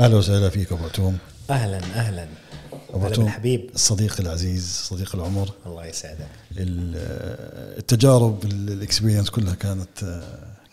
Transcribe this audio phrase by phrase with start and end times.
[0.00, 1.18] أهلا وسهلا فيك أبو عتوم.
[1.50, 2.26] أهلا أهلا.
[2.90, 3.70] أبو عتوم بالحبيب.
[3.74, 5.50] الصديق العزيز صديق العمر.
[5.66, 6.26] الله يسعدك.
[6.56, 10.22] ال- التجارب ال- الاكسبيرينس كلها كانت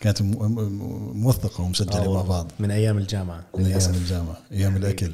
[0.00, 2.22] كانت موثقة ومسجلة مع.
[2.22, 2.46] بعض.
[2.58, 5.12] من أيام الجامعة من أيام الجامعة أيام الأكل.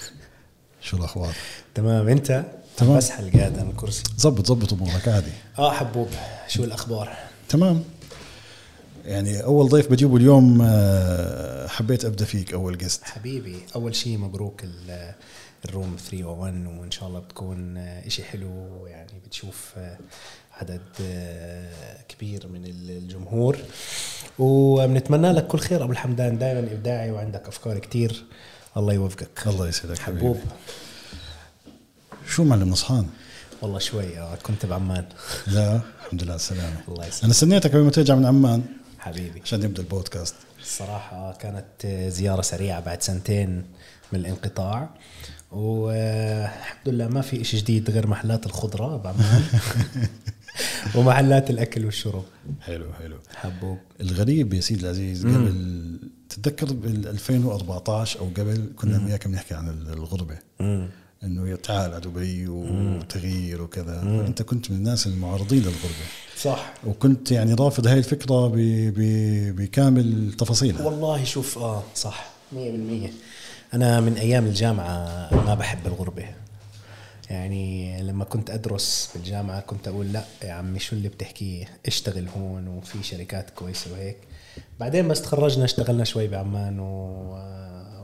[0.86, 1.34] شو الأخبار؟
[1.74, 2.08] تمام.
[2.08, 2.44] أنت؟
[2.76, 2.96] تمام.
[2.96, 4.02] بسحل قاعد على الكرسي.
[4.18, 5.30] زبط زبط أمورك عادي.
[5.58, 6.08] آه حبوب.
[6.48, 7.16] شو الأخبار؟
[7.48, 7.84] تمام.
[9.04, 14.64] يعني أول ضيف بجيبه اليوم آه، حبيت أبدأ فيك أول قست حبيبي أول شيء مبروك
[14.64, 15.14] ال-
[15.64, 19.98] الروم 301 وإن شاء الله بتكون آه، إشي حلو يعني بتشوف آه،
[20.52, 20.80] عدد
[22.08, 23.56] كبير من ال- الجمهور.
[24.38, 25.84] وبنتمنى لك كل خير.
[25.84, 28.24] أبو الحمدان دائما إبداعي وعندك أفكار كتير.
[28.76, 29.28] الله يوفقك.
[29.46, 30.20] الله يسعدك حبيبي.
[30.20, 30.36] حبوب.
[32.28, 33.06] شو معلم نصحان؟
[33.62, 35.04] والله شوي كنت بعمان.
[35.46, 37.22] لا الحمد لله على السلامه الله يسلمك.
[37.24, 38.62] أنا استنيتك قبل ما ترجع من عمان.
[39.00, 39.40] حبيبي.
[39.40, 40.34] عشان نبدأ البودكاست.
[40.62, 43.64] الصراحة كانت زيارة سريعة بعد سنتين
[44.12, 44.90] من الانقطاع.
[45.52, 49.44] والحمد لله ما في إشي جديد غير محلات الخضرة بعمان
[50.94, 52.24] ومحلات الأكل والشرب.
[52.60, 53.16] حلو حلو.
[53.36, 53.78] حبوب.
[54.00, 55.98] الغريب يا سيدي العزيز قبل
[56.28, 60.38] تتذكر بال 2014 أو قبل كنا وياك بنحكي عن الغربة.
[61.24, 64.02] إنه تعال على دبي وتغيير وكذا.
[64.02, 66.06] أنت كنت من الناس المعارضين للغربة.
[66.36, 66.72] صح.
[66.86, 68.56] وكنت يعني رافض هاي الفكرة ب...
[68.96, 69.00] ب...
[69.56, 70.84] بكامل تفاصيلها.
[70.84, 72.30] والله شوف آه صح.
[72.54, 72.56] 100%
[73.74, 76.24] أنا من أيام الجامعة ما بحب الغربة.
[77.30, 82.68] يعني لما كنت أدرس بالجامعة كنت أقول لا يا عمي شو اللي بتحكيه اشتغل هون
[82.68, 84.16] وفي شركات كويسة وهيك.
[84.80, 87.60] بعدين بس تخرجنا اشتغلنا شوي بعمان و...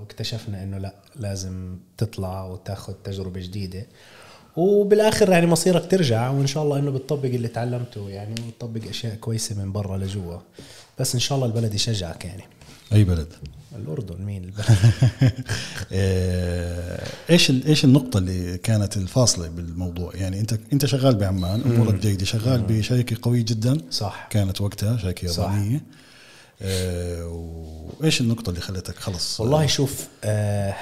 [0.07, 3.87] واكتشفنا إنه لا لازم تطلع وتاخذ تجربة جديدة.
[4.57, 9.65] وبالآخر يعني مصيرك ترجع وإن شاء الله إنه بتطبق اللي تعلمته يعني وتطبق أشياء كويسة
[9.65, 10.39] من برا لجوا.
[10.99, 12.43] بس إن شاء الله البلد يشجعك يعني.
[12.93, 13.29] أي بلد؟
[13.77, 14.23] الأردن.
[14.25, 14.67] مين البلد؟
[15.93, 22.25] آه، إيش إيش النقطة اللي كانت الفاصلة بالموضوع؟ يعني أنت أنت شغال بعمان أمورك جيدة،
[22.25, 24.29] شغال بشركة قوية جدا؟ صح.
[24.31, 25.53] كانت وقتها شركة صح.
[26.63, 27.27] آه،
[28.01, 30.75] وايش النقطة اللي خلتك خلص؟ والله شوف آه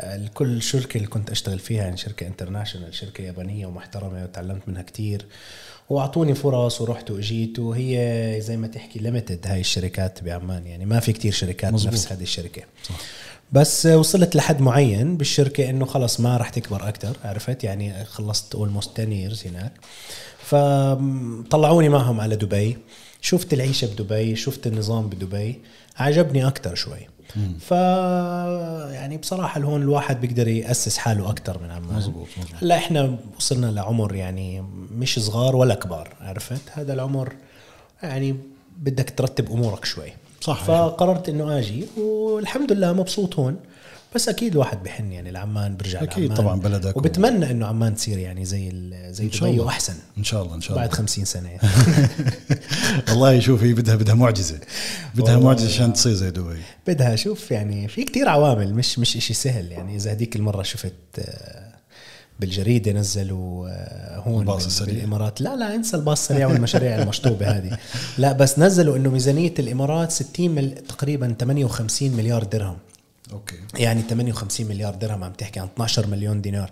[0.00, 5.26] الكل شركة اللي كنت أشتغل فيها يعني شركة international شركة يابانية ومحترمة وتعلمت منها كتير.
[5.90, 11.12] وأعطوني فرص ورحت وإجيت وهي زي ما تحكي limited هاي الشركات بعمان يعني ما في
[11.12, 11.92] كتير شركات مزبوط.
[11.92, 12.62] نفس هذه الشركة.
[12.82, 12.94] صح.
[13.52, 19.00] بس وصلت لحد معين بالشركة إنه خلص ما راح تكبر أكثر عرفت؟ يعني خلصت almost
[19.00, 19.72] 10 years هناك.
[20.38, 22.78] فطلعوني معهم على دبي.
[23.24, 25.62] شفت العيشة بدبي شفت النظام بدبي
[25.96, 27.08] عجبني أكثر شوي.
[27.60, 27.70] ف
[28.90, 31.96] يعني بصراحة هون الواحد بيقدر يأسس حاله أكثر من عمان.
[31.96, 32.26] مزبوط.
[32.62, 37.32] هلا إحنا وصلنا لعمر يعني مش صغار ولا كبار عرفت؟ هذا العمر
[38.02, 38.36] يعني
[38.78, 40.12] بدك ترتب أمورك شوي.
[40.40, 40.64] صح.
[40.64, 43.56] فقررت إنه آجي والحمد لله مبسوط هون.
[44.14, 46.36] بس أكيد الواحد بحن يعني لعمان برجع أكيد لعمان.
[46.36, 49.94] طبعاً بلدك و- وبتمنى إنه عمان تصير يعني زي ال- زي دبي وأحسن.
[50.18, 50.96] إن شاء الله إن شاء بعد الله.
[50.98, 51.50] خمسين سنة.
[53.08, 54.58] والله شوف هي بدها بدها معجزة.
[55.14, 55.38] بدها.
[55.38, 56.56] معجزة عشان تصير زي دبي.
[56.86, 59.96] بدها شوف يعني في كتير عوامل مش مش إشي سهل يعني.
[59.96, 61.64] إذا هذيك المرة شفت آه،
[62.40, 64.94] بالجريدة نزلوا آه، هون الباص السريع.
[64.94, 65.40] بالإمارات.
[65.40, 67.78] لا لا انسى الباص السريع والمشاريع المشطوبة هذه.
[68.18, 70.74] لا بس نزلوا إنه ميزانية الإمارات 60 مل...
[70.88, 72.76] تقريبا 58 مليار درهم.
[73.34, 73.56] أوكي.
[73.78, 76.70] يعني 58 مليار درهم عم تحكي عن 12 مليون دينار.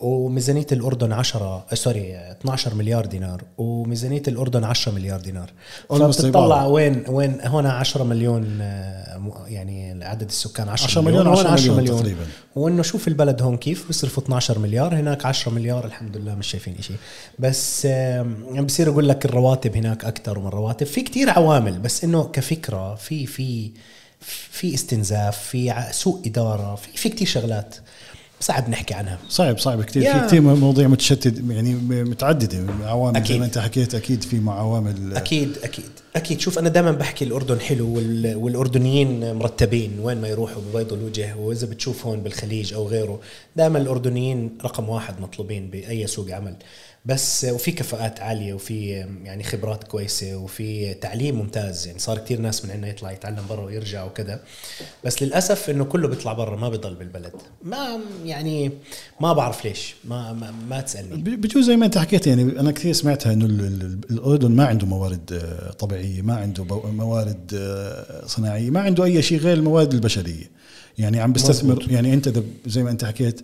[0.00, 3.42] وميزانية الأردن 10 آه، sorry 12 مليار دينار.
[3.58, 5.52] وميزانية الأردن 10 مليار دينار.
[5.88, 6.64] فبتطلع.
[6.66, 11.98] وين وين؟ هون 10 مليون آه، يعني عدد السكان 10, 10 مليون، وهون 10 مليون
[11.98, 12.26] تقريبا.
[12.56, 16.76] وإنه شوف البلد هون كيف بيصرفوا 12 مليار هناك 10 مليار الحمد لله مش شايفين
[16.78, 16.94] إشي.
[17.38, 20.86] بس يعني بصير أقول لك الرواتب هناك أكثر من الرواتب.
[20.86, 23.70] في كتير عوامل بس إنه كفكرة في في
[24.50, 27.74] في استنزاف في سوء إدارة في في كتير شغلات
[28.40, 29.18] صعب نحكي عنها.
[29.28, 30.26] صعب صعب كثير في.
[30.26, 31.74] كثير مواضيع متشتت يعني
[32.04, 32.72] متعددة.
[32.84, 33.36] عوامل زي أكيد.
[33.40, 35.84] ما أنت حكيت أكيد في عوامل أكيد أكيد.
[36.16, 36.40] أكيد.
[36.40, 41.36] شوف أنا دائما بحكي الأردن حلو وال- والأردنيين مرتبين وين ما يروحوا ببيضوا الوجه.
[41.36, 43.20] وإذا بتشوف هون بالخليج أو غيره
[43.56, 46.56] دائما الأردنيين رقم واحد مطلوبين بأي سوق عمل.
[47.08, 48.88] بس وفي كفاءات عالية وفي
[49.24, 51.86] يعني خبرات كويسة وفي تعليم ممتاز.
[51.86, 54.40] يعني صار كتير ناس من عندنا يطلع يتعلم برا ويرجع وكذا.
[55.04, 57.32] بس للأسف إنه كله بيطلع برا ما بيضل بالبلد.
[57.62, 58.70] ما يعني
[59.20, 59.94] ما بعرف ليش.
[60.04, 61.16] ما ما, ما تسألني.
[61.36, 64.86] بجوز زي ما أنت حكيت يعني أنا كثير سمعتها إنه ال- ال- الأردن ما عنده
[64.86, 70.50] موارد آه، طبيعية ما عنده موارد آه، صناعية ما عنده أي شيء غير الموارد البشرية.
[70.98, 71.90] يعني عم بيستثمر مزبوط.
[71.92, 73.40] يعني أنت زي ما أنت حكيت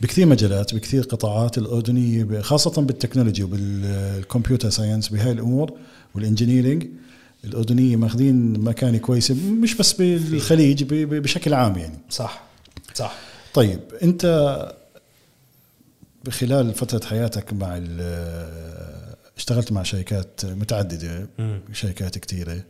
[0.00, 5.72] بكثير مجالات بكثير قطاعات الأردنية ب- خاصة بال technology وبال computer science بهاي الأمور
[6.14, 6.86] وال engineering
[7.44, 11.98] الأردنية ماخذين مكانه كويسه مش بس بالخليج بشكل عام يعني.
[12.10, 12.42] صح
[12.94, 13.14] صح.
[13.54, 14.24] طيب أنت
[16.30, 21.60] خلال فترة حياتك مع ال- اشتغلت مع شركات متعددة مم.
[21.72, 22.62] شركات كثيرة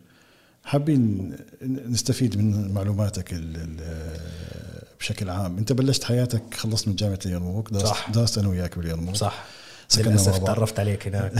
[0.64, 1.32] حابين
[1.62, 3.32] نستفيد من معلوماتك
[5.00, 5.58] بشكل عام.
[5.58, 8.10] انت بلشت حياتك خلصت من جامعة اليرموك درست, صح.
[8.10, 9.44] درست أنا وياك باليرموك صح.
[9.88, 10.44] سكننا مع بعض.
[10.46, 11.32] تعرفت عليك هناك.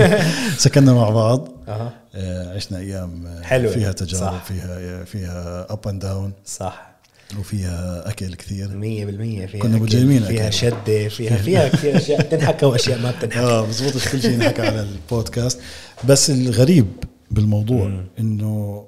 [0.64, 1.48] سكننا مع بعض.
[1.68, 3.72] آه، عشنا أيام آه، حلوة.
[3.72, 4.44] فيها تجارب صح.
[4.44, 6.90] فيها فيها up and down صح.
[7.38, 8.68] وفيها أكل كثير.
[8.68, 8.72] 100%
[9.46, 10.52] فيها كنا مجرمين فيها أكل.
[10.54, 12.22] شدة فيها فيها كثير أشياء.
[12.22, 13.40] بتنحكى وأشياء ما بتنحكى.
[13.40, 15.60] آه بزبطش كل شيء ينحكى على البودكاست.
[16.04, 16.86] بس الغريب
[17.30, 18.84] بالموضوع إنه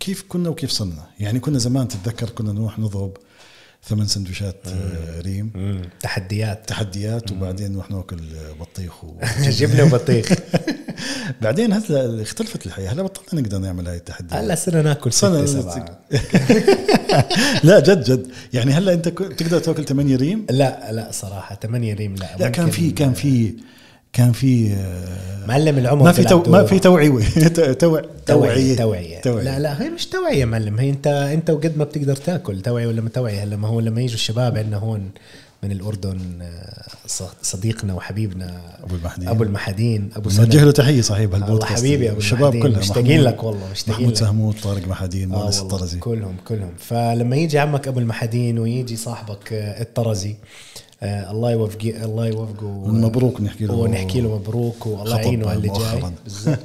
[0.00, 3.16] كيف كنا وكيف صرنا؟ يعني كنا زمان تتذكر كنا نروح نضرب
[3.84, 5.82] ثمان سندويشات آه، ريم.
[6.00, 6.68] تحديات.
[6.68, 8.16] تحديات وبعدين نروح ناكل
[8.60, 9.14] بطيخ و...
[9.60, 10.32] جبنة وبطيخ.
[11.42, 12.92] بعدين هلا اختلفت الحياة.
[12.92, 14.32] هلا بطلنا نقدر نعمل هاي التحديات.
[14.32, 15.60] هلا صرنا ناكل صرنا ستة.
[15.60, 15.98] سبعة
[17.64, 18.26] لا جد جد.
[18.52, 22.70] يعني هلا انت تقدر تاكل 8 ريم؟ لا لا صراحة 8 ريم لا لا كان
[22.70, 23.54] في كان في
[24.12, 24.76] كان في
[25.48, 26.64] معلم العمر ما في تو ما.
[26.64, 27.08] في توعية.
[27.48, 28.04] توع توعية.
[28.26, 29.20] توعية توعية.
[29.20, 29.44] توعية.
[29.44, 30.78] لا لا هي مش توعية معلم.
[30.78, 34.00] هي انت انت وقد ما بتقدر تاكل توعية ولا ما توعية؟ هلا ما هو لما
[34.00, 35.10] يجوا الشباب عندنا هون
[35.62, 36.86] من الأردن آه،
[37.42, 39.28] صديقنا وحبيبنا أبو المحدين.
[39.28, 40.54] أبو المحدين أبو نوجه سند.
[40.56, 42.78] له تحية صحيح الله بهالبودكاست حبيبي أبو الشباب كلهم.
[42.78, 44.16] مشتاقين لك والله مشتاقين محمود لك.
[44.20, 45.98] سهمود طارق محدين آه مؤنس الطرزي.
[45.98, 46.70] كلهم كلهم.
[46.78, 50.34] فلما يجي عمك أبو المحدين ويجي صاحبك آه، الطرزي
[51.02, 53.74] آه الله يوفقه الله يوفقه مبروك نحكي له.
[53.74, 56.56] ونحكي له مبروك والله يعينه على اللي جاي.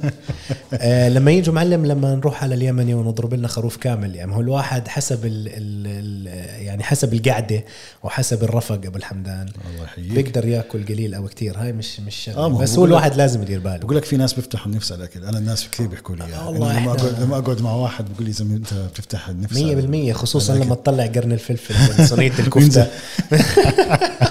[0.74, 4.88] آه لما يجوا معلم لما نروح على اليمني ونضرب لنا خروف كامل يعني هو الواحد
[4.88, 6.26] حسب ال ال ال
[6.64, 7.64] يعني حسب القعدة
[8.02, 9.46] وحسب الرفق أبو الحمدان.
[9.74, 10.12] الله يحييك.
[10.12, 12.38] بيقدر يأكل قليل أو كثير هاي مش مش شغلة.
[12.38, 13.76] آه، بس هو الواحد لازم يدير باله.
[13.78, 16.80] بقول لك في ناس بيفتحوا النفس على الاكل أنا الناس كثير بيحكوا لي والله إنه
[16.80, 20.12] لما اقعد لما أقعد مع واحد بقول لي زلمه أنت بتفتح النفس مية على- بالمية
[20.12, 20.74] خصوصا على لما.
[20.74, 22.86] تطلع قرن الفلفل من صينية الكفتة.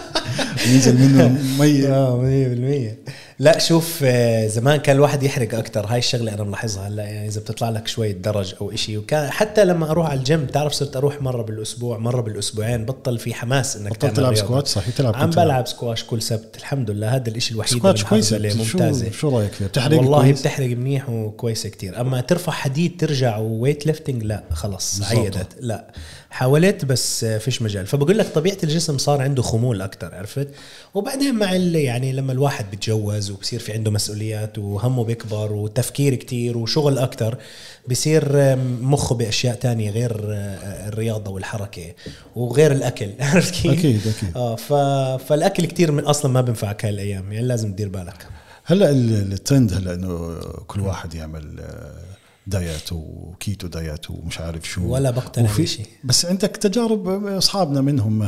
[0.63, 0.75] ينزل.
[0.75, 2.99] ينزل منه مي اه مية بالمية
[3.33, 6.88] 100% لا شوف آه، زمان كان الواحد يحرق أكثر هاي الشغلة أنا ملاحظها.
[6.88, 10.46] هلا يعني إذا بتطلع لك شوية درج أو إشي وكان حتى لما أروح على الجيم
[10.46, 12.86] تعرف صرت أروح مرة بالأسبوع مرة بالأسبوعين.
[12.86, 14.36] بطل في حماس إنك بطلت تلعب.
[14.36, 15.30] سكواش؟ صحيح تلعب عم.
[15.30, 16.56] بلعب سكواش كل سبت.
[16.58, 17.16] الحمد لله.
[17.16, 18.50] هذا الإشي الوحيد سكواتش كويسة؟ عليه.
[18.50, 22.02] شو ممتازه شو رأيك فيها؟ بتحرق والله كويس؟ بتحرق منيح وكويسة كتير.
[22.02, 25.02] أما ترفع حديد ترجع وويت ليفتنج لا خلص.
[25.04, 25.48] عيدت.
[25.60, 25.94] لا
[26.30, 27.88] حاولت بس فيش مجال.
[27.88, 30.48] فبقول لك طبيعة الجسم صار عنده خمول أكثر عرفت؟
[30.94, 36.98] وبعدين مع يعني لما الواحد بتجوز وبصير في عنده مسؤوليات وهمه بيكبر وتفكير كتير وشغل
[36.98, 37.38] أكثر
[37.90, 40.12] بصير مخه بأشياء تانية غير
[40.88, 41.94] الرياضة والحركة
[42.36, 43.10] وغير الأكل.
[43.20, 44.38] عرفت كيف؟ أكيد أكيد.
[44.38, 44.74] آه ف...
[45.24, 48.28] فالأكل كتير من أصلا ما بينفعك هالايام يعني لازم تدير بالك.
[48.66, 51.94] هلأ ال- الترند هلأ إنه كل واحد يعمل آه،
[52.48, 54.88] diet و keto diet ومش عارف شو.
[54.94, 55.86] ولا بقتنع بشيء.
[56.04, 58.22] بس عندك تجارب أصحابنا منهم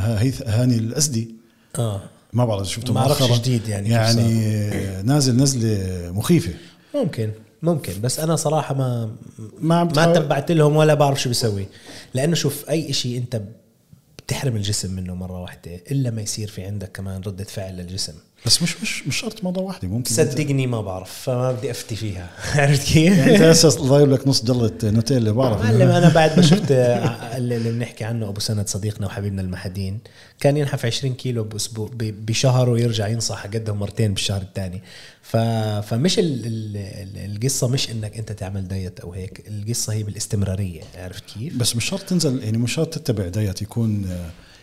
[0.46, 1.34] هاني الاسدي
[1.78, 2.00] آه.
[2.32, 3.36] ما بعرف شفته ما مؤخراً.
[3.36, 6.52] جديد يعني يعني نازل نزلة مخيفة.
[6.94, 7.30] ممكن
[7.62, 8.00] ممكن.
[8.00, 9.10] بس أنا صراحة ما
[9.60, 11.66] ما ما تبعت لهم ولا بعرف شو بيسوي
[12.14, 13.42] لأنه شوف أي شيء أنت
[14.18, 18.14] بتحرم الجسم منه مرة واحدة إلا ما يصير في عندك كمان ردة فعل للجسم.
[18.46, 22.30] بس مش مش مش شرط مره واحدة ممكن صدقني ما بعرف فما بدي أفتي فيها
[22.60, 26.42] عرفت كيف؟ يعني أنت هسه ضايب لك نص جلة نوتيلا بعرف معلم أنا بعد ما
[26.50, 29.98] شفت اللي بنحكي عنه أبو سند صديقنا وحبيبنا المحدين
[30.40, 34.82] كان ينحف 20 كيلو بأسبوع بشهر ويرجع ينصح قدهم مرتين بالشهر الثاني.
[35.82, 36.46] فمش ال...
[36.46, 36.76] ال...
[36.76, 41.76] ال- القصة مش إنك أنت تعمل دايت أو هيك القصة هي بالاستمرارية عرفت كيف بس
[41.76, 44.08] مش شرط تنزل يعني مش شرط تتبع دايت يكون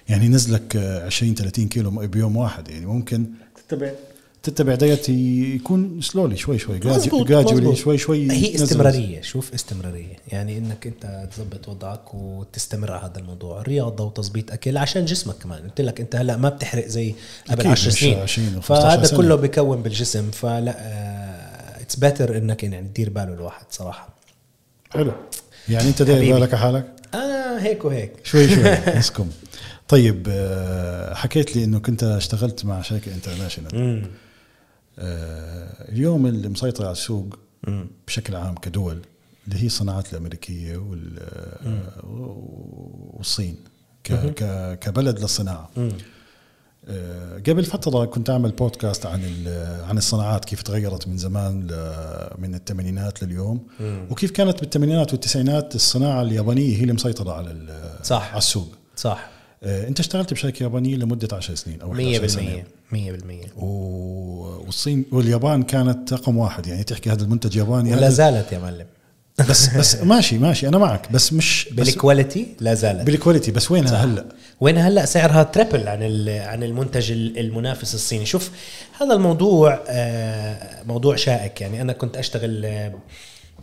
[0.10, 3.26] يعني نزلك آه، 20 30 كيلو بيوم واحد يعني ممكن
[3.76, 3.92] تتبع.
[4.44, 7.76] تتبع diet يكون slowly شوي شوي gradually.
[7.76, 8.64] شوي شوي هي نزل.
[8.64, 10.16] استمرارية شوف استمرارية.
[10.28, 13.62] يعني إنك أنت تظبط وضعك وتستمر على هذا الموضوع.
[13.62, 15.60] رياضه وتظبيط أكل عشان جسمك كمان.
[15.60, 17.16] قلت لك أنت هلأ ما بتحرق زي
[17.50, 18.20] قبل أكيد، 10 مش سنين.
[18.20, 19.18] 20 و 15 فهذا سنة.
[19.18, 20.32] كله بكون بالجسم.
[20.32, 20.76] فلا
[21.82, 24.10] it's better إنك يعني تدير باله الواحد صراحة.
[24.90, 25.12] حلو.
[25.70, 26.34] يعني أنت داير.
[26.34, 28.12] بالك على حالك؟ آه هيك وهيك.
[28.24, 28.64] شوي شوي.
[29.00, 29.30] اسكم.
[29.88, 34.08] طيب آه، حكيت لي إنه كنت اشتغلت مع شركة انترناشونال
[35.00, 37.40] آه، اليوم اللي مسيطر على السوق
[38.08, 39.02] بشكل عام كدول
[39.48, 41.20] اللي هي الصناعات الأمريكية وال-
[43.14, 43.56] والصين
[44.82, 45.70] كبلد للصناعة.
[46.88, 49.22] آه، قبل فترة كنت أعمل بودكاست عن
[49.90, 51.56] عن الصناعات كيف تغيرت من زمان
[52.38, 53.68] من الثمانينات لليوم.
[54.12, 58.30] وكيف كانت بالثمانينات والتسعينات الصناعة اليابانية هي اللي مسيطرة على صح.
[58.30, 58.76] على السوق.
[58.96, 59.30] صح.
[59.30, 62.96] آه، انت اشتغلت بشركة يابانية لمدة 10 سنين أو 100% 11 سنه 100%
[63.58, 66.68] و- والصين واليابان كانت رقم واحد.
[66.68, 68.86] يعني تحكي هذا المنتج ياباني ولا زالت يا معلم.
[69.50, 71.12] بس بس ماشي ماشي أنا معك.
[71.12, 73.02] بس مش بس بال quality لا زالت.
[73.08, 74.26] بال quality بس وينها هلأ؟
[74.62, 78.26] وين هلأ؟ سعرها triple عن عن المنتج ال- المنافس الصيني.
[78.26, 78.52] شوف
[79.02, 81.62] هذا الموضوع آه، موضوع شائك.
[81.62, 82.94] يعني أنا كنت أشتغل آه،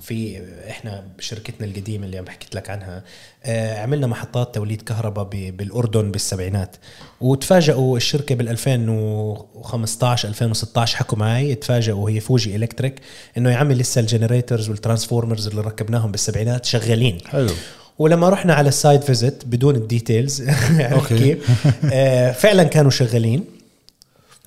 [0.00, 3.02] في إحنا بشركتنا القديمة اللي عم حكيت لك عنها
[3.45, 6.76] آه، عملنا محطات توليد كهرباء بالأردن بالسبعينات
[7.21, 12.94] وتفاجئوا الشركة بال 2015 2016 حكوا معي تفاجئوا هي Fuji Electric
[13.38, 17.52] إنه يا عمي لسه ال generators وال transformers اللي ركبناهم بالسبعينات شغالين حلو
[17.99, 20.42] ولما رحنا على ال site visit بدون ال details.
[21.09, 23.45] كيف؟ آه، فعلا كانوا شغالين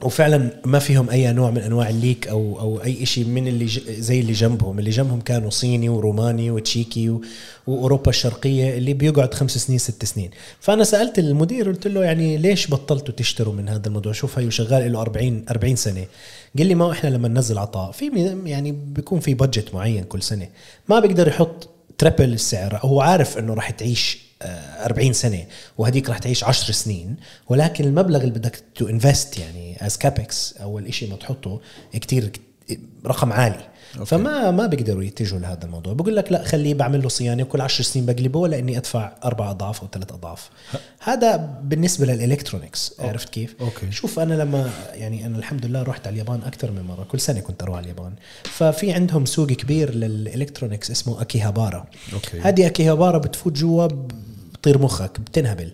[0.02, 3.92] وفعلا ما فيهم أي نوع من أنواع الليك أو أو أي شيء من اللي ج-
[3.92, 4.80] زي اللي جنبهم.
[4.80, 7.22] اللي جنبهم كانوا صيني وروماني وتشيكي و-
[7.68, 10.30] وأوروبا الشرقية اللي بيقعد خمس سنين ست سنين.
[10.60, 14.92] فأنا سألت المدير قلت له يعني ليش بطلتوا تشتروا من هذا الموضوع؟ شوف هيو شغال
[14.94, 16.06] له 40 40 سنة.
[16.58, 17.92] قال لي ما إحنا لما ننزل عطاء.
[17.92, 20.48] في يعني بيكون في بادجت معين كل سنة.
[20.90, 22.80] ما بيقدر يحط triple السعر.
[22.82, 25.46] هو عارف إنه راح تعيش 40 سنة
[25.78, 27.16] وهديك راح تعيش 10 سنين
[27.50, 31.62] ولكن المبلغ اللي بدك to invest يعني as CAPEX أول شيء ما تحطه
[31.94, 32.32] كتير
[33.06, 33.68] رقم عالي.
[33.94, 34.06] أوكي.
[34.06, 35.94] فما ما بيقدروا يتجهوا لهذا الموضوع.
[35.94, 39.82] بقول لك لا خليه بعمل له صيانة وكل 10 سنين بقلبه لإني أدفع أربع أضعاف
[39.82, 40.50] أو ثلاث أضعاف.
[41.00, 43.92] هذا بالنسبة لل electronics عرفت كيف؟ أوكي.
[43.92, 47.40] شوف أنا لما يعني أنا الحمد لله رحت على اليابان أكثر من مرة كل سنة
[47.40, 48.14] كنت أروح على اليابان.
[48.44, 51.86] ففي عندهم سوق كبير لل electronics اسمه أكيهابارا.
[52.14, 52.40] okay.
[52.40, 53.88] هذه أكيهابارا بتفوت جوا
[54.64, 55.72] بطير مخك بتنهبل.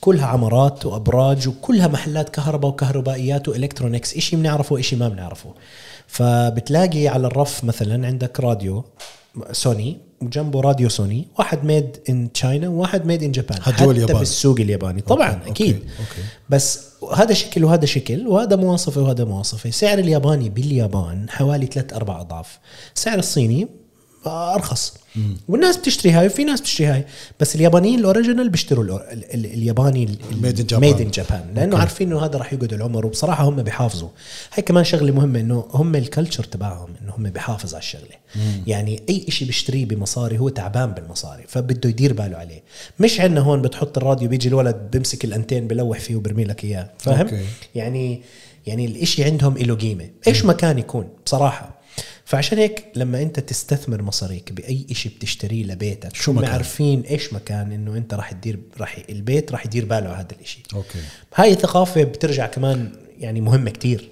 [0.00, 5.54] كلها عمارات وأبراج وكلها محلات كهرباء وكهربائيات و electronics شيء بنعرفه شيء ما بنعرفه.
[6.06, 8.84] فبتلاقي على الرف مثلا عندك راديو
[9.52, 14.18] سوني وجنبه راديو سوني واحد made in China وواحد made in Japan هاد جوا اليابان.
[14.18, 15.00] بالسوق الياباني.
[15.00, 15.76] طبعا okay، أكيد.
[15.76, 16.22] okay.
[16.50, 16.80] بس
[17.14, 19.70] هذا شكل وهذا شكل وهذا مواصفة وهذا مواصفة.
[19.70, 22.58] سعر الياباني باليابان حوالي ثلاث أربع أضعاف.
[22.94, 23.68] سعر الصيني
[24.26, 24.94] ارخص
[25.48, 27.04] والناس بتشتري هاي وفي ناس بتشتري هاي.
[27.40, 30.06] بس اليابانيين ال original بيشتروا الأور- ال- ال- الياباني
[30.42, 30.78] Made in Japan.
[30.78, 34.08] made in Japan لأنه عارفين إنه هذا راح يقعد العمر وبصراحة هم بيحافظوا.
[34.54, 38.16] هاي كمان شغلة مهمة إنه هم ال culture تبعهم إنه هم بيحافظ على الشغلة.
[38.66, 42.62] يعني أي شيء بيشتريه بمصاري هو تعبان بالمصاري فبده يدير باله عليه.
[43.00, 46.90] مش عندنا هون بتحط الراديو بيجي الولد بيمسك الأنتين بلوح فيه وبرمي لك إياه.
[46.98, 47.26] فاهم.
[47.74, 48.22] يعني
[48.66, 50.08] يعني الإشي عندهم له قيمة.
[50.26, 51.71] إيش ما كان يكون؟ بصراحة.
[52.32, 57.72] فعشان هيك لما انت تستثمر مصاريك بأي شيء بتشتريه لبيتك شو مكان؟ عارفين إيش مكان
[57.72, 60.62] إنه انت راح تدير راح البيت راح يدير باله على هذا الإشي.
[60.74, 60.98] أوكي.
[61.34, 64.08] هاي ثقافه بترجع كمان يعني مهمة كتير.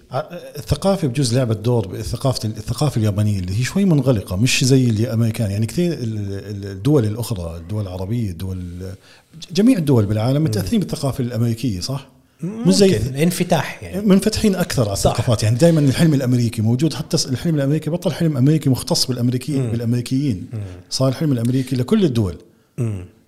[0.56, 5.50] الثقافة بجوز لعبت دور ثقافة الثقافة اليابانية اللي هي شوي منغلقة مش زي الأمريكان.
[5.50, 8.64] يعني كثير ال- ال- الدول الأخرى الدول العربية الدول
[9.52, 12.06] جميع الدول بالعالم متأثرين بالثقافة الأمريكية صح؟
[12.42, 13.16] مش زي ممكن.
[13.16, 14.06] انفتاح يعني.
[14.06, 14.92] منفتحين أكثر على.
[14.92, 15.42] الثقافات.
[15.42, 20.46] يعني دائما الحلم الأمريكي موجود حتى الحلم الأمريكي بطل حلم أمريكي مختص بالامريكي بالأمريكيين.
[20.90, 22.38] صار الحلم الأمريكي لكل الدول.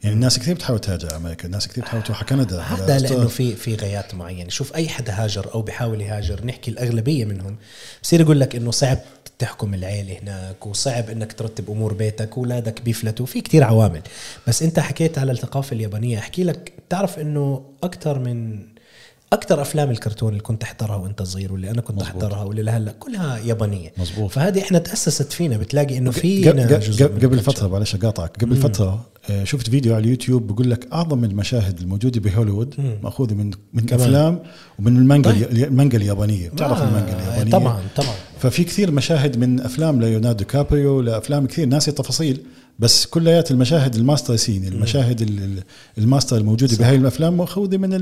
[0.03, 2.61] يعني الناس كثير بتحاول تهاجر على أمريكا الناس كثير بتحاول تروح على كندا.
[2.61, 2.99] هذا.
[2.99, 4.51] لأنه في في غايات معينة.
[4.51, 7.57] شوف أي حدا هاجر أو بيحاول يهاجر نحكي الأغلبية منهم
[8.03, 8.99] بصير يقول لك إنه صعب
[9.39, 13.27] تحكم العيلة هناك وصعب إنك ترتب أمور بيتك اولادك بيفلتوا.
[13.27, 14.01] في كتير عوامل.
[14.49, 16.19] بس أنت حكيت على الثقافه اليابانية.
[16.19, 18.59] أحكي لك تعرف إنه أكثر من
[19.33, 22.23] أكثر أفلام الكرتون اللي كنت أحضرها وأنت صغير واللي أنا كنت مزبوط.
[22.25, 24.31] أحضرها واللي لهلأ كلها يابانية مزبوط.
[24.31, 26.11] فهذه إحنا تأسست فينا بتلاقي إنه
[27.13, 27.39] من قبل.
[27.41, 32.21] فترة معلش أقاطعك قبل فترة آه، شفت فيديو على اليوتيوب بقول لك أعظم المشاهد الموجودة
[32.21, 34.01] بهوليوود مأخوذة من من كمان.
[34.03, 34.43] أفلام
[34.79, 35.43] ومن المانجا طيب.
[35.51, 41.01] المانجا اليابانية بتعرف آه، المانجا اليابانية طبعا طبعا ففي كثير مشاهد من أفلام ليوناردو ديكابريو
[41.01, 42.41] لأفلام كثير ناسي التفاصيل
[42.79, 45.63] بس كليات المشاهد ال master scene المشاهد ال- ال-
[45.99, 47.93] الماستر الموجودة بهاي الأفلام مأخوذة من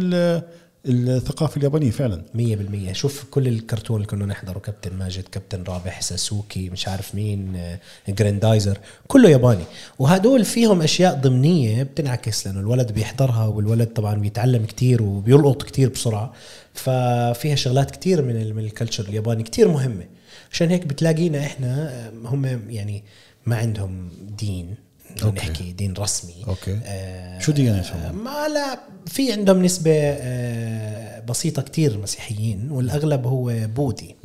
[0.86, 2.22] الثقافة اليابانية فعلا.
[2.34, 2.92] مية بالمية.
[2.92, 7.78] شوف كل الكرتون اللي كنا نحضره كابتن ماجد كابتن رابح ساسوكي مش عارف مين آه،
[8.08, 9.64] جراندايزر كله ياباني.
[9.98, 16.32] وهدول فيهم أشياء ضمنية بتنعكس لأنه الولد بيحضرها والولد طبعا بيتعلم كتير وبيلقط كتير بسرعة.
[16.74, 20.04] ففيها شغلات كتير من من ال culture الياباني كتير مهمة.
[20.52, 23.04] عشان هيك بتلاقينا إحنا آه، هم يعني
[23.46, 24.08] ما عندهم
[24.38, 24.74] دين.
[25.22, 25.36] okay.
[25.38, 26.80] نحكي دين رسمي okay.
[26.84, 34.16] آه شو ديانتهم؟ ما لا في عندهم نسبة آه، بسيطة كتير مسيحيين والأغلب هو بوذي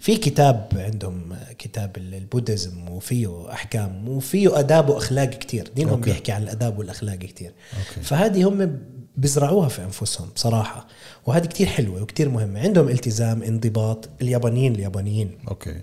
[0.00, 6.10] في كتاب عندهم كتاب ال Buddhism وفيه أحكام وفيه آداب وأخلاق كتير دينهم okay.
[6.10, 8.00] بيحكي عن الآداب والأخلاق كتير okay.
[8.02, 8.78] فهذه هم
[9.16, 10.86] بيزرعوها في أنفسهم بصراحة
[11.26, 15.80] وهذه كتير حلوة وكتير مهمة عندهم التزام انضباط اليابانيين اليابانيين okay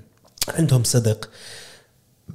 [0.50, 1.30] عندهم صدق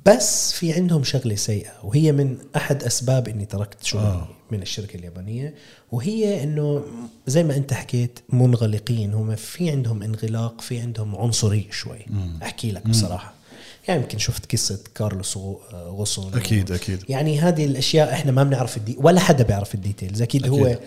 [0.07, 4.29] بس في عندهم شغلة سيئة وهي من أحد أسباب إني تركت شغلي آه.
[4.51, 5.55] من الشركة اليابانية
[5.93, 6.85] وهي إنه
[7.27, 11.99] زي ما أنت حكيت منغلقين هم في عندهم انغلاق في عندهم عنصريه شوي.
[12.43, 13.35] أحكي لك بصراحة.
[13.89, 15.37] يعني يمكن شفت قصة كارلوس
[15.73, 17.05] غصن أكيد أكيد.
[17.09, 20.23] يعني هذه الأشياء إحنا ما بنعرف ال de- ولا حدا بيعرف ال details.
[20.23, 20.59] أكيد, أكيد.
[20.59, 20.79] هو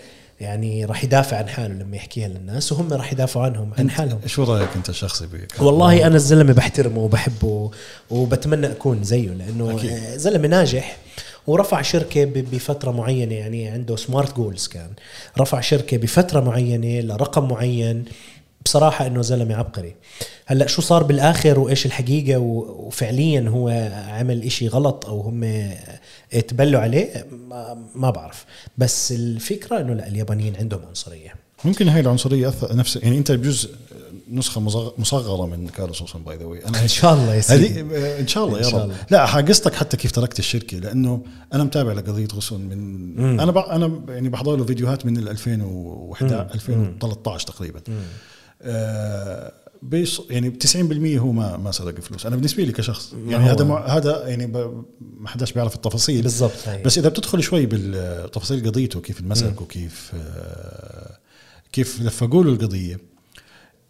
[0.42, 4.20] يعني راح يدافع عن حاله لما يحكيها للناس وهم راح يدافعوا عنهم عن حالهم.
[4.26, 7.72] شو رأيك أنت الشخصي بك والله أنا الزلمة بحترمه وبحبه
[8.10, 9.92] وبتمنى أكون زيه لأنه أكيد.
[10.16, 10.98] زلمة ناجح
[11.48, 14.90] ورفع شركة بفترة معينة يعني عنده سمارت جولز كان.
[15.40, 18.06] رفع شركة بفترة معينة لرقم معين.
[18.66, 19.96] بصراحة إنه زلمة عبقري.
[20.46, 23.70] هلأ شو صار بالآخر وإيش الحقيقة؟ و- وفعليا هو
[24.08, 25.70] عمل إشي غلط أو هم
[26.48, 28.46] تبلوا عليه؟ ما, ما بعرف.
[28.78, 31.36] بس الفكرة إنه لأ اليابانيين عندهم عنصرية.
[31.66, 33.70] ممكن هاي العنصرية اثر نفس يعني أنت بجزء
[34.32, 37.82] نسخة مصغ- مصغرة من كارلوس غصن by the way أنا إن شاء الله يا سيدي.
[38.20, 38.84] إن شاء الله يا رب.
[38.84, 38.96] الله.
[39.12, 41.22] لا قصتك حتى كيف تركت الشركة لأنه
[41.54, 42.78] أنا متابع لقضية غصن من
[43.16, 43.40] مم.
[43.40, 43.76] أنا.
[43.76, 47.80] أنا يعني بحضر له فيديوهات من ال 2011 2013 تقريبا.
[47.90, 47.92] آه
[49.82, 52.26] بيص يعني ب 90% هو ما ما سرق فلوس.
[52.26, 53.74] أنا بالنسبة لي كشخص يعني هذا.
[53.74, 54.84] هذا يعني ب...
[55.18, 56.22] ما حداش بيعرف التفاصيل.
[56.22, 56.70] بالضبط.
[56.86, 61.18] بس إذا بتدخل شوي بالتفاصيل قضيته كيف انمسك وكيف آه،
[61.72, 63.00] كيف لفقوا له القضية.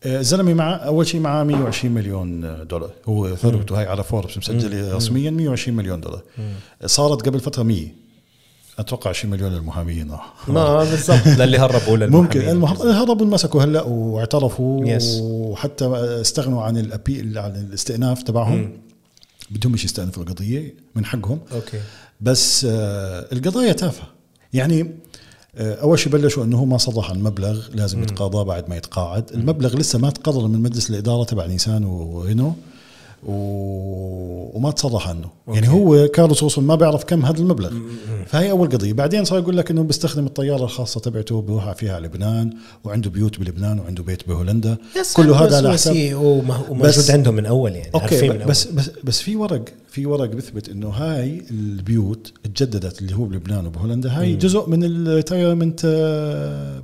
[0.03, 2.91] آه، الزلمه مع أول شيء معاه 120 مليون دولار.
[3.05, 6.22] هو ثروته هاي على فوربس مسجلة رسميا 120 مليون دولار.
[6.86, 8.04] صارت قبل فترة 100
[8.79, 11.27] أتوقع 20 مليون للمحامين راح ما بالضبط.
[11.39, 12.41] للي هربوا للمحامين ممكن.
[12.41, 12.82] المحط...
[12.82, 15.03] هربوا انمسكوا هلا واعترفوا Yes.
[15.22, 15.86] وحتى
[16.22, 18.72] استغنوا عن الابي عن الاستئناف تبعهم.
[19.51, 21.39] بدهم يستأنفوا القضية من حقهم.
[21.53, 21.79] أوكي.
[22.22, 24.08] بس آه، القضايا تافهة.
[24.53, 24.91] يعني
[25.55, 29.32] آه، أول شيء بلشوا إنه هو ما صرح عن مبلغ لازم يتقاضى بعد ما يتقاعد.
[29.34, 32.53] المبلغ لسه ما تقرر من مجلس الإدارة تبع نيسان ورينو
[33.24, 33.31] و...
[34.57, 35.29] وما تصرح عنه.
[35.48, 37.72] يعني هو كارلوس وصل ما بيعرف كم هذا المبلغ.
[38.25, 38.93] فهي أول قضية.
[38.93, 42.53] بعدين صار يقول لك إنه بيستخدم الطيارة الخاصة تبعته بيروح فيها على لبنان
[42.84, 44.77] وعنده بيوت بلبنان وعنده بيت بهولندا.
[45.15, 48.75] كله هذا على حساب وموجود بس- عندهم من أول يعني عارفين okay من بس أول.
[48.75, 54.10] بس بس في ورق في ورق بيثبت إنه هاي البيوت تجددت اللي هو بلبنان وبهولندا.
[54.19, 55.86] هاي جزء من ال retirement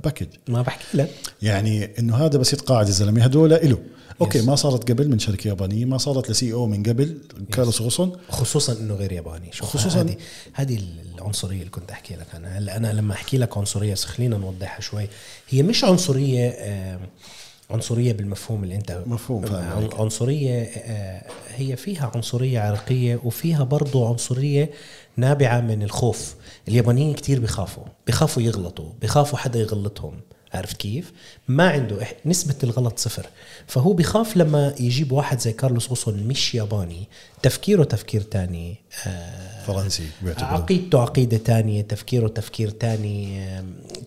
[0.04, 1.10] package ما بحكي لك
[1.42, 3.24] يعني إنه هذا بس يتقاعد الزلمة.
[3.24, 3.78] هدول له
[4.24, 4.40] okay.
[4.42, 7.18] ما صارت قبل من شركة يابانية ما صارت ل CEO من قبل
[7.52, 9.52] كارلوس غصن خصوصا إنه غير ياباني.
[9.52, 10.16] شوف خصوصاً- هذه
[10.52, 10.78] هذه
[11.14, 12.58] العنصرية اللي كنت أحكي لك عنها.
[12.58, 15.08] هلا أنا لما أحكي لك عنصرية بس خلينا نوضحها شوي.
[15.48, 16.98] هي مش عنصرية آه،
[17.70, 20.00] عنصرية بالمفهوم اللي أنت مفهوم، فاهم عن- عليك.
[20.00, 21.24] عنصرية آه،
[21.56, 24.70] هي فيها عنصرية عرقية وفيها برضو عنصرية
[25.16, 26.34] نابعة من الخوف.
[26.68, 30.20] اليابانيين كتير بيخافوا بيخافوا يغلطوا بيخافوا حدا يغلطهم.
[30.54, 31.12] عرفت كيف؟
[31.48, 33.26] ما عنده إح- نسبة الغلط صفر.
[33.66, 37.08] فهو بيخاف لما يجيب واحد زي كارلوس غوسون مش ياباني
[37.42, 40.44] تفكيره تفكير تاني آه، فرنسي بيعتبر.
[40.44, 43.46] عقيدته عقيدة تانية تفكيره تفكير تاني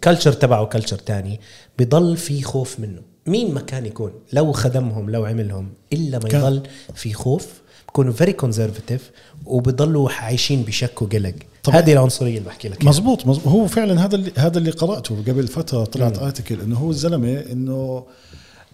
[0.03, 1.39] culture تبعه culture تاني
[1.79, 3.01] بضل في خوف منه.
[3.27, 6.63] مين ما كان يكون لو خدمهم لو عملهم إلا ما يضل
[6.95, 7.47] في خوف
[7.95, 9.11] بكونوا very conservative
[9.45, 11.33] وبضلوا عايشين بشك وقلق.
[11.69, 12.85] هذه العنصرية اللي بحكي لك.
[12.85, 16.89] مزبوط, مزبوط هو فعلا هذا اللي هذا اللي قرأته قبل فترة طلعت article إنه هو
[16.89, 18.03] الزلمة إنه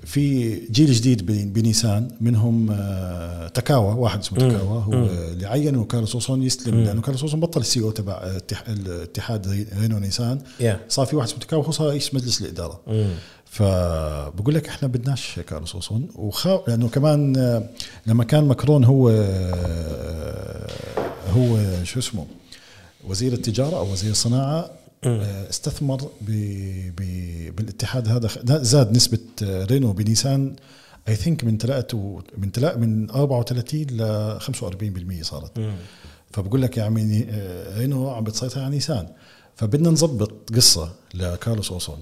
[0.05, 6.13] في جيل جديد بن- بنيسان منهم آه، تكاوا واحد اسمه تكاوا هو اللي عينه كارلوس
[6.13, 10.63] غصن يستلم لأنه كارلوس غصن بطل ال CEO تبع اتح- الاتحاد ري- رينو نيسان Yeah.
[10.89, 13.09] صار في واحد اسمه تكاوا هو صار رئيس مجلس الإدارة مم.
[13.51, 17.69] فبقول لك إحنا بدناش كارلوس غصن وخا لأنه كمان آه،
[18.07, 20.67] لما كان ماكرون هو آه،
[21.29, 22.25] هو شو اسمه
[23.07, 24.69] وزير التجارة أو وزير الصناعه
[25.03, 26.31] آه، استثمر ب
[26.97, 27.01] ب
[27.55, 28.29] بالاتحاد هذا
[28.63, 30.55] زاد نسبة آه، رينو بنيسان
[31.07, 35.51] I think من تلاقته من تلاق من 34 ل 45% صارت.
[36.31, 39.07] فبقول لك يا عمي آه، رينو عم بتسيطر على نيسان
[39.55, 41.97] فبدنا نظبط قصة لكارلوس غصن.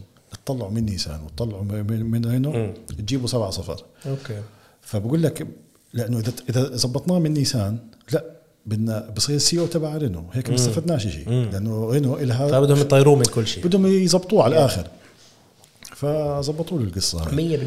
[0.46, 3.84] تطلعوا من نيسان وتطلعوا من من رينو تجيبوا 7 صفر.
[4.06, 4.42] okay.
[4.82, 5.48] فبقول لك
[5.94, 7.78] لأنه اذا إذا زبطناه من نيسان
[8.12, 8.24] لا
[8.66, 11.30] بدنا بصير ال CEO تبع رينو هيك ما استفدناش شيء.
[11.30, 13.64] لأنه رينو لها فبدهم يطيروه من كل شيء.
[13.68, 14.88] بدهم يزبطوه على الآخر.
[15.96, 17.58] فزبطوا له القصة هاي.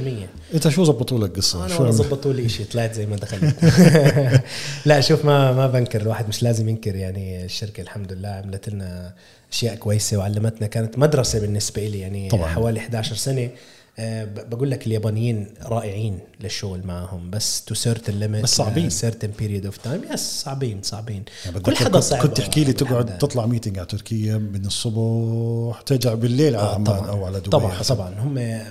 [0.50, 3.56] 100% إنت شو زبطوا لك القصة؟ أنا عمل- زبطوا لي شيء طلعت زي ما دخلت
[4.86, 6.00] لا شوف ما ما بنكر.
[6.00, 9.14] الواحد مش لازم ينكر يعني الشركة الحمد لله عملت لنا
[9.52, 12.46] أشياء كويسة وعلمتنا كانت مدرسة بالنسبة لي يعني طبعاً.
[12.48, 13.50] حوالي 11 سنة.
[13.98, 18.90] آه، بقول لك اليابانيين رائعين للشغل معهم بس to certain limit بس صعبين.
[18.90, 21.22] certain period of time yes صعبين صعبين.
[21.44, 22.22] يعني كل حدا صعب.
[22.22, 23.18] كنت تحكي لي تقعد.
[23.18, 27.50] تطلع meeting على تركيا من الصبح ترجع بالليل على آه، عمان أو على دبي.
[27.50, 27.94] طبعا حسب.
[27.94, 28.14] طبعا.
[28.18, 28.62] هم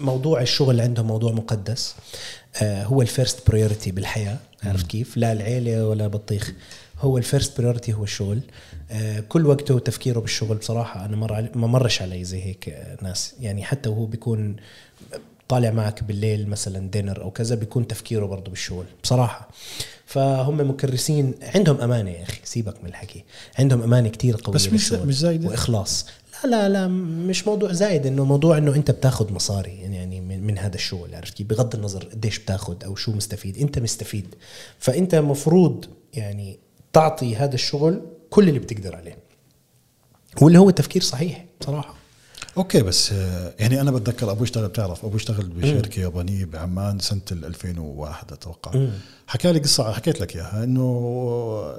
[0.00, 1.94] موضوع الشغل عندهم موضوع مقدس.
[2.62, 4.36] آه هو ال first priority بالحياة.
[4.64, 6.52] عرفت كيف؟ لا العيلة ولا بطيخ
[7.00, 8.36] هو ال first priority هو الشغل.
[8.36, 8.71] آه
[9.28, 13.34] كل وقته وتفكيره بالشغل بصراحة أنا مر علي ما مرش علي زي هيك آه، ناس.
[13.40, 14.56] يعني حتى وهو بيكون
[15.48, 19.48] طالع معك بالليل مثلا dinner أو كذا بيكون تفكيره برضه بالشغل بصراحة.
[20.06, 23.24] فهم مكرسين عندهم أمانة يا أخي سيبك من الحكي.
[23.58, 26.06] عندهم أمانة كتير قوية بس مش مش زايدة؟ وإخلاص.
[26.44, 26.88] لا لا لا
[27.28, 31.14] مش موضوع زايد إنه موضوع إنه أنت بتاخذ مصاري يعني, يعني من, من هذا الشغل
[31.14, 33.58] عرفت كيف؟ بغض النظر قديش بتاخذ أو شو مستفيد.
[33.58, 34.34] أنت مستفيد.
[34.78, 36.58] فأنت مفروض يعني
[36.92, 38.00] تعطي هذا الشغل
[38.32, 39.18] كل اللي بتقدر عليه.
[40.40, 41.94] واللي هو تفكير صحيح بصراحة.
[42.56, 47.20] أوكي بس آه، يعني أنا بتذكر أبوي اشتغل بتعرف أبوي اشتغل بشركة يابانية بعمان سنة
[47.32, 48.86] ال 2001 أتوقع.
[49.26, 51.78] حكى لي قصة حكيت لك إياها إنه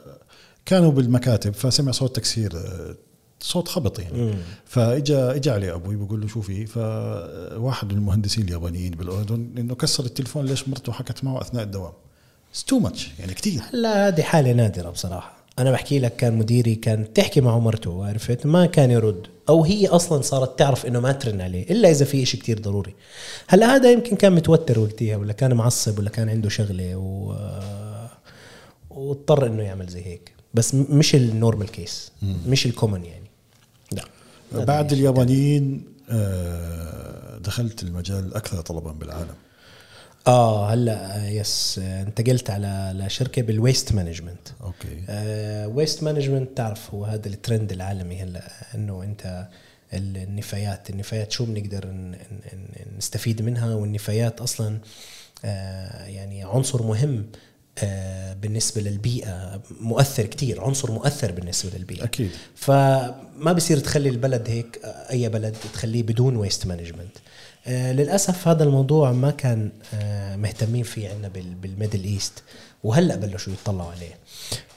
[0.65, 2.95] كانوا بالمكاتب فسمع صوت تكسير آه،
[3.39, 4.35] صوت خبط يعني
[4.65, 10.05] فإجا اجى عليه أبوي بقول له شو في فواحد من المهندسين اليابانيين بالأردن إنه كسر
[10.05, 11.93] التليفون ليش مرته حكت معه أثناء الدوام.
[12.67, 15.42] too much يعني كثير لا هذه حالة نادرة بصراحة.
[15.59, 19.27] أنا بحكي لك كان مديري كان تحكي مع مرته عرفت؟ ما كان يرد.
[19.49, 22.95] أو هي أصلا صارت تعرف إنه ما ترن عليه إلا إذا في إشي كتير ضروري.
[23.47, 27.35] هلأ هذا يمكن كان متوتر وقتها ولا كان معصب ولا كان عنده شغلة و
[28.89, 30.33] واضطر إنه يعمل زي هيك.
[30.53, 32.12] بس مش ال normal case
[32.47, 33.29] مش ال common يعني.
[33.91, 34.03] لا.
[34.63, 39.35] بعد اليابانيين آه، دخلت المجال الاكثر طلبا بالعالم.
[40.27, 45.05] آه هلا آه، yes آه، انتقلت على لشركة بال waste management okay.
[45.75, 49.47] waste management تعرف هو هذا الترند العالمي هلا إنه أنت
[49.93, 51.93] النفايات النفايات شو بنقدر
[52.97, 54.79] نستفيد منها؟ والنفايات أصلا
[55.45, 57.25] آه، يعني عنصر مهم
[57.83, 59.62] آه، بالنسبة للبيئة.
[59.81, 62.03] مؤثر كتير عنصر مؤثر بالنسبة للبيئة.
[62.03, 62.29] أكيد.
[62.55, 67.17] فما بصير تخلي البلد هيك أي بلد تخليه بدون waste management
[67.67, 71.28] للأسف هذا الموضوع ما كان آه، مهتمين فيه عندنا
[71.62, 72.43] بال Middle East
[72.84, 74.12] وهلأ بلشوا يطلعوا عليه.
[74.12, 74.72] آه،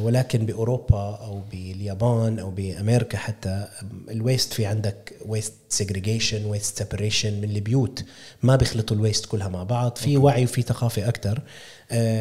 [0.00, 3.68] ولكن بأوروبا أو باليابان أو بأمريكا حتى
[4.10, 8.04] ال waste في عندك waste segregation waste separation من البيوت.
[8.42, 9.96] ما بيخلطوا ال waste كلها مع بعض.
[9.96, 11.42] في وعي وفي ثقافة أكثر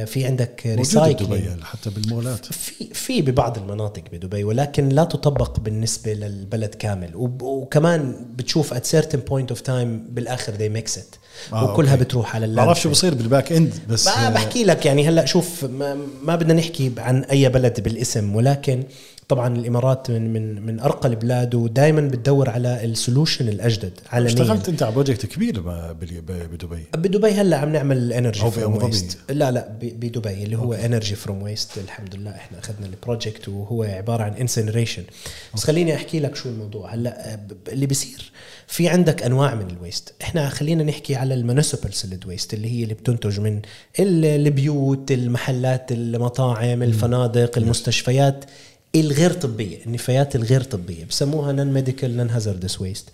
[0.05, 2.45] في عندك recycling بدبي حتى بالمولات.
[2.45, 7.11] في في ببعض المناطق بدبي ولكن لا تطبق بالنسبة للبلد كامل.
[7.15, 11.17] وكمان بتشوف at certain point of time بالآخر they mix it.
[11.53, 12.03] آه، وكلها okay.
[12.03, 12.89] بتروح على ما بعرف شو.
[12.89, 16.91] بصير بال back end بس آه، بحكي لك يعني هلا شوف ما, ما بدنا نحكي
[16.97, 18.83] عن أي بلد بالاسم ولكن
[19.27, 23.91] طبعا الإمارات من من من أرقى البلاد ودائما بتدور على ال solution الأجدد.
[24.11, 25.61] عالميا اشتغلت أنت على project كبير
[25.93, 28.83] بدبي؟ بدبي هلأ عم نعمل energy from.
[28.83, 33.47] waste لا لا بدبي اللي هو energy from waste الحمد لله إحنا أخذنا ال project
[33.49, 35.03] وهو عبارة عن incineration
[35.53, 36.93] بس خليني أحكي لك شو الموضوع.
[36.93, 38.31] هلأ اللي بيصير
[38.67, 42.71] في عندك أنواع من ال waste إحنا خلينا نحكي على ال municipal solid waste اللي
[42.79, 43.61] هي اللي بتنتج من
[43.99, 48.45] ال- البيوت المحلات المطاعم الفنادق المستشفيات.
[48.99, 53.09] الغير طبية النفايات الغير طبية بسموها non medical non hazardous waste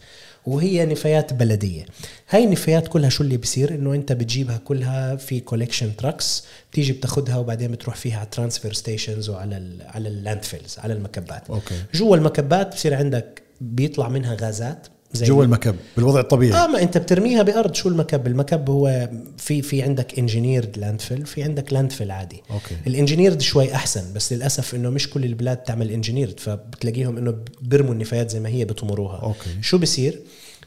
[0.45, 1.85] وهي نفايات بلدية.
[2.29, 7.37] هاي النفايات كلها شو اللي بيصير إنه أنت بتجيبها كلها في collection trucks بتيجي بتاخدها
[7.37, 11.49] وبعدين بتروح فيها على transfer stations وعلى ال على ال landfills على المكبات.
[11.49, 11.75] okay.
[11.93, 14.87] جوا المكبات بصير عندك بيطلع منها غازات.
[15.13, 16.63] زي جوا المكب بالوضع الطبيعي.
[16.63, 21.43] آه ما أنت بترميها بأرض شو المكب؟ المكب هو في في عندك engineered landfill في
[21.43, 22.43] عندك landfill عادي.
[22.51, 22.75] okay.
[22.87, 27.93] ال engineered شوي أحسن بس للأسف إنه مش كل البلاد تعمل engineered فبتلاقيهم إنه بيرموا
[27.93, 29.19] النفايات زي ما هي بطمروها.
[29.21, 29.49] okay.
[29.61, 30.19] شو بصير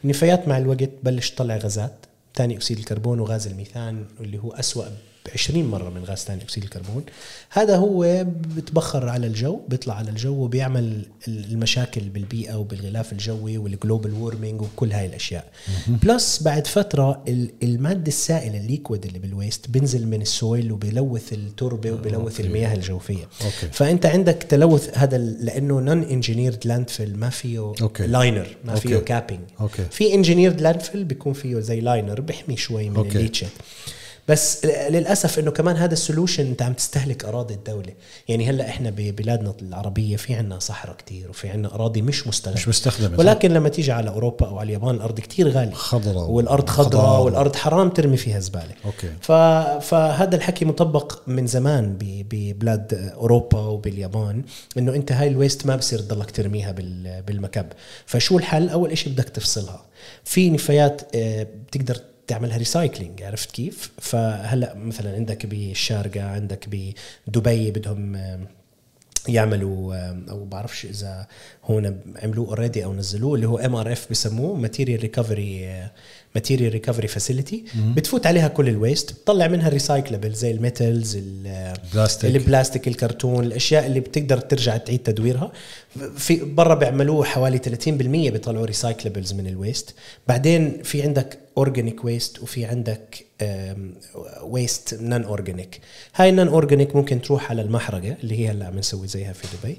[0.05, 4.85] النفايات مع الوقت بلش تطلع غازات ثاني أكسيد الكربون وغاز الميثان اللي هو أسوأ
[5.27, 7.05] ب 20 مرة من غاز ثاني أكسيد الكربون
[7.51, 8.25] هذا هو
[8.57, 14.93] بتبخر على الجو بيطلع على الجو وبيعمل المشاكل بالبيئة وبالغلاف الجوي وال global warming وكل
[14.93, 15.45] هاي الأشياء
[15.89, 20.73] plus بعد فترة ال- المادة السائلة ال liquid اللي بال waste بينزل من ال soil
[20.73, 23.69] وبيلوث التربة وبيلوث المياه الجوفية okay.
[23.73, 28.07] فأنت عندك تلوث هذا لأنه non engineered landfill ما فيه okay.
[28.07, 29.05] liner ما فيه okay.
[29.05, 29.85] capping okay.
[29.91, 33.09] في engineered landfill بيكون فيه زي liner بيحمي شوي من okay.
[33.19, 33.51] ال leachate
[34.29, 37.93] بس للأسف إنه كمان هذا ال solution إنت عم تستهلك أراضي الدولة.
[38.29, 42.69] يعني هلأ إحنا ببلادنا العربية في عنا صحراء كتير وفي عنا أراضي مش مستغله مش
[42.69, 45.75] مستخدمة، ولكن لما تيجي على أوروبا أو على اليابان الأرض كتير غالية.
[45.75, 47.23] خضراء والأرض خضراء.
[47.23, 48.75] والأرض حرام ترمي فيها زبالة.
[48.85, 49.11] okay.
[49.21, 49.33] ف...
[49.87, 52.27] فهذا الحكي مطبق من زمان ب...
[52.31, 54.45] ببلاد أوروبا وباليابان
[54.79, 57.23] إنه إنت هاي ال waste ما بصير تضلك ترميها بال...
[57.23, 57.67] بالمكب.
[58.07, 59.85] فشو الحل؟ أول إشي بدك تفصلها.
[60.25, 68.17] في نفايات آه، بتقدر تعملها recycling عرفت كيف؟ فهلا مثلا عندك بالشارقة عندك بدبي بدهم
[68.17, 68.41] آه،
[69.29, 71.27] يعملوا آه، أو بعرفش إذا
[71.65, 75.89] هون عملوه already أو نزلوه اللي هو MRF بسموه material recovery
[76.37, 81.17] material recovery facility بتفوت عليها كل ال waste بتطلع منها ال recyclable زي ال metals
[81.95, 82.37] بلاستيك.
[82.37, 85.53] البلاستيك الكرتون الأشياء اللي بتقدر ترجع تعيد تدويرها.
[86.17, 87.89] في برا بيعملوه حوالي 30%
[88.31, 89.95] بيطلعوا recyclables من ال waste
[90.29, 93.27] بعدين في عندك organic waste وفي عندك
[94.43, 95.81] waste non organic
[96.15, 99.47] هاي ال non organic ممكن تروح على المحرقة اللي هي هلأ عم نسوي زيها في
[99.57, 99.79] دبي.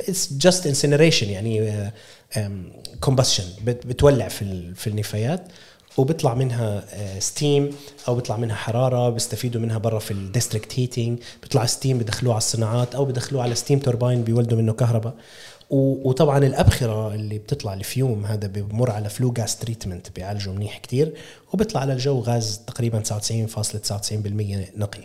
[0.00, 1.72] it's just incineration يعني
[3.00, 5.48] combustion بتولع في في النفايات.
[5.96, 6.84] وبيطلع منها
[7.18, 7.70] steam
[8.08, 12.38] أو بيطلع منها حرارة بيستفيدوا منها برا في ال district heating بيطلع steam بدخلوه على
[12.38, 15.14] الصناعات أو بدخلوه على steam turbine بيولدوا منه كهرباء.
[15.70, 21.12] وطبعا الأبخرة اللي بتطلع ال fume هذا بمر على flue gas treatment بيعالجه منيح كتير.
[21.52, 23.12] وبيطلع على الجو غاز تقريبا 99.99%
[24.76, 25.00] نقي.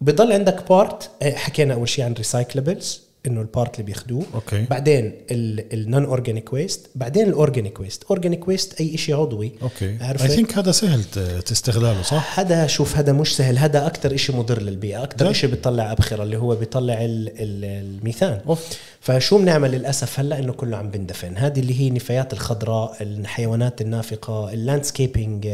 [0.00, 4.64] بضل عندك part حكينا أول شيء عن recyclables إنه ال part اللي بياخذوه okay.
[4.70, 10.16] بعدين ال non-organic waste بعدين ال organic waste organic waste أي شيء عضوي okay I؟
[10.28, 11.04] think هذا سهل
[11.46, 15.92] تستغلاله صح؟ هذا شوف هذا مش سهل هذا أكثر شيء مضر للبيئة أكثر؟ شيء بيطلع
[15.92, 18.68] أبخرة اللي هو بيطلع ال- ال- الميثان أوف.
[19.00, 24.52] فشو بنعمل للأسف هلأ إنه كله عم بندفن؟ هذه اللي هي النفايات الخضراء الحيوانات النافقة
[24.52, 25.46] ال landscaping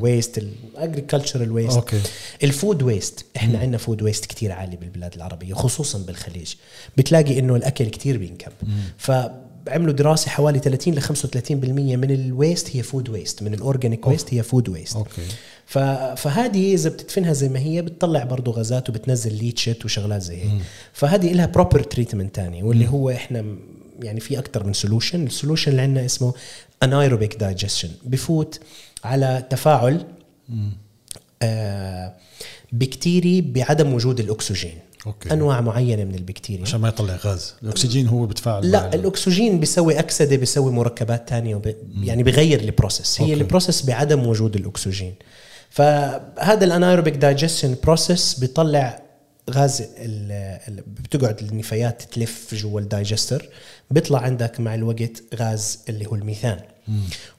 [0.00, 2.00] waste ال agricultural waste okay.
[2.42, 6.54] ال food waste إحنا عندنا food waste كتير عالي بالبلاد العربية خصوصا بالخليج.
[6.96, 8.52] بتلاقي إنه الأكل كتير بينكب.
[8.98, 11.10] فعملوا دراسة حوالي 30 ل 35%
[11.96, 15.22] من ال waste هي food waste من ال organic waste هي food waste okay.
[15.22, 15.57] ف...
[16.16, 20.62] فهذه إذا بتدفنها زي ما هي بتطلع برضه غازات وبتنزل leachate وشغلات زي هيك.
[20.92, 23.44] فهذه لها proper treatment تاني واللي هو إحنا
[24.02, 26.34] يعني في أكثر من solution ال solution اللي عندنا اسمه
[26.82, 28.60] anaerobic digestion بفوت
[29.04, 30.06] على تفاعل
[31.42, 32.14] آه
[32.72, 34.78] بكتيري بعدم وجود الأكسجين.
[35.06, 35.32] okay.
[35.32, 36.62] أنواع معينة من البكتيريا.
[36.62, 37.54] عشان ما يطلع غاز.
[37.62, 41.74] الأكسجين هو بتفاعل لا الأكسجين بيسوي أكسدة بيسوي مركبات تانية وب...
[42.02, 43.20] يعني بيغير ال process.
[43.20, 43.40] هي okay.
[43.40, 45.14] ال process بعدم وجود الأكسجين.
[45.70, 49.02] فهذا ال anaerobic digestion process بيطلع
[49.50, 49.82] غاز
[50.86, 53.48] بتقعد النفايات تلف جوا ال digester
[53.90, 56.60] بيطلع عندك مع الوقت غاز اللي هو الميثان.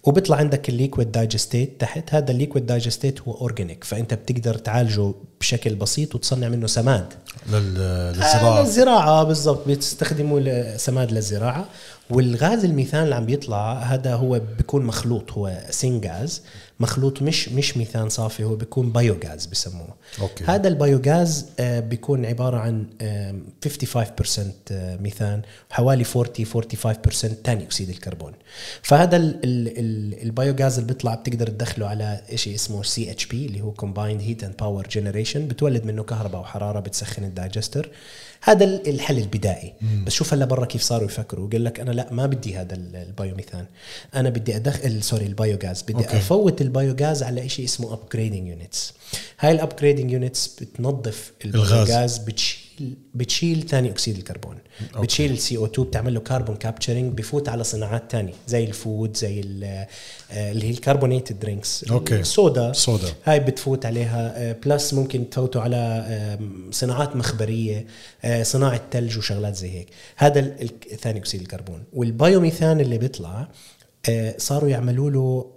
[0.04, 5.14] وبيطلع عندك ال liquid digestate تحت هذا ال liquid digestate هو organic فأنت بتقدر تعالجه
[5.40, 7.06] بشكل بسيط وتصنع منه سماد.
[7.52, 9.68] لل- آه، للزراعة بالضبط.
[9.68, 11.66] بتستخدموا ل- سماد للزراعة.
[12.10, 16.42] والغاز الميثان اللي عم بيطلع هذا هو بيكون مخلوط هو syngas
[16.80, 19.96] مخلوط مش مش ميثان صافي هو بيكون biogas بسموه.
[20.22, 20.44] okay.
[20.44, 27.64] هذا ال biogas آه، بيكون عبارة عن آم، 55% آه، ميثان وحوالي 40 45% ثاني
[27.64, 28.34] أكسيد الكربون.
[28.82, 33.72] فهذا ال- ال- ال- biogas اللي بيطلع بتقدر تدخله على شيء اسمه CHP اللي هو
[33.72, 37.90] combined heat and power generation بتولد منه كهرباء وحرارة بتسخن ال digester.
[38.42, 39.74] هذا ال- الحل البدائي.
[40.06, 41.50] بس شوف هلا برا كيف صاروا يفكروا.
[41.50, 43.66] قال لك أنا لا ما بدي هذا ال- biomethane
[44.16, 46.18] أنا بدي ادخل sorry ال biogas بدي okay.
[46.18, 48.94] أفوت ال biogas على شيء اسمه upgrading units
[49.40, 51.32] هاي ال upgrading units بتنظف.
[51.46, 52.60] ال biogas بتشيل.
[53.16, 55.04] بتشيل ثاني أكسيد الكربون okay.
[55.04, 59.40] بتشيل ال CO2 بتعمل له carbon capturing بفوت على صناعات تانية زي ال food زي
[59.64, 59.88] آه،
[60.52, 62.20] اللي هي ال carbonated drinks okay.
[62.20, 63.08] الصودا صودا.
[63.24, 66.40] هاي بتفوت عليها آه، plus ممكن تفوتوا على
[66.72, 67.86] صناعات مخبرية
[68.24, 70.56] آه، صناعة ثلج وشغلات زي هيك هذا
[71.02, 73.48] ثاني أكسيد الكربون وال biomethane اللي بيطلع
[74.10, 75.52] آه، صاروا يعملوا له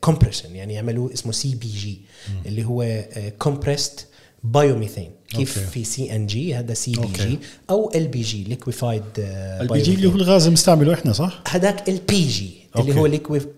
[0.00, 2.00] compression يعني يعملوا اسمه CBG
[2.46, 3.04] اللي هو
[3.38, 4.06] compressed
[4.44, 5.70] biomethane كيف okay.
[5.70, 7.28] في CNG هذا C B okay.
[7.28, 7.38] G
[7.70, 12.94] أو LPG liquefied ال PG اللي هو الغاز اللي بنستعمله إحنا صح؟ هذاك LPG اللي.
[12.94, 13.06] هو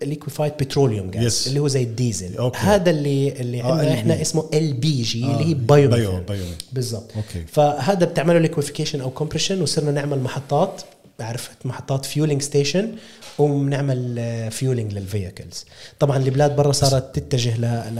[0.03, 1.47] liquefied petroleum gas Yes.
[1.47, 2.57] اللي هو زي الديزل okay.
[2.57, 3.93] هذا اللي اللي آه، عندنا.
[3.93, 6.43] إحنا اسمه LPG آه، اللي هي bio- bio bio.
[6.73, 7.11] بالضبط.
[7.51, 10.81] فهذا بتعمله liquefication أو compression وصرنا نعمل محطات
[11.19, 12.91] عرفت محطات fueling station
[13.39, 14.19] وبنعمل
[14.51, 15.65] fueling لل vehicles
[15.99, 17.57] طبعا البلاد برا صارت تتجه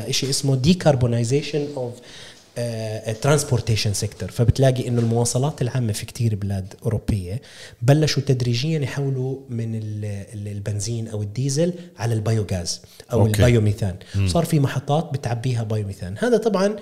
[0.07, 1.93] لشيء اسمه decarbonization of
[3.21, 7.41] transportation sector فبتلاقي إنه المواصلات العامة في كتير بلاد أوروبية
[7.81, 12.81] بلشوا تدريجيا يحولوا من ال- ال- البنزين أو الديزل على ال biogas
[13.13, 13.31] أو okay.
[13.37, 13.95] ال biomethane
[14.27, 16.75] صار في محطات بتعبيها biomethane هذا طبعا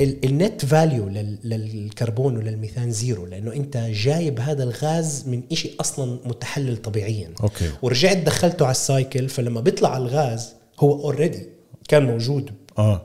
[0.00, 6.18] ال- net value لل- للكربون وللميثان zero لأنه أنت جايب هذا الغاز من شيء أصلا
[6.24, 7.30] متحلل طبيعيا.
[7.42, 7.70] okay.
[7.82, 11.46] ورجعت دخلته على ال cycle فلما بيطلع الغاز هو already
[11.88, 13.02] كان موجود آه.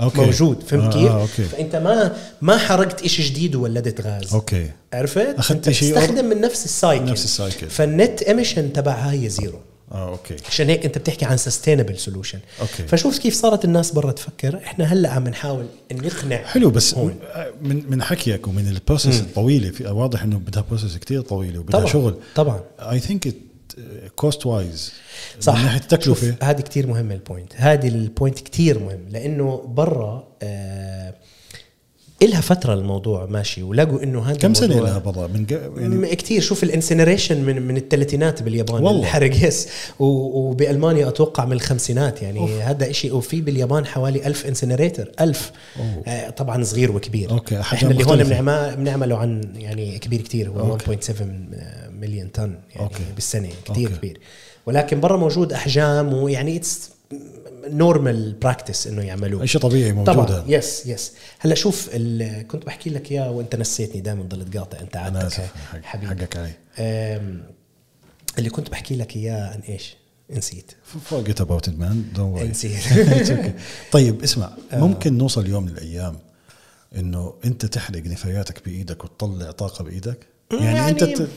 [0.00, 0.20] okay.
[0.20, 1.42] موجود فهمت آه كيف؟ آه okay.
[1.42, 4.34] فأنت ما ما حرقت شيء جديد وولدت غاز.
[4.34, 4.70] okay.
[4.92, 7.70] عرفت؟ أنت شيء تستخدم من نفس ال cycle نفس ال cycle.
[7.70, 9.58] فال net emission تبعها هي zero
[9.92, 10.36] آه okay.
[10.48, 12.86] عشان هيك أنت بتحكي عن sustainable solution okay.
[12.86, 14.56] فشوف كيف صارت الناس برا تفكر.
[14.56, 17.14] إحنا هلأ عم نحاول نقنع حلو بس هون.
[17.62, 19.70] من من حكيك ومن ال process الطويلة.
[19.70, 22.14] في واضح إنه بدها process كتير طويلة وبدها طبعا شغل.
[22.34, 22.60] طبعا.
[22.80, 23.34] I think
[24.16, 24.92] cost-wise
[25.40, 25.58] صح.
[25.58, 30.28] من ناحية التكلفة؟ هذه كتير مهمة ال point هذه ال point كتير مهم لأنه برا
[30.42, 30.99] آه
[32.22, 36.40] إلها فترة الموضوع ماشي ولقوا إنه هذا كم سنة لها برا من ق- يعني كثير
[36.40, 39.00] شوف ال incineration من من الثلاثينات باليابان والله.
[39.00, 40.04] الحرق yes و-
[40.50, 42.50] وبألمانيا أتوقع من الخمسينات يعني أوف.
[42.50, 46.02] هذا شيء وفي باليابان حوالي ألف incinerator ألف أوه.
[46.06, 50.60] آه طبعا صغير وكبير okay، أحجام إحنا اللي هون بنعمله عن يعني كبير كتير هو
[50.60, 50.96] okay.
[50.96, 51.22] 1.7
[52.00, 53.02] مليون طن يعني okay.
[53.14, 53.88] بالسنة كثير.
[53.88, 54.18] كبير
[54.66, 56.90] ولكن برا موجود أحجام ويعني it's
[57.68, 59.46] normal practice إنه يعملوه.
[59.46, 60.14] شيء طبيعي موجود.
[60.14, 60.44] طبعا.
[60.46, 61.90] yes yes هلا شوف
[62.48, 65.50] كنت بحكي لك إياه وأنت نسيتني دائما تضل تقاطع أنت عادتك
[65.82, 66.06] حبيبي.
[66.06, 66.52] حقك علي
[68.38, 69.96] اللي كنت بحكي لك إياه عن إيش؟
[70.30, 70.72] نسيت.
[71.10, 71.40] It
[71.78, 72.16] man.
[72.16, 72.42] Don't worry.
[72.42, 72.80] نسيت.
[73.92, 76.18] طيب اسمع ممكن نوصل يوم من الأيام
[76.96, 81.28] إنه أنت تحرق نفاياتك بإيدك وتطلع طاقة بإيدك؟ يعني, أنت ت...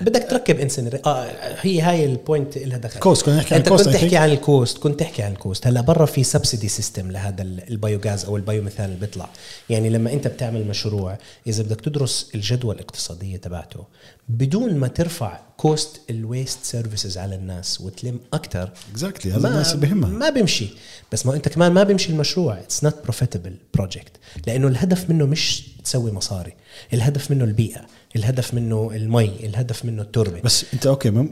[0.00, 1.30] بدك تركب incinerator آه
[1.60, 3.00] هي هاي ال point لها دخل.
[3.00, 3.94] cost، كنا نحكي عن ال cost، كنت.
[3.96, 7.42] تحكي عن ال cost كنت تحكي عن ال cost هلأ برا في subsidy system لهذا
[7.42, 9.28] ال- ال biogas أو ال biomethane اللي بيطلع.
[9.70, 13.84] يعني لما أنت بتعمل مشروع إذا بدك تدرس الجدوى الاقتصادية تبعته
[14.28, 20.10] بدون ما ترفع cost ال waste services على الناس وتلم أكثر exactly هذا الناس بهمها.
[20.10, 20.68] ما بيمشي.
[21.12, 22.58] بس ما أنت كمان ما بيمشي المشروع.
[22.58, 24.12] it's not profitable project
[24.46, 26.52] لأنه الهدف منه مش تسوي مصاري.
[26.92, 27.86] الهدف منه البيئة.
[28.16, 30.40] الهدف منه المي الهدف منه التربة.
[30.40, 31.26] بس انت okay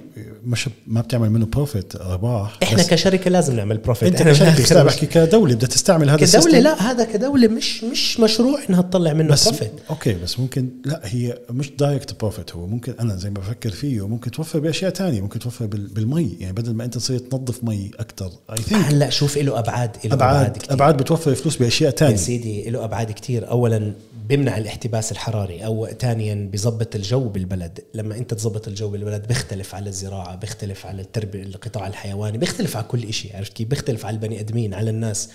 [0.45, 5.07] مش ما بتعمل منه profit ارباح إحنا كشركة لازم نعمل profit انت كشركة لا بحكي
[5.07, 9.49] كدولة بدها تستعمل هذا كدولة لا هذا كدولة مش مش مشروع إنها تطلع منه بس
[9.49, 12.67] بروفيت أوكي بس ممكن لا هي مش direct profit هو.
[12.67, 15.21] ممكن أنا زي ما بفكر فيه ممكن توفر بأشياء تانية.
[15.21, 16.37] ممكن توفر بال- بالمي.
[16.41, 20.13] يعني بدل ما أنت تصير تنظف مي أكثر I think هلا شوف له أبعاد له
[20.15, 20.73] أبعاد, أبعاد كتير.
[20.73, 23.51] أبعاد بتوفر فلوس بأشياء تانية سيدي له أبعاد كتير.
[23.51, 23.93] اولا
[24.29, 26.35] بيمنع الاحتباس الحراري أو ثانيا
[26.67, 27.81] بيظبط الجو بالبلد.
[27.95, 32.87] لما انت تظبط الجو بالبلد بيختلف على الزراعة بيختلف على التربية القطاع الحيواني بيختلف على
[32.87, 35.29] كل شيء عرفت كيف؟ بيختلف على البني آدمين على الناس.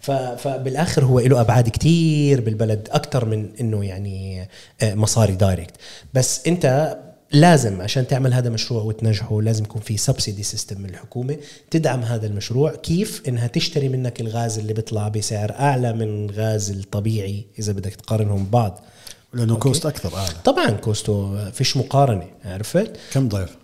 [0.00, 4.48] فبالاخر هو له أبعاد كتير بالبلد أكثر من إنه يعني
[4.82, 5.74] آه، مصاري direct
[6.14, 6.96] بس انت
[7.32, 11.36] لازم عشان تعمل هذا المشروع وتنجحه لازم يكون في subsidy system من الحكومة.
[11.70, 12.74] تدعم هذا المشروع.
[12.74, 18.44] كيف؟ إنها تشتري منك الغاز اللي بيطلع بسعر أعلى من الغاز الطبيعي إذا بدك تقارنهم
[18.44, 18.84] ببعض.
[19.32, 19.62] لأنه okay.
[19.62, 23.56] cost أكثر اعلى طبعا cost و فيش مقارنة عرفت كم ضعف؟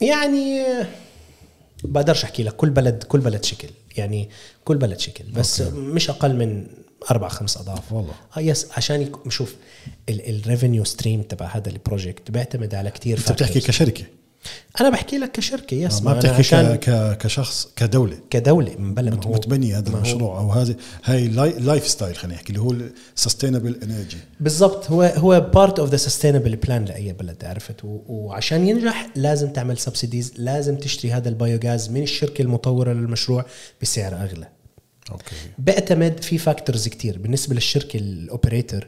[0.00, 0.64] يعني
[1.84, 4.30] بقدرش أحكي لك كل بلد كل بلد شكل يعني
[4.64, 5.76] كل بلد شكل بس okay.
[5.76, 6.66] مش أقل من
[7.10, 8.14] أربع خمس أضعاف والله.
[8.36, 9.54] آه yes عشان شوف
[10.08, 13.60] ال revenue stream تبع هذا ال project بيعتمد على كتير أنت بتحكي.
[13.60, 14.04] كشركة
[14.80, 17.16] أنا بحكي لك كشركة yes ما بتحكي عشان ك...
[17.18, 18.18] كشخص كدولة.
[18.30, 21.28] كدولة من بلا مت- متبني هذا المشروع أو هذه هاي
[21.58, 22.74] lifestyle خلينا نحكي اللي هو
[23.14, 28.68] sustainable energy بالضبط هو هو part of the sustainable plan لأي بلد عرفت؟ و- وعشان
[28.68, 33.44] ينجح لازم تعمل subsidies لازم تشتري هذا ال biogas من الشركة المطورة للمشروع
[33.82, 34.48] بسعر أغلى.
[35.10, 35.24] okay.
[35.58, 38.86] بيعتمد في factors كتير بالنسبة للشركة ال operator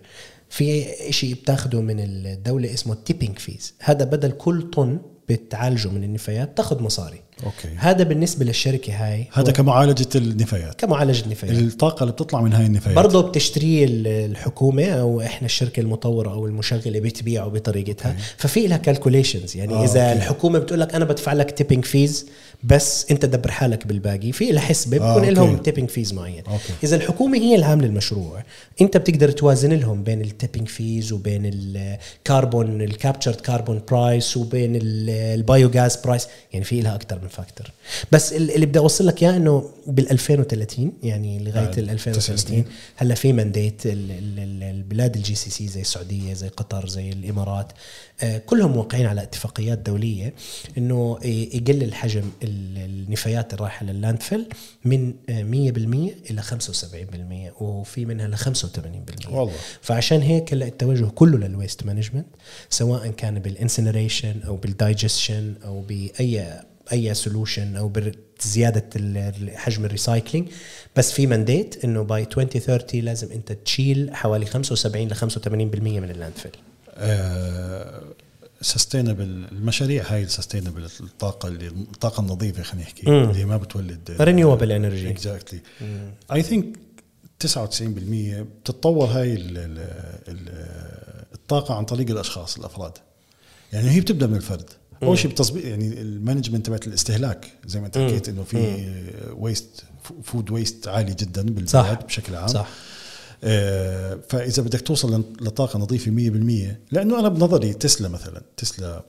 [0.51, 6.05] في شيء بتاخده من الدولة اسمه ال tipping fees هذا بدل كل طن بتعالجه من
[6.05, 7.21] النفايات تاخذ مصاري.
[7.45, 7.69] okay.
[7.77, 10.75] هذا بالنسبة للشركة هاي هذا كمعالجة النفايات.
[10.81, 12.97] كمعالجة نفايات الطاقة اللي بتطلع من هاي النفايات.
[12.97, 18.17] برضه بتشتريه ال- الحكومة أو إحنا الشركة المطورة أو المشغلة بتبيعه بطريقتها.
[18.37, 20.13] ففي لها calculations يعني آه، إذا okay.
[20.19, 22.27] الحكومة بتقول لك أنا بدفع لك tipping fees
[22.65, 25.63] بس انت دبر حالك بالباقي في لها حسبة آه، بكون لهم okay.
[25.63, 26.73] tipping fees معين okay.
[26.85, 28.43] إذا الحكومة هي اللي عامله المشروع
[28.81, 34.37] أنت بتقدر توازن لهم بين ال tipping fees وبين ال carbon ال captured carbon price
[34.37, 37.67] وبين ال- ال biogas price يعني في لها أكثر من factor
[38.13, 42.65] بس ال- اللي بدي أوصل لك إياه إنه بال 2030 يعني لغاية آه، ال 2030
[42.97, 48.14] هلأ في mandate ال- البلاد ال GCC زي السعودية زي قطر زي الإمارات آه،
[48.47, 50.35] كلهم موقعين على اتفاقيات دولية
[50.79, 54.47] إنه يقلل حجم ال- النفايات الرايحه لل landfill
[54.85, 59.53] من آه، 100% إلى 75% وفي منها ل 85% والله.
[59.83, 62.27] فعشان هيك هلأ التوجه كله لل waste management
[62.71, 66.61] سواء كان بال incineration أو بال digestion أو بأي
[66.93, 67.89] أي solution أو
[68.41, 68.85] بزيادة
[69.55, 70.49] حجم ال recycling
[70.97, 76.16] بس في mandate إنه by 2030 لازم أنت تشيل حوالي 75 ل 85% من ال
[76.16, 76.53] landfill
[78.61, 83.09] sustainable المشاريع هاي ال sustainable الطاقة اللي الطاقة النظيفة خلينا نحكي.
[83.09, 85.61] اللي ما بتولد renewable energy exactly
[86.33, 86.77] I think
[87.45, 87.47] 99%
[87.83, 89.79] بتتطور هاي ال ال
[90.29, 90.49] ال
[91.35, 92.93] الطاقة عن طريق الأشخاص الأفراد.
[93.73, 94.71] يعني هي بتبدأ من الفرد.
[95.03, 97.99] أول شيء بتصير يعني ال management تبعت الاستهلاك زي ما انت.
[97.99, 98.85] حكيت إنه في
[99.37, 99.85] waste
[100.23, 101.93] food waste عالي جدا بالبلاد صح.
[101.93, 102.47] بشكل عام.
[102.49, 102.61] صح.
[102.61, 102.94] آه،
[104.29, 109.03] فإذا بدك توصل لطاقة نظيفة 100% لأنه أنا بنظري تسلا مثلا تسلا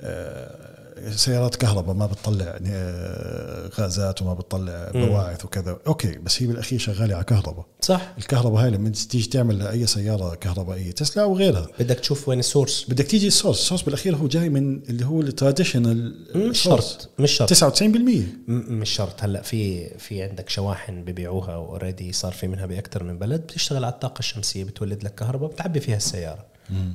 [0.00, 5.78] آه، سيارات كهرباء ما بتطلع آه، غازات وما بتطلع بواعث وكذا.
[5.86, 7.66] okay بس هي بالأخير شغالة على كهرباء.
[7.80, 8.14] صح.
[8.18, 11.66] الكهرباء هاي لما تيجي تعمل لاي سيارة كهربائية تسلا أو غيرها.
[11.80, 12.84] بدك تشوف وين ال source.
[12.88, 13.60] بدك تيجي ال source.
[13.60, 17.48] ال source بالأخير هو جاي من اللي هو ال traditional مش شرط مش شرط.
[17.52, 19.22] 99% م- مش شرط.
[19.22, 23.92] هلأ في في عندك شواحن ببيعوها already صار في منها باكثر من بلد بتشتغل على
[23.94, 26.44] الطاقة الشمسية بتولد لك كهرباء بتعبي فيها السيارة.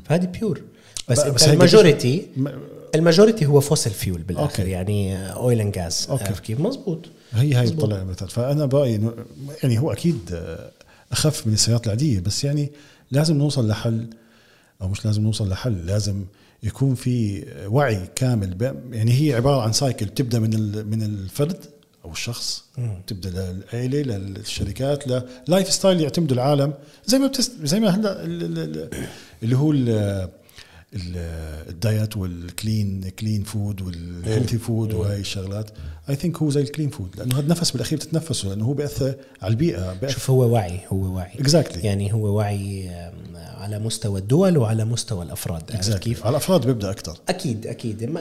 [0.05, 0.61] فهذه pure
[1.09, 2.27] بس, بس ال majority
[2.95, 4.71] ال majority هو fossil fuel بالآخر okay.
[4.71, 6.07] يعني oil and gas.
[6.09, 7.65] عارف كيف مزبوط هي هاي.
[7.65, 9.13] بتطلع مثلا فأنا برأيي انه
[9.63, 10.39] يعني هو أكيد
[11.11, 12.71] أخف من السيارات العادية بس يعني
[13.11, 14.07] لازم نوصل لحل
[14.81, 16.25] أو مش لازم نوصل لحل لازم
[16.63, 20.49] يكون في وعي كامل يعني هي عبارة عن cycle بتبدأ من
[20.87, 21.57] من الفرد
[22.05, 22.63] أو الشخص
[23.07, 25.03] تبدا للعائلة للشركات
[25.47, 26.73] لل lifestyle يعتمدوا العالم
[27.05, 28.89] زي ما بتس زي ما هلا ال- ال- ال-
[29.43, 29.71] اللي هو
[30.95, 35.69] ال diet وال clean clean food وال healthy food وهي الشغلات.
[36.09, 39.15] I think هو زي ال clean food لأنه هذا النفس بالأخير بتتنفسه لأنه هو بيأثر
[39.41, 41.39] على البيئة بيأثر شوف هو وعي هو وعي.
[41.39, 42.89] exactly يعني هو وعي
[43.35, 45.63] على مستوى الدول وعلى مستوى الأفراد.
[45.71, 48.17] عرفت كيف؟ على الأفراد بيبدأ أكثر أكيد أكيد.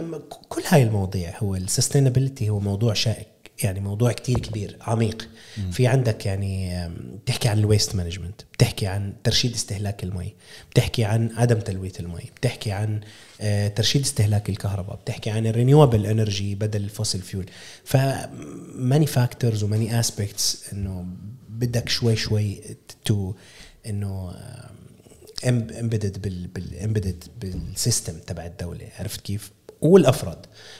[0.48, 3.31] كل هاي المواضيع هو ال sustainability هو موضوع شائك.
[3.64, 5.28] يعني موضوع كتير كبير عميق.
[5.70, 6.88] في عندك يعني
[7.24, 10.34] بتحكي عن ال waste management بتحكي عن ترشيد استهلاك المي
[10.70, 13.00] بتحكي عن عدم تلويث المي بتحكي عن
[13.40, 17.46] آه، ترشيد استهلاك الكهرباء بتحكي عن ال renewable energy بدل ال fossil fuel
[17.84, 21.06] ف many factors و many aspects إنه
[21.48, 22.60] بدك شوي شوي
[23.04, 23.34] to
[23.86, 24.34] إنه
[25.44, 28.88] embedded بال بال embedded بال system تبع الدولة.
[28.98, 29.50] عرفت كيف؟
[29.82, 30.38] والأفراد.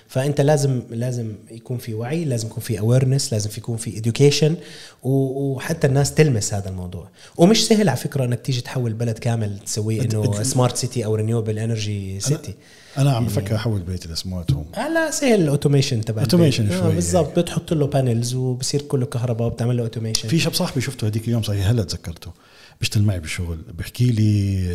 [0.09, 4.56] فأنت لازم لازم يكون في وعي لازم يكون في awareness لازم يكون في education
[5.03, 7.09] وحتى الناس تلمس هذا الموضوع.
[7.36, 11.58] ومش سهل على فكرة إنك تيجي تحول بلد كامل تسويه إنه smart city أو renewable
[11.58, 12.54] energy city
[12.98, 16.22] أنا عم بفكر أحول بيتي ل smart home هلا سهل ال automation تبع.
[16.22, 16.94] آه، شوي.
[16.94, 17.38] بالضبط.
[17.38, 21.42] بتحط له panels وبصير كله كهرباء وبتعمل له automation في شاب صاحبي شفته هذيك اليوم
[21.42, 22.32] صحيح هلا تذكرته.
[22.80, 24.66] بيشتغل معي بالشغل بيحكي لي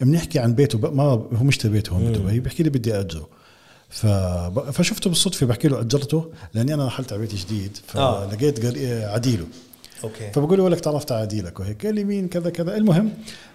[0.00, 3.28] آه، بنحكي عن بيته ما هو مشتري بيته هون بدبي بيحكي لي بدي اجره.
[4.72, 8.28] فشفته بالصدفة بحكي له أجرته لأني أنا رحلت على بيت جديد آه.
[8.28, 8.64] فلقيت
[9.04, 9.46] عديله.
[10.04, 10.32] Okay.
[10.32, 11.86] فبقول له ولك تعرفت على عديلك وهيك.
[11.86, 12.76] قال لي مين؟ كذا كذا.
[12.76, 13.12] المهم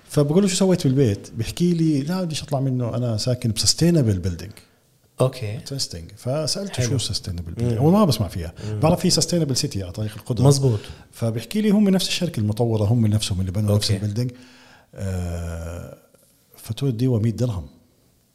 [0.10, 4.20] فبقول له شو سويت بالبيت؟ بيحكي لي لا بديش أطلع منه أنا ساكن ب sustainable
[4.20, 4.52] building
[5.22, 5.58] okay.
[5.58, 6.98] تستنج فسالته حلو.
[6.98, 8.54] شو sustainable building هو ما بسمع فيها.
[8.82, 10.80] بعرف في sustainable city على طريق القدرة مزبوط.
[11.12, 13.92] فبيحكي لي هم نفس الشركة المطورة هم نفسهم اللي بنوا نفس.
[13.92, 14.32] ال building
[14.96, 15.98] آه
[16.58, 17.68] فاتورة الديوا 100 درهم.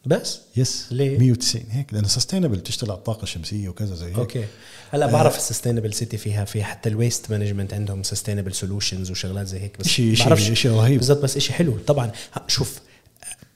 [0.06, 4.18] بس؟ Yes ليه؟ 190 هيك لأنه سستينبل تشتغل على الطاقة الشمسية وكذا زي هيك.
[4.18, 4.44] Okay.
[4.90, 9.46] هلأ بعرف ال sustainable city فيها فيها حتى ال waste management عندهم sustainable solutions وشغلات
[9.46, 10.98] زي هيك بس شيء شيء شيء رهيب.
[10.98, 11.78] بالضبط بس إشي حلو.
[11.86, 12.12] طبعا
[12.46, 12.80] شوف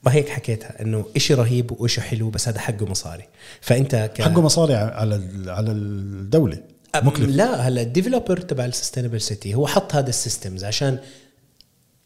[0.03, 3.23] ما هيك حكيتها إنه إشي رهيب وإشي حلو بس هذا حقه مصاري.
[3.61, 4.21] فأنت ك...
[4.21, 5.15] حقه مصاري على
[5.47, 6.63] على الدولة.
[6.95, 7.29] مكلف.
[7.29, 10.99] لا هلأ ال developer تبع ال sustainable city هو حط هذا ال systems عشان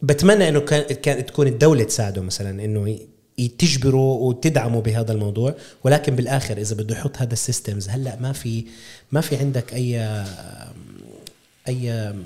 [0.01, 2.97] بتمنى إنه كان كان تكون الدولة تساعده مثلا إنه
[3.57, 8.65] تجبره وتدعمه بهذا الموضوع ولكن بالآخر إذا بده يحط هذا ال systems هلأ ما في
[9.11, 10.23] ما في عندك أي
[11.67, 11.83] أي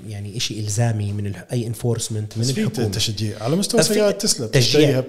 [0.08, 2.88] يعني شيء إلزامي من الح- أي enforcement من الحكومة.
[2.88, 3.42] تشجيع.
[3.42, 5.04] على مستوى سيارات تسلا تشجيع 100%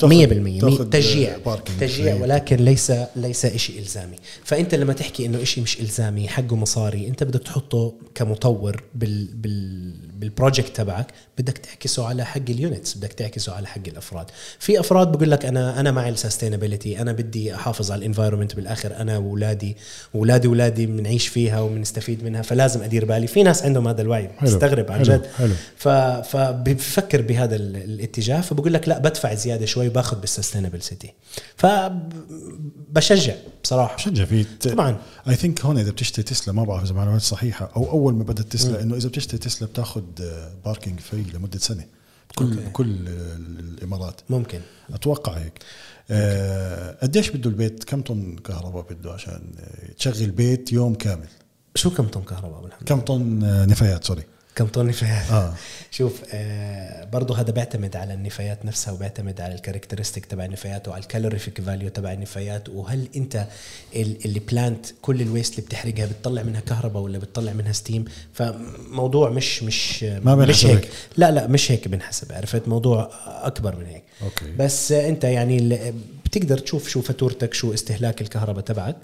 [0.66, 1.38] بتاخذ تشجيع.
[1.80, 2.16] تشجيع.
[2.16, 4.16] ولكن ليس ليس شيء إلزامي.
[4.44, 9.92] فأنت لما تحكي إنه شيء مش إلزامي حقه مصاري أنت بدك تحطه كمطور بال بال
[10.20, 11.08] بال project تبعك
[11.40, 14.26] بدك تعكسه على حق ال units بدك تعكسه على حق الأفراد.
[14.60, 18.56] في أفراد بقول لك أنا أنا معي ال sustainability أنا بدي أحافظ على ال environment
[18.56, 19.78] بالآخر أنا وأولادي
[20.14, 23.28] وأولادي وأولادي بنعيش فيها وبنستفيد منها فلازم أدير بالي.
[23.28, 24.50] في ناس عندهم هذا الوعي حلو.
[24.50, 25.04] تستغرب عن.
[25.04, 25.28] جد.
[26.24, 31.14] فبفكر بهذا ال- الاتجاه فبقول لك لا بدفع زيادة شوي وباخذ بال sustainable city
[31.56, 33.34] فبشجع
[33.64, 33.96] بصراحة.
[33.96, 34.98] بشجع في طبعا.
[35.30, 38.46] I think هون إذا بتشتري تسلا ما بعرف إذا معلومات صحيحة أو أول ما بدأت
[38.52, 40.02] تسلا إنه إذا بتشتري تسلا بتاخذ
[40.66, 41.86] parking free لمدة سنة
[42.30, 42.66] بكل okay.
[42.70, 43.08] بكل
[43.60, 44.22] الإمارات.
[44.30, 44.62] ممكن.
[44.94, 45.60] أتوقع هيك.
[46.12, 49.42] آه، قديش بده البيت؟ كم طن كهرباء بده عشان
[49.98, 51.28] تشغل بيت يوم كامل؟
[51.76, 54.24] شو كم طن كهرباء بالحمد كم طن نفايات؟ Sorry.
[54.56, 55.54] كم طن نفايات آه.
[55.92, 61.02] شوف آه برضه هذا بيعتمد على النفايات نفسها وبيعتمد على ال characteristic تبع النفايات وعلى
[61.04, 63.46] ال calorific value تبع النفايات وهل انت
[63.96, 68.06] ال- اللي plant كل ال waste اللي بتحرقها بتطلع منها كهرباء ولا بتطلع منها steam
[68.34, 70.76] فموضوع مش مش ما مش هيك.
[70.78, 70.90] هيك.
[71.18, 74.04] لا لا مش هيك بنحسب عرفت؟ موضوع أكبر من هيك.
[74.24, 74.52] Okay.
[74.60, 75.94] بس أنت يعني
[76.30, 78.96] بتقدر تشوف شو فاتورتك شو استهلاك الكهرباء تبعك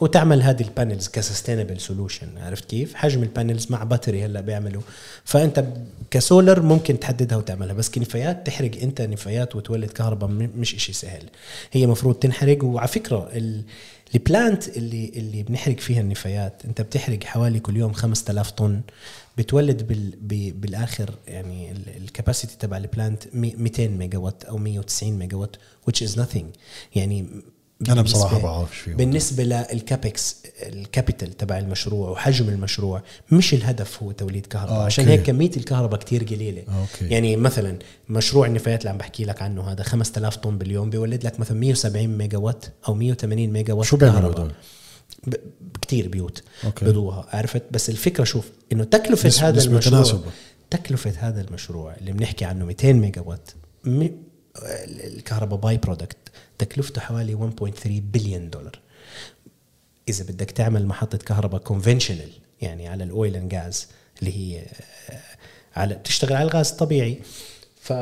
[0.00, 4.40] وتعمل هذه ال panels ك sustainable solution عرفت كيف؟ حجم ال panels مع battery هلا
[4.40, 4.82] بيعملوا.
[5.24, 5.64] فأنت
[6.10, 11.24] كسولر ممكن تحددها وتعملها بس كنفايات تحرق أنت نفايات وتولد كهرباء مش إشي سهل.
[11.72, 13.62] هي مفروض تنحرق وعلى فكرة ال
[14.14, 18.80] ال plant اللي اللي بنحرق فيها النفايات أنت بتحرق حوالي كل يوم 5000 طن
[19.38, 25.18] بتولد بال بالآخر يعني ال capacity تبع ال plant مي- 200 ميجا وات أو 190
[25.18, 25.56] ميجا وات
[25.90, 26.44] which is nothing.
[26.94, 27.26] يعني
[27.88, 33.54] أنا بصراحة بالنسبة- بعرف فيه بالنسبة لل CAPEX ال capital تبع المشروع وحجم المشروع مش
[33.54, 34.74] الهدف هو توليد كهرباء.
[34.76, 35.18] آه، عشان okay.
[35.18, 36.62] هيك كمية الكهرباء كتير قليلة.
[36.80, 37.14] Okay.
[37.14, 37.78] يعني مثلا
[38.08, 42.18] مشروع النفايات اللي عم بحكي لك عنه هذا 5000 طن باليوم بيولد لك مثلا 170
[42.18, 44.48] ميجا وات أو 180 ميجا وات شو بيعملوا
[45.82, 46.84] كتير بيوت okay.
[46.84, 50.24] بضوها عرفت بس الفكرة شوف إنه تكلفة نسبة- هذا نسبة المشروع تناسب.
[50.70, 53.50] تكلفة هذا المشروع اللي بنحكي عنه 200 ميجا وات
[53.84, 54.08] م-
[55.04, 56.16] الكهرباء by-product
[56.58, 58.78] تكلفته حوالي 1.3 بليون دولار
[60.08, 62.30] إذا بدك تعمل محطة كهرباء conventional
[62.60, 63.88] يعني على ال oil and gas
[64.20, 64.60] اللي هي
[65.10, 65.20] آه،
[65.76, 67.20] على بتشتغل على الغاز الطبيعي
[67.80, 67.92] ف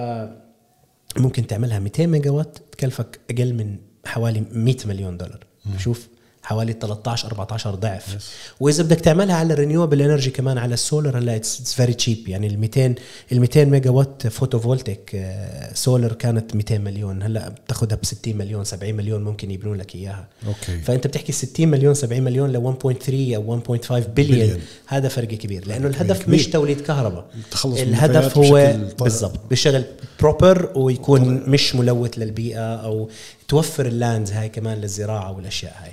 [1.17, 5.47] ممكن تعملها 200 ميجا وات تكلفك أقل من حوالي 100 مليون دولار
[5.79, 6.09] شوف
[6.47, 8.33] حوالي 13 14 ضعف.
[8.61, 12.47] وإذا بدك تعملها على ال renewable energy كمان على السولار هلا it's very cheap يعني
[12.47, 12.95] ال 200
[13.33, 15.27] ال 200 megawatt photovoltaic
[15.75, 17.23] solar كانت 200 مليون.
[17.23, 20.29] هلا بتاخذها ب 60 مليون 70 مليون ممكن يبنوا لك إياها.
[20.47, 20.79] Okay.
[20.81, 24.61] فأنت بتحكي 60 مليون 70 مليون ل 1.3 أو 1.5 بليون.
[24.87, 26.35] هذا فرق كبير لأنه الهدف كبير.
[26.35, 27.25] مش توليد كهرباء.
[27.65, 28.77] الهدف هو.
[29.01, 29.85] بالضبط بيشتغل
[30.21, 33.11] proper ويكون مش ملوث للبيئة أو
[33.49, 35.93] توفر ال lands هاي كمان للزراعة والأشياء هاي.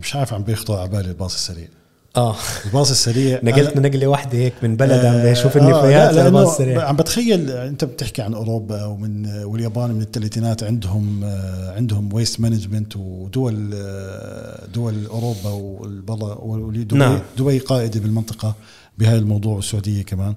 [0.00, 1.68] مش عارف عم بيخطر على بالي الباص السريع.
[2.16, 2.36] آه.
[2.64, 6.50] الباص السريع نقلتنا نقله واحدة هيك من بلد عم بشوف آه، النفايات لا، لأنه للباص
[6.50, 6.88] السريع.
[6.88, 12.96] عم بتخيل أنت بتحكي عن أوروبا ومن واليابان من الثلاثينات عندهم آه، عندهم waste management
[12.96, 17.20] ودول آه، دول أوروبا والبرا ودبي نعم.
[17.38, 18.54] دبي قائدة بالمنطقة
[18.98, 20.34] بهذا الموضوع والسعودية كمان.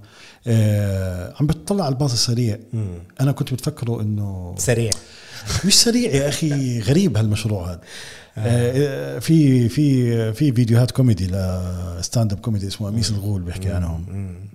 [0.47, 2.59] آه، عم بتطلع على الباص السريع.
[3.21, 4.89] أنا كنت بتفكره إنه سريع.
[5.65, 7.73] مش سريع يا أخي غريب هالمشروع هذا.
[7.73, 7.79] آه.
[8.35, 14.05] في في في فيديوهات كوميدي ل stand up comedy اسمه أميس الغول بيحكي عنهم.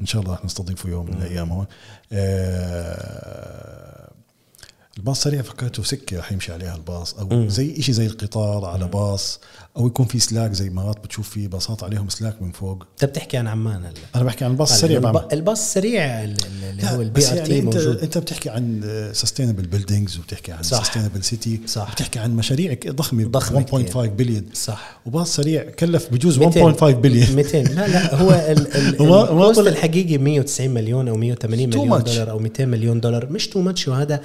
[0.00, 1.66] إن شاء الله رح نستضيفه يوم من الأيام هون.
[2.12, 4.08] آه
[4.98, 9.40] الباص سريع فكرته سكة رح يمشي عليها الباص أو زي شيء زي القطار على باص
[9.78, 12.82] أو يكون في سلاك زي مرات بتشوف في باصات عليهم سلاك من فوق.
[12.92, 13.92] انت بتحكي عن عمان هلا.
[14.16, 17.64] أنا بحكي عن الباص السريع الب- الباص السريع ال- ال- اللي هو ال BRT أنت
[17.76, 17.98] موجود.
[17.98, 18.80] أنت بتحكي عن
[19.12, 20.62] sustainable buildings وبتحكي عن.
[20.62, 21.92] sustainable city صح.
[21.92, 25.00] بتحكي عن مشاريع ضخمة ضخمة 1.5 بليون صح.
[25.06, 26.72] وباص سريع كلف بجوز 200.
[26.72, 32.02] 1.5 بليون 200 لا لا هو ال- ال- الحقيقي 190 مليون أو 180 مليون.
[32.02, 33.26] دولار أو 200 مليون دولار.
[33.32, 34.20] مش too much وهذا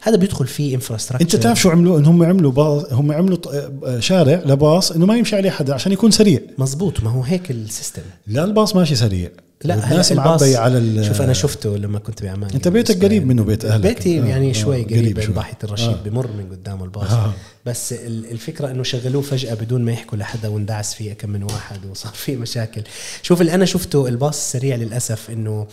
[0.00, 3.98] هذا بيدخل فيه infrastructure انت تعرف شو عملوا؟ إن هم عملوا باص هم عملوا ط-
[3.98, 6.40] شارع لباص إنه ما يمشي عليه حدا عشان يكون سريع.
[6.58, 8.02] مزبوط ما هو هيك ال system.
[8.26, 9.30] لا الباص ماشي سريع.
[9.64, 13.64] لا الناس معبية على شوف أنا شفته لما كنت بعمان أنت بيتك قريب منه بيت
[13.64, 13.82] أهلك.
[13.86, 15.34] بيتي آه، يعني آه، شوي قريب شوي.
[15.34, 16.02] ضاحيه الرشيد آه.
[16.04, 17.10] بمر من قدام الباص.
[17.10, 17.32] آه.
[17.66, 21.86] بس ال- الفكرة إنه شغلوه فجأة بدون ما يحكوا لحدا واندعس فيه كم من واحد
[21.90, 22.82] وصار في مشاكل.
[23.22, 25.66] شوف اللي أنا شفته الباص السريع للأسف إنه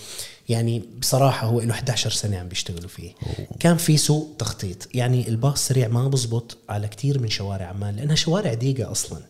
[0.50, 3.12] يعني بصراحة هو له 11 سنة عم بيشتغلوا فيه
[3.60, 8.16] كان في سوء تخطيط يعني الباص السريع ما بزبط على كتير من شوارع عمان لأنها
[8.16, 9.22] شوارع ضيقة أصلا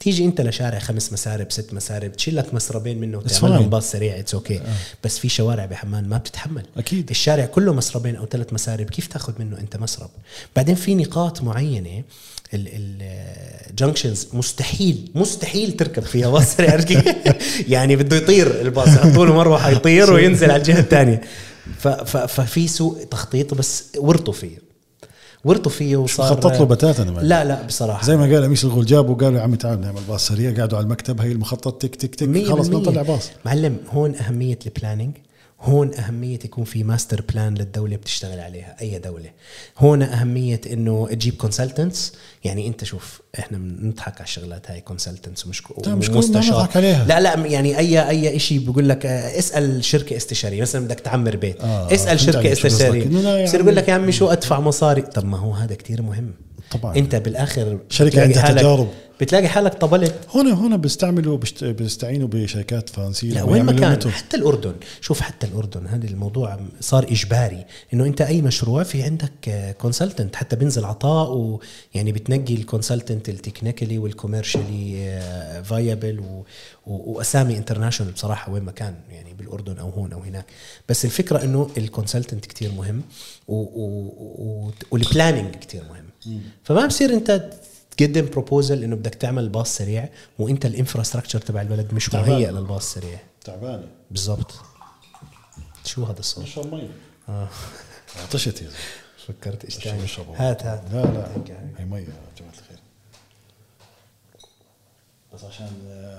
[0.00, 3.68] تيجي أنت لشارع خمس مسارب ست مسارب تشيل لك مسربين منه وتعملهم fine.
[3.68, 4.62] باص سريع it's okay okay.
[5.04, 7.10] بس في شوارع بعمان ما بتتحمل أكيد.
[7.10, 10.10] الشارع كله مسربين أو ثلاث مسارب كيف تاخذ منه أنت مسرب
[10.56, 12.02] بعدين في نقاط معينة
[12.52, 16.56] ال junctions مستحيل مستحيل تركب فيها باص؟
[17.68, 21.20] يعني بده يطير الباص يحطوا له مروحه يطير وينزل على الجهة الثانية.
[22.26, 24.70] ففي سوء تخطيط بس ورطوا فيه.
[25.44, 28.06] ورطوا فيه وصار خطط له بتاتا لا لا بصراحة.
[28.06, 30.84] زي ما قال أميس الغول جابوا قالوا يا عمي تعال نعمل باص سريع قعدوا على
[30.84, 32.88] المكتب هي المخطط تك تك تك خلص بالمية.
[32.88, 33.30] نطلع باص.
[33.44, 35.16] معلم هون أهمية ال planning
[35.62, 39.30] هون أهمية يكون في master plan للدولة بتشتغل عليها أي دولة
[39.78, 42.12] هون أهمية إنه تجيب consultants
[42.44, 47.04] يعني أنت شوف إحنا بنضحك على الشغلات هاي consultants ومش مش بنضحك عليها.
[47.04, 51.60] لا لا يعني أي أي شيء بقول لك اسأل شركة استشارية مثلا بدك تعمر بيت
[51.60, 52.52] آه، اسأل شركة.
[52.52, 53.60] استشارية يا بصير.
[53.60, 56.30] يقول لك يا عمي شو أدفع مصاري طب ما هو هذا كتير مهم
[56.70, 58.88] طبعا أنت بالآخر شركة بتلاقي عندها تجارب.
[59.20, 60.14] بتلاقي حالك طبلت.
[60.30, 64.10] هون هون بيستعملوا بيستعينوا بشركات فرنسيه لا وين ما كان.
[64.10, 64.74] حتى الأردن.
[65.00, 67.64] شوف حتى الأردن هذا الموضوع صار إجباري
[67.94, 73.34] إنه أنت أي مشروع في عندك consultant حتى بينزل عطاء ويعني بتنقي ال consultant ال
[73.34, 75.20] technically وال commercially
[75.64, 76.20] viable
[76.86, 80.44] وأسامي international بصراحة وين ما كان يعني بالأردن أو هون أو هناك.
[80.88, 83.02] بس الفكرة إنه ال consultant كتير مهم
[83.48, 86.40] و- و- و- وال planning كتير مهم.
[86.64, 87.50] فما بصير أنت
[88.00, 92.14] تقدم proposal إنه بدك تعمل باص سريع وانت ال infrastructure تبع البلد مش.
[92.14, 93.86] مهيئ للباص السريع تعبانة.
[94.10, 94.54] بالضبط.
[95.84, 96.88] شو هذا الصوت؟ اشرب مي
[97.28, 97.48] آه.
[98.22, 98.72] عطشت يا زلمة.
[99.28, 100.82] فكرت إيش اشرب هات هات.
[100.92, 101.26] لا لا.
[101.78, 102.04] هي مي يا
[102.38, 102.78] جماعة الخير.
[105.34, 105.70] بس عشان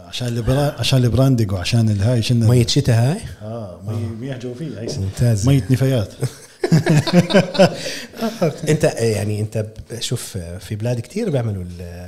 [0.07, 0.75] عشان ال bra...
[0.79, 5.47] عشان ال branding وعشان الهاي شلنا مية شتاء هاي؟ آه مي مياه جوفيه هاي ممتاز.
[5.47, 6.13] مية نفايات.
[8.69, 9.65] انت يعني انت
[9.99, 12.07] شوف في بلاد كتير بيعملوا ال-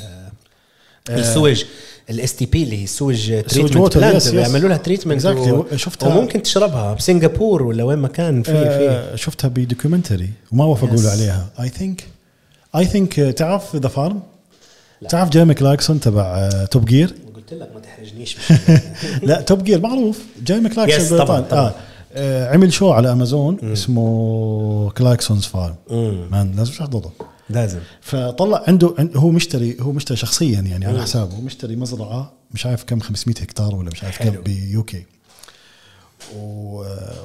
[1.10, 1.64] ال
[2.10, 4.32] sewage ال STP اللي هي ال sewage treatment plant yes, yes.
[4.32, 5.76] بيعملوا لها treatment Exactly.
[5.76, 6.16] شفتها.
[6.16, 10.98] وممكن تشربها بسنغافور ولا وين ما كان في في آه شفتها ب documentary وما وافقوا
[10.98, 11.06] Yes.
[11.06, 12.04] عليها I think
[12.76, 14.20] I think تعرف the farm.
[15.10, 18.38] تعرف جيرمي كلاركسون تبع Top Gear قلت لك ما تحرجنيش
[19.30, 21.50] لا Top Gear معروف جيرمي Yes, كلاركسون طبعاً، بريطاني.
[21.50, 21.68] طبعاً.
[21.70, 21.76] آه.
[22.14, 25.76] آه عمل show على امازون اسمه Clarkson's Farm
[26.32, 27.12] man لازم تحضره.
[27.50, 27.80] لازم.
[28.02, 31.42] فطلع عنده عند- هو مشتري هو مشتري شخصيا يعني على حسابه.
[31.42, 34.42] مشتري مزرعة مش عارف كم 500 هكتار ولا مش عارف كم حلو.
[34.42, 35.04] ب UK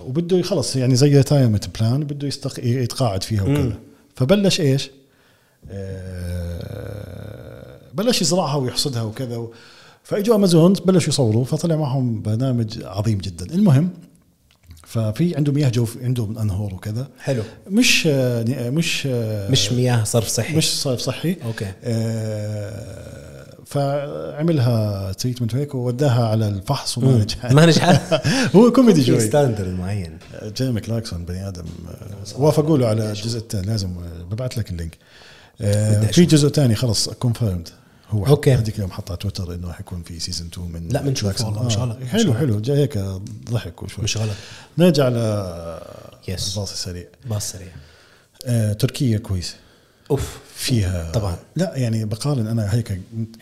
[0.07, 2.65] وبده يخلص يعني زي retirement plan بده يستق...
[2.65, 3.79] يتقاعد فيها وكذا.
[4.17, 4.91] فبلش إيش؟
[5.71, 9.53] آه، بلش يزرعها ويحصدها وكذا و...
[10.03, 13.55] فإجوا امازون بلشوا يصوروا فطلع معهم برنامج عظيم جدا.
[13.55, 13.91] المهم
[14.89, 17.09] ففي عنده مياه جوف عندهم أنهار وكذا.
[17.19, 17.43] حلو.
[17.71, 18.07] مش
[18.57, 19.07] مش
[19.51, 20.57] مش مياه صرف صحي.
[20.57, 21.37] مش صرف صحي.
[21.45, 21.73] okay.
[21.85, 28.01] آه، فعملها treatment هيك ووداها على الفحص وما نجح ما نجح
[28.57, 29.21] هو كوميدي شوي.
[29.21, 30.19] standard معين.
[30.57, 31.65] جيرمي كلاركسون بني آدم.
[31.89, 33.67] آه، وافقوا له على الجزء الثاني.
[33.67, 34.97] لازم آه، ببعث لك ال link.
[35.61, 37.69] آه، في جزء ثاني خلص confirmed
[38.11, 38.55] هو okay.
[38.55, 41.47] هذيك اليوم حط على تويتر إنه حيكون في season 2 من لا، بنشوف كلاركسون.
[41.49, 42.35] والله، مش غلط، مش حلو.
[42.35, 42.99] حلو جاي هيك
[43.51, 44.31] ضحك وشوي مش غلط
[44.79, 45.15] نرجع ل
[46.29, 46.51] yes.
[46.57, 47.69] الباص السريع باص سريع
[48.47, 49.55] آه، تركيا كويسة
[50.11, 50.39] أوف.
[50.55, 51.11] فيها.
[51.13, 51.37] طبعاً.
[51.57, 52.91] لا يعني بقارن أنا هيك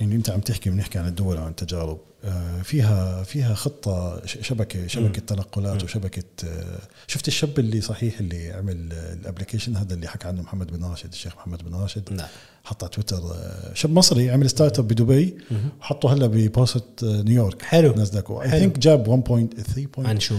[0.01, 1.99] يعني أنت عم تحكي بنحكي عن الدول وعن التجارب.
[2.25, 8.93] آه، فيها فيها خطة شبكة شبكة تنقلات وشبكة آه، شفت الشاب اللي صحيح اللي عمل
[8.93, 12.13] ال application هذا اللي حكى عنه محمد بن راشد الشيخ محمد بن راشد.
[12.13, 12.27] نعم.
[12.65, 15.39] حط على تويتر آه، شاب مصري عمل startup بدبي
[15.81, 16.27] وحطه هلا
[17.03, 17.63] آه، نيويورك.
[17.63, 17.93] حلو.
[17.95, 20.37] NASDAQ I think جاب 1.3 عن شو؟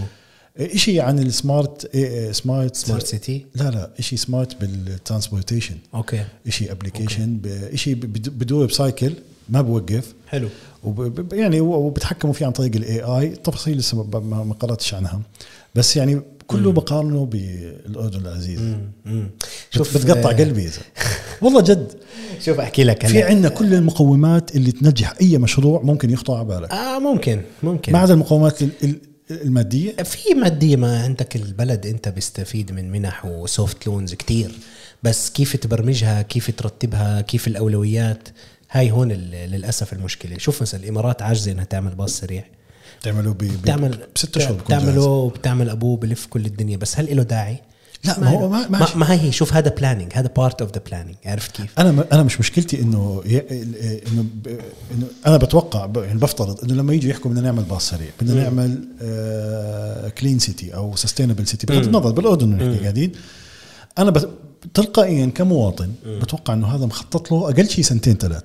[0.76, 1.90] شيء عن ال smart
[2.32, 5.74] smart smart city؟ لا لا شيء smart بال transportation.
[5.94, 6.24] okay.
[6.48, 7.38] شيء application
[7.74, 9.12] شيء بدور ب cycle
[9.48, 10.14] ما بوقف.
[10.28, 10.48] حلو.
[10.84, 15.20] وب- يعني وبتحكموا فيه عن طريق ال AI تفاصيل لسه ما- قرأتش عنها.
[15.74, 18.60] بس يعني كله بقارنه بالأردن العزيز.
[19.70, 20.84] شوف بتقطع آه، قلبي زلمة.
[21.42, 21.92] والله جد.
[22.40, 26.70] شوف أحكي لك في عندنا كل المقومات اللي تنجح أي مشروع ممكن يخطر على بالك.
[26.72, 27.92] آه ممكن ممكن.
[27.92, 28.98] ما عدا المقومات ال- ال-
[29.30, 34.50] المادية في مادية ما عندك البلد أنت بيستفيد من منح وسوفت لونز كتير
[35.02, 38.28] بس كيف تبرمجها كيف ترتبها كيف الأولويات
[38.70, 42.44] هاي هون للأسف المشكلة شوف مثلا الإمارات عاجزة إنها تعمل باص سريع
[43.02, 44.82] تعملوا ب- ب- بتعمل ب six أشهر بكون جاهز.
[44.82, 47.58] بتعمله وبتعمل أبوه بلف كل الدنيا بس هل له داعي؟
[48.04, 48.98] لا ما هو ما, ما, ماشي.
[48.98, 52.22] ما هي هي شوف هذا planning هذا part of the planning عرفت كيف؟ أنا أنا
[52.22, 53.62] مش مشكلتي إنه ي-
[54.12, 54.24] إنه
[55.26, 58.88] أنا بتوقع يعني بفترض إنه لما يجوا يحكوا بدنا نعمل باص سريع بدنا نعمل
[60.18, 63.12] clean city أو sustainable city بغض النظر بالأردن نحكي قاعدين.
[63.98, 64.28] أنا
[64.74, 68.44] تلقائيا كمواطن بتوقع إنه هذا مخطط له أقل شيء سنتين ثلاث.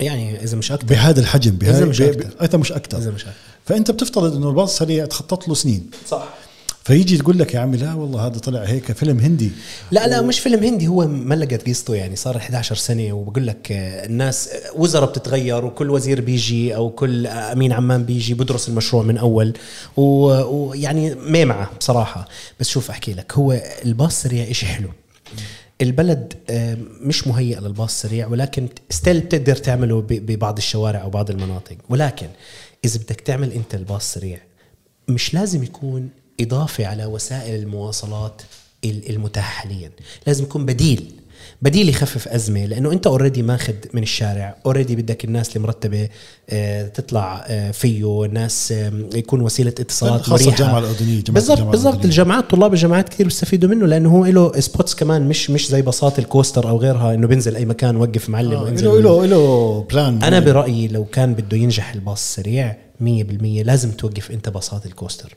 [0.00, 0.86] يعني إذا مش أكثر.
[0.86, 2.44] بهذا الحجم إذا بهذا مش أكتر.
[2.44, 2.98] إذا مش أكثر.
[2.98, 3.36] إذا مش أكثر.
[3.66, 5.90] فأنت بتفترض إنه الباص السريع تخطط له سنين.
[6.08, 6.28] صح.
[6.90, 9.50] فيجي تقول لك يا عمي لا والله هذا طلع هيك فيلم هندي.
[9.90, 14.06] لا لا مش فيلم هندي هو ملقت قصته يعني صار 11 سنة وبقول لك آه،
[14.06, 19.18] الناس آه، وزراء بتتغير وكل وزير بيجي أو كل أمين عمان بيجي بدرس المشروع من
[19.18, 19.52] أول.
[19.96, 22.28] و- ويعني ميمعة بصراحة.
[22.60, 24.88] بس شوف أحكي لك هو الباص السريع إشي حلو.
[25.80, 31.76] البلد آه، مش مهيئ للباص السريع ولكن still بتقدر تعمله ببعض الشوارع أو بعض المناطق.
[31.88, 32.26] ولكن
[32.84, 34.38] إذا بدك تعمل أنت الباص السريع
[35.08, 36.08] مش لازم يكون
[36.40, 38.42] إضافة على وسائل المواصلات
[38.84, 39.90] ال- المتاحة حاليا.
[40.26, 41.12] لازم يكون بديل
[41.62, 46.08] بديل يخفف أزمة لأنه أنت already ماخذ من الشارع already بدك الناس المرتبة
[46.50, 50.50] آه، تطلع آه، فيه الناس آه، يكون وسيلة اتصالات خاصة مريحة.
[50.50, 52.04] الجامعة الأردنية، جامعة بالضبط بالضبط.
[52.04, 56.18] الجامعات طلاب الجامعات كثير بيستفيدوا منه لأنه هو له spots كمان مش مش زي باصات
[56.18, 60.40] الكوستر أو غيرها إنه بينزل أي مكان وقف معلم وينزل له له له plan أنا
[60.40, 63.04] برأيي لو كان بده ينجح الباص السريع 100%
[63.64, 65.34] لازم توقف أنت باصات الكوستر.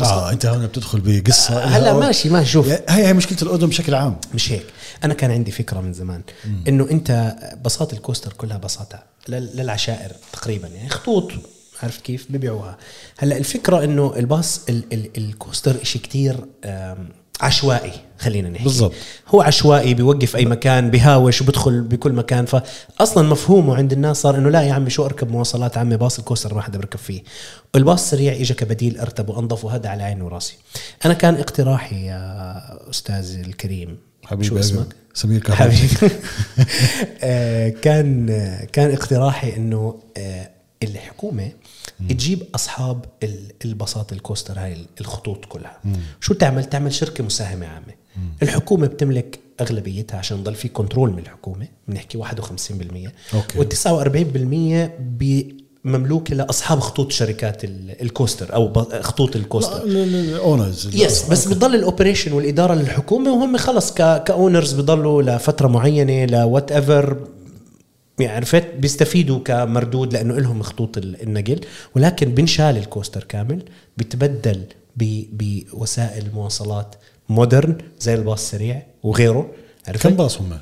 [0.00, 2.68] آه أنت هون بتدخل بقصة هلا ماشي ما شوف.
[2.68, 4.16] هاي هي مشكلة الأردن بشكل عام.
[4.34, 4.66] مش هيك.
[5.04, 6.22] أنا كان عندي فكرة من زمان
[6.68, 11.32] إنه أنت باصات الكوستر كلها باصات لل- للعشائر تقريبا يعني خطوط
[11.82, 12.76] عرفت كيف؟ ببيعوها.
[13.18, 17.08] هلأ الفكرة إنه الباص ال ال الكوستر كتير آم،
[17.40, 18.64] عشوائي خلينا نحكي.
[18.64, 18.92] بالضبط.
[19.28, 22.46] هو عشوائي بيوقف أي مكان بهاوش وبدخل بكل مكان.
[22.98, 26.54] فاصلا مفهومه عند الناس صار إنه لا يا عمي شو أركب مواصلات عمي؟ باص الكوستر
[26.54, 27.22] ما حدا بركب فيه.
[27.76, 30.56] الباص السريع اجى كبديل أرتب وأنظف وهذا على عيني وراسي.
[31.04, 33.98] أنا كان اقتراحي يا أستاذ الكريم.
[34.24, 36.14] حبيبي شو اسمك؟ سمير كهرباء حبيبي.
[37.22, 38.26] آه، كان
[38.72, 40.50] كان اقتراحي إنه آه،
[40.82, 41.50] الحكومة
[42.08, 45.78] تجيب أصحاب ال- الباصات الكوستر هاي الخطوط كلها.
[46.20, 47.94] شو تعمل؟ تعمل شركة مساهمة عامة.
[48.42, 51.66] الحكومة بتملك أغلبيتها عشان يضل في control من الحكومة.
[51.88, 53.58] بنحكي 51% okay.
[53.58, 59.82] وال49% مملوكه لأصحاب خطوط شركات ال- الكوستر أو خطوط الكوستر.
[59.84, 65.68] ال owners yes بس بتضل ال operation والإدارة للحكومة وهم خلص ك owners بضلوا لفترة
[65.68, 67.16] معينة ل whatever
[68.22, 71.60] يعني عرفت؟ بيستفيدوا كمردود لأنه لهم خطوط ال- النقل
[71.96, 73.62] ولكن بنشال الكوستر كامل
[73.96, 74.64] بتبدل
[74.96, 75.24] ب-
[75.72, 76.94] بوسائل مواصلات
[77.28, 79.50] modern زي الباص السريع وغيره.
[79.88, 80.58] عرفت؟ كم باص هم؟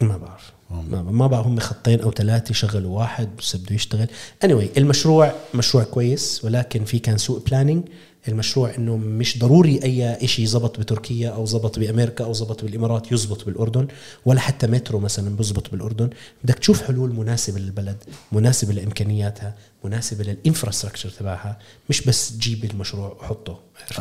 [0.00, 0.52] ما بعرف.
[0.70, 4.06] ما, ما بعرف هم خطين أو ثلاثة شغلوا واحد بس بده يشتغل.
[4.44, 7.82] Anyway المشروع مشروع كويس ولكن في كان سوء planning
[8.28, 13.44] المشروع إنه مش ضروري أي شيء زبط بتركيا أو زبط بأمريكا أو زبط بالإمارات يزبط
[13.44, 13.86] بالأردن
[14.26, 16.10] ولا حتى مترو مثلا بزبط بالأردن.
[16.44, 17.96] بدك تشوف حلول مناسبة للبلد
[18.32, 19.54] مناسبة لإمكانياتها
[19.84, 21.58] مناسبة لل infrastructure تبعها.
[21.90, 23.58] مش بس تجيب المشروع وحطه؟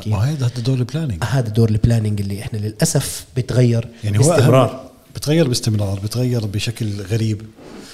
[0.07, 4.29] ما هذا دور ال planning هذا دور ال planning اللي إحنا للأسف بتغير يعني هو
[4.29, 4.71] باستمرار.
[4.71, 7.41] أهم بتغير باستمرار بتغير بشكل غريب.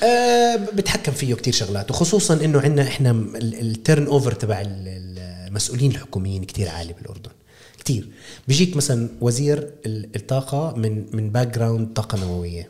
[0.03, 5.12] أه بتحكم فيه كتير شغلات وخصوصا إنه عندنا إحنا ال turnover تبع ال-
[5.53, 7.31] المسؤولين الحكوميين كتير عالي بالأردن.
[7.79, 8.07] كتير.
[8.47, 12.69] بيجيك مثلا وزير ال- الطاقة من من background طاقة نووية.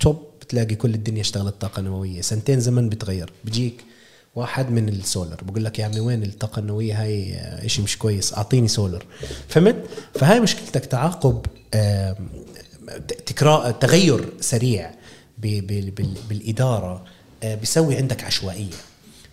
[0.00, 2.20] توب بتلاقي كل الدنيا اشتغلت طاقة نووية.
[2.20, 3.32] سنتين زمن بتغير.
[3.44, 3.84] بيجيك
[4.34, 7.34] واحد من السولر بقول لك يا عمي وين الطاقة النووية؟ هاي
[7.66, 8.34] إشي مش كويس.
[8.34, 9.04] أعطيني سولر
[9.48, 11.46] فهمت؟ فهاي مشكلتك تعاقب
[13.26, 14.90] تكرار تغير سريع
[15.38, 17.04] بالإدارة
[17.42, 18.70] آه، بيسوي عندك عشوائية.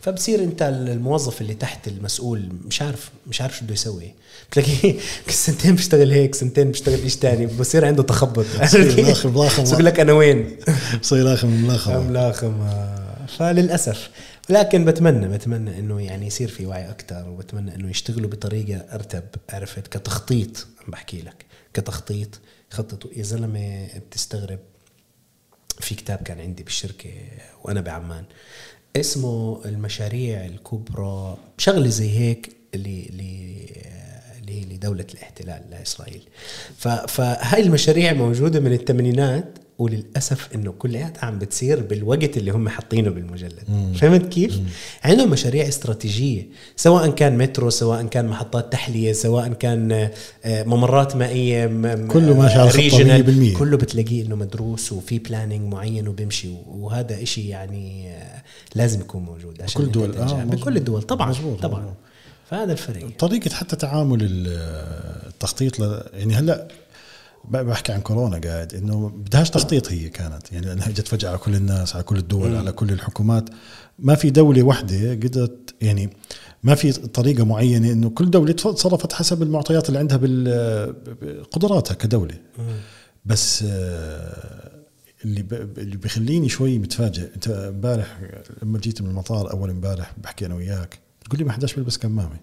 [0.02, 4.14] فبصير انت الموظف اللي تحت المسؤول مش عارف مش عارف شو بده يسوي.
[4.52, 5.00] بتلاقيه
[5.30, 8.46] سنتين بيشتغل هيك سنتين بيشتغل إيش تاني بصير عنده تخبط.
[8.56, 9.64] ملاخم- ملاخم.
[9.64, 10.58] بقول لك أنا وين؟
[11.02, 12.62] بصير اخر من ملاخمه ملاخم.
[12.62, 13.26] آه.
[13.38, 14.10] فللأسف.
[14.50, 19.88] لكن بتمنى بتمنى إنه يعني يصير في وعي أكثر وبتمنى إنه يشتغلوا بطريقة أرتب عرفت؟
[19.88, 21.46] كتخطيط عم بحكي لك.
[21.74, 22.40] كتخطيط
[22.72, 24.60] يخططوا يا زلمة بتستغرب.
[25.80, 27.10] في كتاب كان عندي بالشركة
[27.64, 28.24] وأنا بعمان.
[28.96, 32.50] اسمه المشاريع الكبرى شغلة زي هيك
[34.48, 36.22] لدولة الاحتلال لإسرائيل.
[37.08, 43.60] فهاي المشاريع موجودة من الثمانينات وللأسف إنه كلياتها عم بتصير بالوقت اللي هم حاطينه بالمجلد
[43.96, 44.60] فهمت كيف؟
[45.04, 50.10] عندهم مشاريع استراتيجية سواء كان مترو سواء كان محطات تحلية سواء كان
[50.46, 53.54] آه، ممرات مائية م- كله ماشي على خطة regional.
[53.56, 53.60] 100%.
[53.60, 58.44] كله بتلاقيه إنه مدروس وفي بلاننج معين وبيمشي وهذا إشي يعني آه،
[58.76, 60.16] لازم يكون موجود عشان بكل أنت دول.
[60.28, 60.38] تنجح.
[60.38, 60.78] آه، بكل.
[60.78, 61.96] الدول طبعا مزبوط، طبعا مزبوط.
[62.50, 64.48] فهذا الفرق طريقة حتى تعامل ال-
[65.28, 66.04] التخطيط ل...
[66.14, 66.68] يعني هلأ
[67.50, 70.52] بحكي عن كورونا قاعد إنه بدهاش تخطيط هي كانت.
[70.52, 73.50] يعني لانها اجت فجأة على كل الناس على كل الدول على كل الحكومات.
[74.00, 76.10] ما في دولة واحدة قدرت يعني
[76.64, 80.18] ما في طريقة معينة إنه كل دولة تصرفت حسب المعطيات اللي عندها
[81.22, 82.36] بقدراتها كدولة.
[83.26, 84.72] بس آه،
[85.26, 85.46] اللي
[85.78, 87.30] اللي بيخليني شوي متفاجئ.
[87.36, 88.20] أنت امبارح
[88.64, 92.40] لما جيت من المطار أول امبارح بحكي أنا وياك تقول لي ما حداش بيلبس كمامة.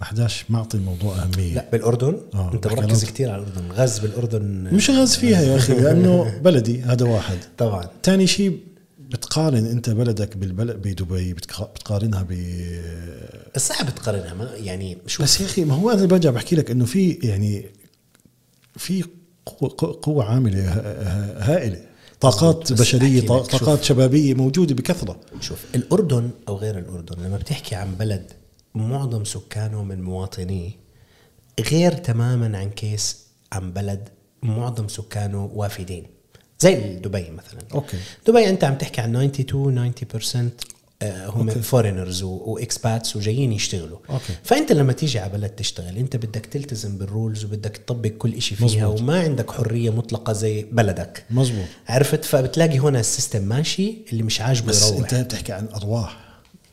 [0.00, 1.54] ما حداش معطي الموضوع أهمية.
[1.54, 3.04] لا بالأردن؟ آه، أنت مركز.
[3.04, 3.72] كثير على الأردن.
[3.72, 4.68] غز بالأردن.
[4.74, 7.38] مش غاز فيها يا أخي لأنه بلدي هذا واحد.
[7.58, 7.88] طبعا.
[8.02, 8.58] ثاني شيء
[9.10, 12.34] بتقارن أنت بلدك بالبلد بدبي بتقا- بتقارنها ب
[13.56, 16.84] صعب تقارنها ما يعني شوف بس يا أخي ما هو أنا برجع بحكي لك إنه
[16.84, 17.64] في يعني
[18.76, 19.04] في
[19.46, 20.68] قوة, قوة عاملة
[21.38, 21.80] هائلة.
[22.20, 23.84] طاقات بس بشرية طاقات.
[23.84, 25.20] شبابية موجودة بكثرة.
[25.40, 28.32] شوف الأردن أو غير الأردن لما بتحكي عن بلد
[28.74, 30.70] معظم سكانه من مواطنيه
[31.70, 34.08] غير تماما عن case عن بلد
[34.42, 36.06] معظم سكانه وافدين.
[36.60, 37.60] زي دبي مثلا.
[37.74, 37.96] okay.
[38.26, 40.50] دبي أنت عم تحكي عن 92 90%
[41.02, 43.98] آه، هم foreigners و expats وجايين يشتغلوا.
[44.10, 44.32] okay.
[44.44, 48.58] فأنت لما تيجي على بلد تشتغل أنت بدك تلتزم بال rules وبدك تطبق كل شيء
[48.58, 49.00] فيها مزبوط.
[49.00, 51.24] وما عندك حرية مطلقة زي بلدك.
[51.30, 55.00] مزبوط عرفت؟ فبتلاقي هنا ال system ماشي اللي مش عاجبه بس يروح.
[55.00, 56.29] أنت بتحكي عن أرواح.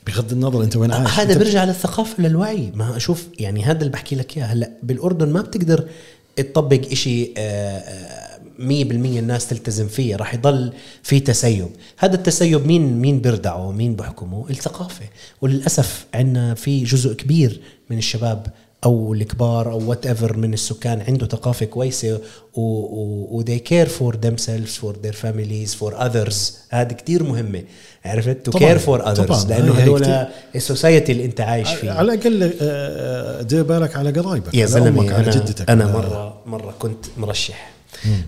[0.08, 1.12] بغض النظر انت وين عايش.
[1.20, 2.72] هذا بيرجع للثقافة للوعي.
[2.76, 4.46] ما أشوف يعني هذا اللي بحكي لك إياه.
[4.46, 5.88] هلأ بالأردن ما بتقدر
[6.36, 10.16] تطبق إشي آه، آه، مية بالمية الناس تلتزم فيه.
[10.16, 11.68] راح يضل في تسيب.
[11.98, 15.06] هذا التسيب مين مين بيردعه؟ مين بحكمه الثقافة.
[15.42, 18.48] وللأسف عندنا في جزء كبير من الشباب
[18.86, 22.20] أو الكبار أو whatever من السكان عنده ثقافة كويسة
[22.56, 26.36] و, they care for themselves for their families for others.
[26.70, 27.64] هذه كثير مهمة.
[28.06, 29.26] عرفت؟ Care for others.
[29.26, 29.44] طبعاً.
[29.44, 34.66] لأنه هدول السوسايتي اللي أنت عايش فيه على الأقل آه، دير بالك على قرايبك يا
[34.66, 37.72] زلمة على جدتك أنا مره مرة كنت مرشح.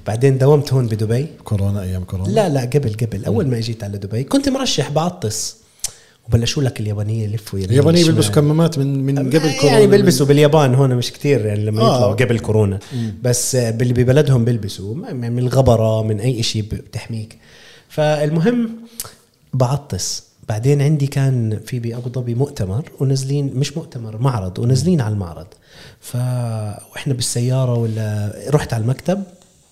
[0.07, 1.27] بعدين داومت هون بدبي.
[1.43, 2.29] كورونا أيام كورونا.
[2.29, 3.25] لا لا قبل قبل.
[3.25, 5.55] أول ما إجيت على دبي كنت مرشح بعطس.
[6.29, 8.15] وبلشوا لك اليابانية يلفوا يمين اليابانيين شمال.
[8.15, 9.71] بيلبسوا كمامات من من قبل كورونا.
[9.71, 11.95] يعني بيلبسوا باليابان هون مش كتير يعني لما آه.
[11.95, 12.79] يطلعوا قبل كورونا.
[13.23, 17.37] بس باللي ببلدهم بيلبسوا من من الغبرة من أي شيء بتحميك.
[17.89, 18.69] فالمهم
[19.53, 20.23] بعطس.
[20.49, 25.47] بعدين عندي كان في بابو ظبي مؤتمر ونازلين مش مؤتمر معرض ونازلين على المعرض.
[26.01, 26.15] ف
[26.91, 29.23] وإحنا بالسيارة ولا رحت على المكتب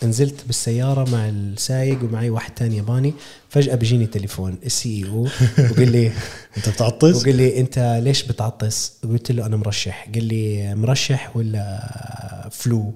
[0.04, 3.14] نزلت بالسيارة مع السايق ومعي واحد تاني ياباني
[3.50, 5.28] فجأة بيجيني تليفون السي إي أو
[5.72, 6.12] بقول لي
[6.58, 12.50] انت بتعطس وقال لي انت ليش بتعطس؟ قلت له أنا مرشح قال لي مرشح ولا
[12.52, 12.94] فلو؟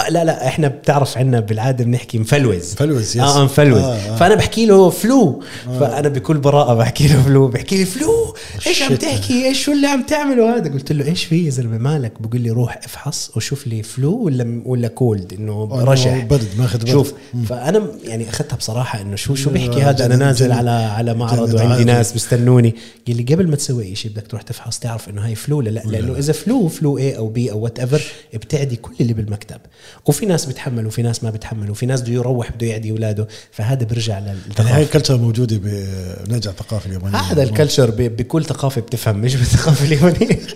[0.00, 2.72] آه، لا لا إحنا بتعرف عنا بالعادة بنحكي مفلوز.
[2.72, 3.22] مفلوز، yes.
[3.22, 3.78] آه مفلوز.
[3.82, 4.12] آه، آه.
[4.12, 4.16] آه.
[4.16, 5.78] فأنا بحكي له flu آه.
[5.78, 8.34] فأنا بكل براءة بحكي له flu بحكي لي flu
[8.66, 8.94] إيش عم.
[8.94, 12.40] تحكي؟ إيش شو اللي عم تعمله هذا؟ قلت له إيش في يا زلمة مالك؟ بقول
[12.40, 16.24] لي روح افحص وشوف لي flu ولا ولا cold إنه إنه رشح.
[16.24, 16.90] برد، ماخذ برد.
[16.90, 17.12] شوف
[17.48, 21.54] فأنا يعني أخذتها بصراحة إنه شو شو بيحكي آه، هذا؟ أنا نازل على على معرض
[21.54, 21.84] وعندي.
[21.84, 22.74] ناس بيستنوني.
[23.08, 26.18] قال لي قبل ما تسوي شيء بدك تروح تفحص تعرف إنه هاي flu لا؟ لأنه
[26.18, 28.02] إذا flu flu A أو B أو whatever
[28.34, 29.56] بتعدي كل اللي بالمكتب.
[30.06, 33.84] وفي ناس بتحمل وفي ناس ما بتحمل وفي ناس بده يروح بده يعدي اولاده فهذا
[33.84, 34.82] بيرجع يعني هاي للثقافة.
[34.82, 35.56] ال culture موجودة
[36.26, 40.38] بنرجع الثقافه اليابانيه هذا ال culture بكل ثقافة بتفهم مش بالثقافة اليابانية.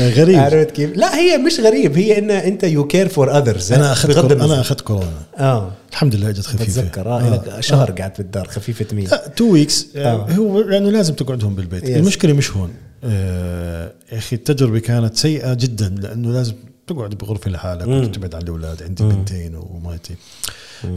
[0.00, 0.38] غريب.
[0.38, 4.32] عرفت كيف؟ لا هي مش غريب هي إن أنت you care for others أنا أخذت
[4.32, 5.22] أنا أخذت كورونا.
[5.38, 5.72] آه.
[5.90, 6.64] الحمد لله إجت خفيفة.
[6.64, 10.26] بتذكر آه لك شهر قاعد بالدار خفيفة I mean two weeks آه.
[10.30, 11.84] هو لأنه لازم تقعد هون بالبيت.
[11.90, 12.70] المشكلة مش هون.
[12.70, 16.54] آه، يا أخي التجربة كانت سيئة جدا لأنه لازم
[16.86, 20.14] تقعد بغرفة لحالك وتبعد عن الأولاد عندي بنتين ومرتي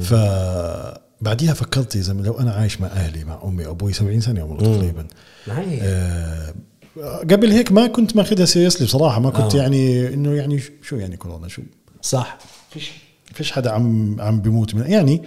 [0.02, 4.58] فبعديها فكرت يا زلمة لو أنا عايش مع أهلي مع أمي وابوي 70 سنة عمره
[4.58, 5.08] تقريبا.
[5.82, 6.54] آه،
[7.32, 9.58] قبل هيك ما كنت ماخذها سيريسلي بصراحة ما كنت آه.
[9.58, 11.62] يعني إنه يعني شو يعني كورونا شو؟
[12.02, 12.38] صح.
[12.72, 12.92] فيش
[13.34, 15.22] فيش حدا عم عم بيموت من يعني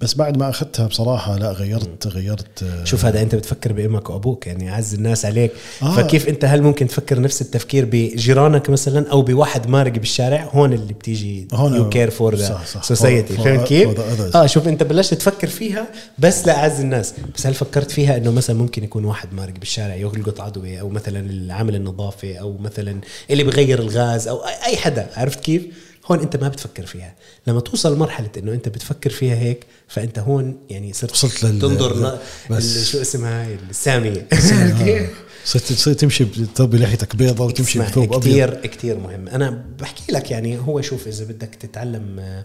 [0.00, 4.46] بس بعد ما أخذتها بصراحة لا غيرت غيرت آه، شوف هذا أنت بتفكر بامك وأبوك
[4.46, 5.96] يعني أعز الناس عليك آه.
[5.96, 10.92] فكيف أنت هل ممكن تفكر نفس التفكير بجيرانك مثلا أو بواحد مارق بالشارع هون اللي
[10.92, 12.60] بتيجي هون you care for the.
[12.82, 14.00] society فهمت كيف؟
[14.36, 15.86] آه شوف أنت بلشت تفكر فيها
[16.18, 20.40] بس لأعز الناس بس هل فكرت فيها إنه مثلا ممكن يكون واحد مارق بالشارع يلقط
[20.40, 25.89] عدوى أو مثلا العامل النظافه أو مثلا اللي بغير الغاز أو أي حدا عرفت كيف؟
[26.06, 27.14] هون انت ما بتفكر فيها.
[27.46, 32.18] لما توصل لمرحله إنه انت بتفكر فيها هيك فأنت هون يعني صرت وصلت لل- تنظر
[32.50, 35.06] بس- شو اسمها هاي الساميه آه.
[35.44, 38.20] صرت صرت تمشي بتربي لحيتك بيضة وتمشي بثوب أبيض.
[38.20, 39.28] كتير كتير مهم.
[39.28, 42.44] أنا بحكي لك يعني هو شوف إذا بدك تتعلم آه،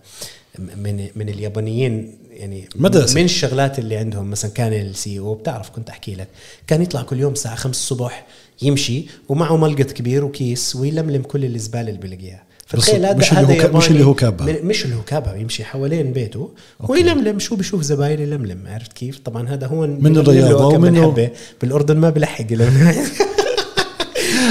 [0.60, 3.16] من من اليابانيين يعني مدرسة.
[3.16, 6.28] من الشغلات اللي عندهم مثلا كان السي أو بتعرف كنت أحكي لك.
[6.68, 8.28] كان يطلع كل يوم الساعة 5 الصبح
[8.62, 13.54] يمشي ومعه ملقط كبير وكيس ويلملم كل الزبالة اللي بيلاقيها فتخيل هذا مش اللي هذا
[13.64, 13.90] هو ك- مش.
[14.48, 16.52] من- مش اللي هو كابها يمشي حوالين بيته.
[16.80, 21.12] ويلملم شو بشوف زباين يلملم عرفت كيف؟ طبعا هذا هون من له الرياضة كم ومنه-
[21.12, 21.30] حبة.
[21.62, 22.44] بالأردن ما بلحق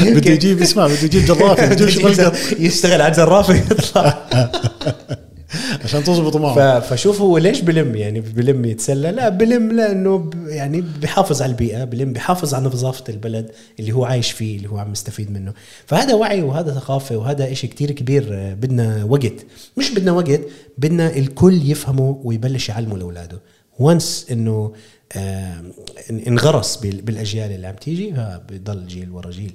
[0.05, 2.33] بده يجيب اسمع بده يجيب جرافة
[2.67, 4.19] يشتغل على جرافه يطلع
[5.85, 9.13] عشان تزبط ف- معه فشوف هو ليش بلم يعني بلم يتسلى.
[9.13, 13.51] لا بلم لأنه يعني بحافظ على البيئة بلم بحافظ على نظافة البلد
[13.81, 15.53] اللي هو عايش فيه اللي هو عم يستفيد منه.
[15.87, 19.33] فهذا وعي وهذا ثقافة وهذا إشي كتير كبير آه، بدنا وقت.
[19.77, 20.41] مش بدنا وقت
[20.79, 23.41] بدنا الكل يفهمه ويبلش يعلمه لأولاده.
[23.79, 24.73] وانس إنه
[25.17, 25.63] آه،
[26.09, 28.15] إن- إنغرس بال- بالأجيال اللي عم تيجي
[28.51, 29.53] بضل جيل ورا جيل.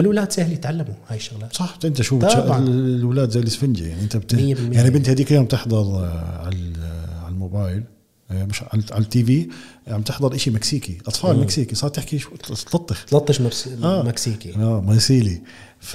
[0.00, 2.18] والاولاد سهل يتعلموا هاي الشغلات صح أنت شو.
[2.18, 4.32] الاولاد زي الاسفنجه يعني أنت بت...
[4.32, 7.82] يعني بنتي هذيك اليوم تحضر آه، على آه، على الموبايل
[8.30, 9.48] آه، مش على على التي في
[9.88, 13.68] عم تحضر شيء مكسيكي أطفال مكسيكي صارت تحكي شو تلطخ 13 مكس...
[13.82, 14.02] آه.
[14.02, 15.40] مكسيكي آه مارسيلي
[15.80, 15.94] ف.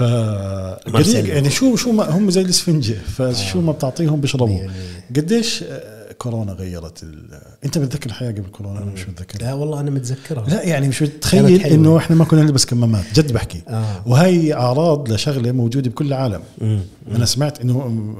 [1.28, 4.70] يعني شو شو ما هم زي الاسفنجه فشو ما بتعطيهم بيشربوا بالمية.
[5.16, 7.40] قديش آه، كورونا غيرت ال...
[7.64, 9.40] انت متذكر الحياة قبل كورونا؟ أنا مش متذكر.
[9.40, 10.48] لا والله أنا متذكرها.
[10.48, 11.66] لا يعني مش متخيل.
[11.66, 13.62] إنه إحنا ما كنا نلبس كمامات جد بحكي.
[13.68, 14.02] آه.
[14.06, 16.42] وهي أعراض لشغله موجودة بكل العالم.
[16.60, 16.80] مم.
[17.14, 18.14] أنا سمعت إنه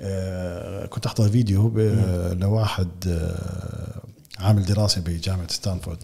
[0.00, 4.02] آه، كنت أحضر فيديو ب- لواحد آه،
[4.44, 5.98] عامل دراسة بجامعة ستانفورد.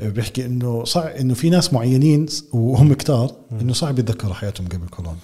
[0.00, 4.86] آه، بيحكي إنه صعب إنه في ناس معينين وهم كتار إنه صعب يتذكروا حياتهم قبل
[4.88, 5.16] كورونا.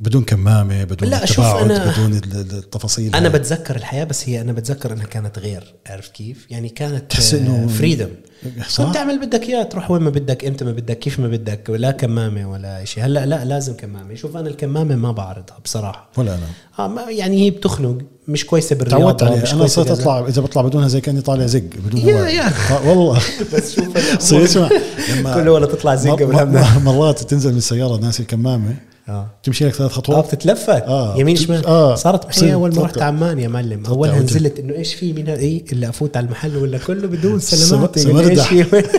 [0.00, 3.38] بدون كمامة بدون لا، شوف أنا- بدون ال- ال- التفاصيل أنا هاي.
[3.38, 7.68] بتذكر الحياة بس هي أنا بتذكر إنها كانت غير عرفت كيف؟ يعني كانت تحس إنه-
[7.70, 8.08] فريدم
[8.68, 11.66] صح؟ كنت تعمل بدك اياه تروح وين ما بدك إمتى ما بدك كيف ما بدك
[11.68, 16.34] ولا كمامة ولا شيء هلأ لا لازم كمامة شوف أنا الكمامة ما بعرضها بصراحة ولا
[16.34, 16.46] أنا
[16.78, 19.90] آه ما يعني هي بتخنق مش كويسة بالرياضة تعودت عليها أنا صرت.
[19.90, 22.46] أطلع إذا بطلع بدونها زي كأني طالع زق بدون يا- يا.
[22.70, 23.20] آه، والله
[23.54, 23.96] بس شوف
[24.44, 24.68] اسمع
[25.34, 28.74] كله ولا تطلع مر- مرات تنزل من السيارة ناسي الكمامة
[29.08, 31.18] آه تمشي لك ثلاث خطوات بتتلفت آه.
[31.18, 31.94] يمين شمال آه.
[31.94, 32.98] صارت معي أول ما رحت.
[32.98, 34.20] عمان يا معلم أولها.
[34.20, 38.30] نزلت إنه إيش في من إيه إلا أفوت على المحل ولا كله بدون سلامات يعني
[38.30, 38.40] إيش.
[38.40, 38.84] في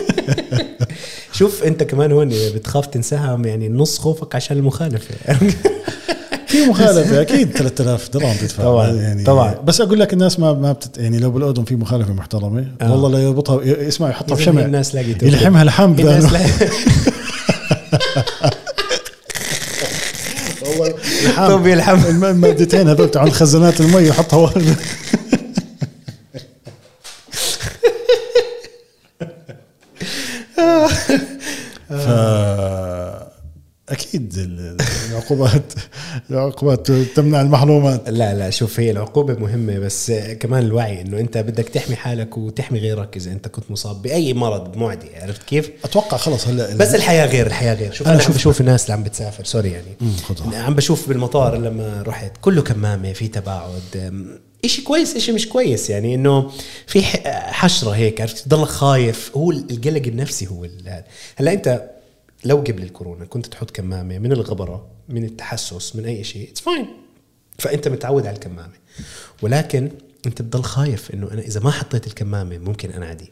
[1.38, 5.14] شوف أنت كمان هون بتخاف تنساهم يعني نص خوفك عشان المخالفة
[6.46, 9.54] في مخالفة أكيد 3000 درهم تدفع طبعاً، يعني طبعاً.
[9.64, 12.92] بس أقول لك الناس ما ما بتت يعني لو بالأردن في مخالفة محترمة آه.
[12.92, 16.24] والله لا يربطها اسمع يحطها في شمع الناس لاقي يلحمها لحم الناس
[21.24, 21.98] لحم طب يلحم.
[22.08, 24.76] الم- المادتين هذول تاعون خزانات المي يحطها ورد
[31.88, 31.92] ف
[33.88, 34.76] أكيد ال-
[35.10, 35.72] العقوبات
[36.30, 38.08] العقوبات تمنع المحرومات.
[38.08, 42.78] لا لا شوف هي العقوبة مهمة بس كمان الوعي إنه أنت بدك تحمي حالك وتحمي
[42.78, 47.26] غيرك إذا أنت كنت مصاب بأي مرض معدي عرفت كيف؟ أتوقع خلص هلا بس الحياة
[47.26, 47.92] غير الحياة غير.
[47.92, 49.96] شوف أنا أنا, عم شوف- بشوف الناس اللي عم بتسافر سوري يعني.
[50.56, 54.16] عم بشوف بالمطار لما رحت كله كمامة في تباعد
[54.64, 55.90] إشي كويس إشي مش كويس.
[55.90, 56.50] يعني إنه
[56.86, 59.30] في ح- حشرة هيك عرفت؟ تضلك خايف.
[59.36, 60.66] هو القلق النفسي هو
[61.36, 61.90] هلا أنت
[62.44, 66.86] لو قبل الكورونا كنت تحط كمامة من الغبرة من التحسس من أي شيء it's fine
[67.58, 68.72] فأنت متعود على الكمامة.
[69.42, 69.90] ولكن
[70.26, 73.30] أنت بتضل خايف إنه أنا إذا ما حطيت الكمامة ممكن انعدي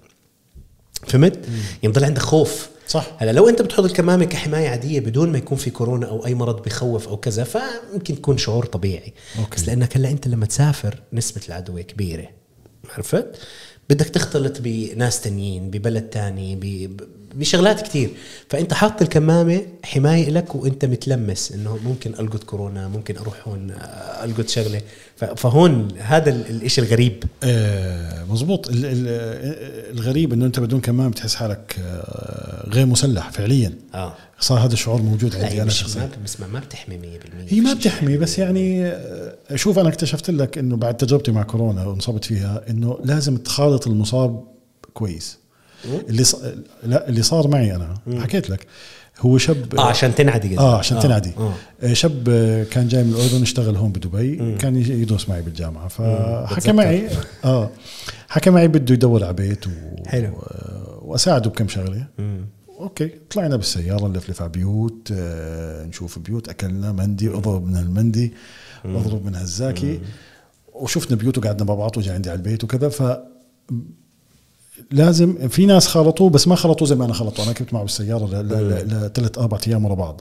[1.06, 1.36] فهمت؟
[1.82, 2.68] يعني بضل عندك خوف.
[2.88, 3.16] صح.
[3.18, 6.62] هلا لو أنت بتحط الكمامة كحماية عادية بدون ما يكون في كورونا أو أي مرض
[6.62, 9.12] بخوف أو كذا فممكن تكون شعور طبيعي.
[9.38, 9.56] okay.
[9.56, 12.28] بس لأنك هلا أنت لما تسافر نسبة العدوى كبيرة.
[12.94, 13.26] عرفت؟
[13.90, 17.00] بدك تختلط بناس تانيين ببلد تاني ب-
[17.36, 18.10] بشغلات كتير.
[18.48, 24.24] فأنت حاط الكمامة حماية لك وأنت متلمس إنه ممكن ألقط كورونا ممكن أروح هون آه،
[24.24, 24.80] ألقط شغلة.
[25.36, 27.24] فهون هذا ال- الإشي الغريب.
[27.42, 28.68] آه مزبوط.
[28.68, 33.72] ال- ال- الغريب إنه أنت بدون كمام بتحس حالك آه، غير مسلح فعليا.
[33.94, 34.14] آه.
[34.40, 36.10] صار هذا الشعور موجود عندي أنا شخصيا.
[36.24, 37.72] بس ما بتحمي 100% هي ما.
[37.74, 42.62] بتحمي بس يعني آه، شوف أنا اكتشفت لك إنه بعد تجربتي مع كورونا وانصبت فيها
[42.70, 44.44] إنه لازم تخالط المصاب
[44.94, 45.38] كويس.
[46.08, 46.36] اللي ص...
[46.82, 48.66] لا اللي صار معي أنا حكيت لك.
[49.20, 50.60] هو شاب آه عشان تنعدي قصدك.
[50.60, 51.32] آه عشان تنعدي.
[51.38, 51.52] آه.
[51.82, 51.92] آه.
[51.92, 54.56] شاب آه، كان جاي من الأردن اشتغل هون بدبي.
[54.56, 55.88] كان يجي يدرس معي بالجامعة.
[55.88, 56.72] فحكى.
[56.72, 57.08] معي.
[57.44, 57.70] آه.
[58.28, 59.70] حكى معي بده يدور على بيت و...
[60.06, 60.26] حلو.
[60.26, 62.06] آه، وأساعده بكم شغلة.
[62.18, 62.46] مم.
[62.80, 63.10] أوكي.
[63.30, 68.34] طلعنا بالسيارة نلفلف على بيوت آه، نشوف بيوت أكلنا مندي اضرب من المندي
[68.84, 70.00] واضرب من هالزاكي.
[70.72, 72.88] وشفنا بيوت وقعدنا مع بعض وجا عندي على البيت وكذا.
[72.88, 73.02] ف
[74.94, 77.42] لازم في ناس خلطوه بس ما خلطوه زي ما أنا خلطته.
[77.44, 80.20] أنا كنت معه بالسيارة لثلاث أربع أيام ورا بعض.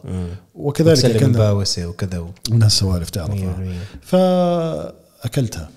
[0.55, 1.28] وكذلك أكلنا.
[1.28, 3.30] مباوسه وكذا و- من هالسوالف تعرف.
[3.32, 3.80] مية بالمية.
[4.01, 5.69] فأكلتها.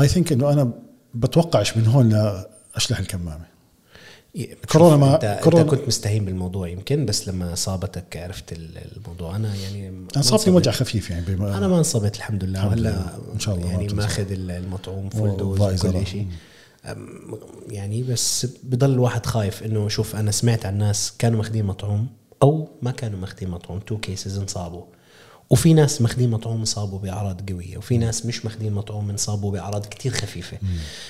[0.00, 0.70] اي ثينك إنه أنا
[1.14, 2.08] بتوقعش من هون
[2.74, 3.48] لاشلح الكمامة.
[4.36, 8.78] إيه، كورونا ما- انت, كورونا- انت كنت مستهين بالموضوع يمكن بس لما أصابتك عرفت ال-
[8.96, 9.36] الموضوع.
[9.36, 10.48] أنا يعني انصبت.
[10.48, 12.74] وجع خفيف يعني بما أنا ما انصبت الحمد لله.
[12.74, 13.06] لله.
[13.34, 13.88] إن شاء الله يعني.
[13.94, 15.86] ماخذ ال- المطعوم full dose.
[15.86, 16.26] وكل شيء.
[17.70, 22.06] يعني بس بضل الواحد خايف إنه شوف أنا سمعت عن ناس كانوا ماخذين مطعوم
[22.42, 24.82] أو ما كانوا ماخذين مطعوم two cases انصابوا.
[25.50, 30.12] وفي ناس ماخذين مطعوم انصابوا بأعراض قوية وفي ناس مش ماخذين مطعوم انصابوا بأعراض كتير
[30.12, 30.58] خفيفة.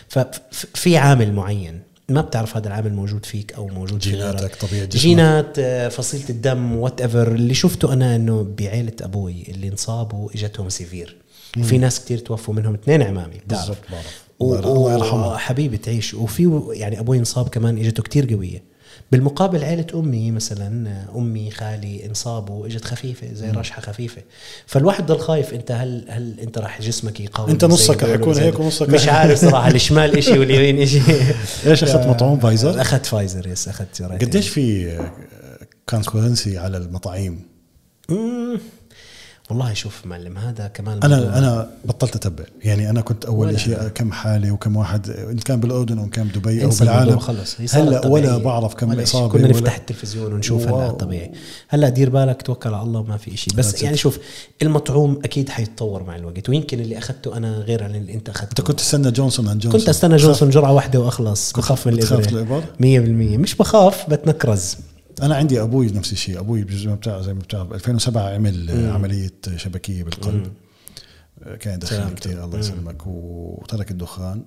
[0.09, 1.81] ففي عامل معين.
[2.09, 5.03] ما بتعرف هذا العامل موجود فيك أو موجود في جيناتك، طبيعة جسمك.
[5.03, 11.16] جينات آه، فصيلة الدم whatever اللي شفته أنا إنه بعيلة أبوي اللي انصابوا إجتهم severe.
[11.62, 13.39] في ناس كتير توفوا منهم اثنين عمامي.
[13.47, 13.79] بتعرف
[14.43, 18.62] الله يرحمه حبيبي تعيش وفي يعني أبوي انصاب كمان إجته كتير قوية
[19.12, 24.22] بالمقابل عيلة أمي مثلا أمي خالي انصابوا إجت خفيفة زي رشحة خفيفة
[24.66, 28.61] فالواحد ضل خايف أنت هل هل أنت راح جسمك يقاوم أنت نصك رح يكون هيك
[28.61, 29.09] ونصك مش.
[29.09, 31.01] عارف صراحة الشمال إشي واليمين إشي
[31.66, 34.03] إيش أخذت مطعوم فايزر؟ أخذت فايزر yes أخذت.
[34.03, 34.99] قديش في
[35.89, 37.43] conspiracy على المطاعيم؟
[39.51, 42.44] والله شوف معلم هذا كمان أنا أنا بطلت أتبع.
[42.62, 46.64] يعني أنا كنت أول شيء كم حاله وكم واحد ان كان بالأردن أو كان بدبي
[46.64, 47.18] أو بالعالم.
[47.18, 47.57] خلص.
[47.74, 48.38] هلا ولا.
[48.38, 49.03] بعرف كم ولا.
[49.03, 50.90] إصابة كنا نفتح التلفزيون ونشوف هلا.
[50.90, 51.32] طبيعي.
[51.68, 53.96] هلا دير بالك توكل على الله ما في إشي بس يعني.
[53.96, 54.18] شوف
[54.62, 58.51] المطعوم أكيد حيتطور مع الوقت ويمكن اللي أخذته أنا غير عن اللي أنت أخذته.
[58.51, 59.80] أنت كنت تستنى جونسون عن جونسون.
[59.80, 62.28] كنت أستنى جونسون جرعة واحدة وأخلص بخاف من الإبرة.
[62.28, 64.76] الابر؟ 100% مش بخاف بتنكرز.
[65.23, 66.41] أنا عندي أبوي نفس الشيء.
[66.41, 68.91] أبوي زي ما بتعرف زي ما بتعرف 2007 عمل مم.
[68.93, 70.53] عملية شبكية بالقلب.
[71.61, 72.14] كان دخين سلامته.
[72.14, 74.43] كثير الله يسلمك وترك الدخان.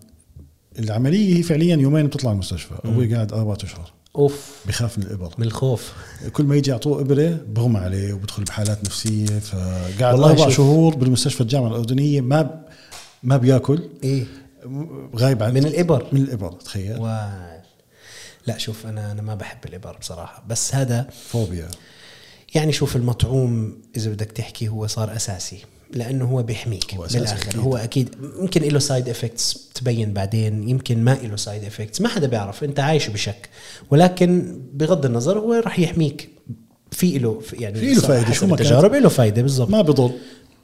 [0.79, 2.73] العملية هي فعليا يومين بتطلع المستشفى.
[2.85, 3.91] أبوي قاعد أربع أشهر.
[4.15, 4.61] أوف.
[4.67, 5.93] بخاف من الابر من الخوف
[6.33, 9.25] كل ما يجي يعطوه ابره بغمى عليه وبدخل بحالات نفسية.
[9.39, 10.49] فقاعد والله أربع.
[10.49, 12.61] شهور بالمستشفى الجامعة الأردنية ما ب-
[13.23, 13.79] ما بياكل.
[14.03, 14.25] إيه.
[15.15, 16.05] غايب عن من الإبر.
[16.11, 16.97] من الإبر تخيل.
[16.99, 17.05] و...
[18.47, 21.67] لا شوف أنا أنا ما بحب الإبر بصراحة بس هذا فوبيا
[22.55, 25.57] يعني شوف المطعوم إذا بدك تحكي هو صار أساسي
[25.93, 27.59] لأنه هو بيحميك هو أساسي بالآخر أكيد.
[27.61, 32.27] هو أكيد يمكن له side effects تبين بعدين يمكن ما له side effects ما حدا
[32.27, 33.49] بيعرف أنت عايش بشك
[33.89, 36.29] ولكن بغض النظر هو راح يحميك
[36.91, 38.53] في له يعني في له حسب شو ما.
[38.53, 40.11] التجارب له فايدة بالضبط ما بضل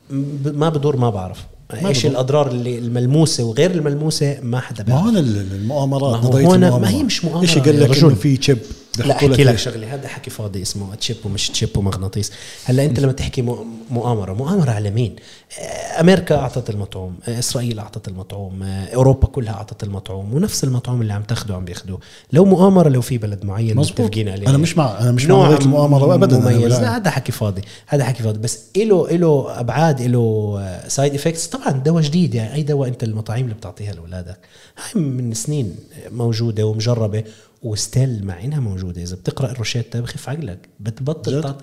[0.09, 1.45] ب- ما بدور ما بعرف
[1.87, 2.05] إيش.
[2.05, 6.81] الأضرار اللي الملموسة وغير الملموسة ما حدا ما بيعرف هون ال- المؤامرات ما هو هون-
[6.81, 7.97] ما هي مش مؤامرة إيش قال لك.
[8.03, 8.57] إنه في تشيب
[9.05, 9.55] لا أحكي لك.
[9.55, 9.93] شغلة.
[9.93, 12.31] هذا حكي فاضي اسمه تشيب ومش تشيب ومغناطيس.
[12.65, 15.15] هلا أنت لما تحكي مؤ- مؤامرة مؤامرة على مين؟
[15.59, 21.01] آه، أمريكا أعطت المطعوم آه، إسرائيل أعطت المطعوم آه، أوروبا كلها أعطت المطعوم ونفس المطعوم
[21.01, 21.99] اللي عم تاخده عم بياخدوه
[22.33, 23.75] لو مؤامرة لو في بلد معين.
[23.77, 24.49] متفقين عليه.
[24.49, 26.73] أنا مش مع أنا مش مع المؤامرة ابدا مميز.
[26.79, 26.95] لا.
[26.97, 28.39] هذا حكي فاضي هذا حكي فاضي.
[28.39, 30.57] بس له له أبعاد له
[30.87, 34.37] side effects طبعا دواء جديد يعني أي دواء أنت المطاعيم اللي بتعطيها لأولادك.
[34.77, 35.75] هاي من سنين
[36.11, 37.23] موجودة ومجربة.
[37.63, 41.55] و still مع انها موجودة إذا بتقرأ الروشيتا بخف عقلك بتبطل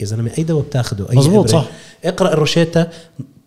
[0.00, 1.48] يا زلمة أي دواء بتاخده أي مزبوط،.
[1.48, 1.66] صح.
[2.04, 2.90] اقرأ الروشيتا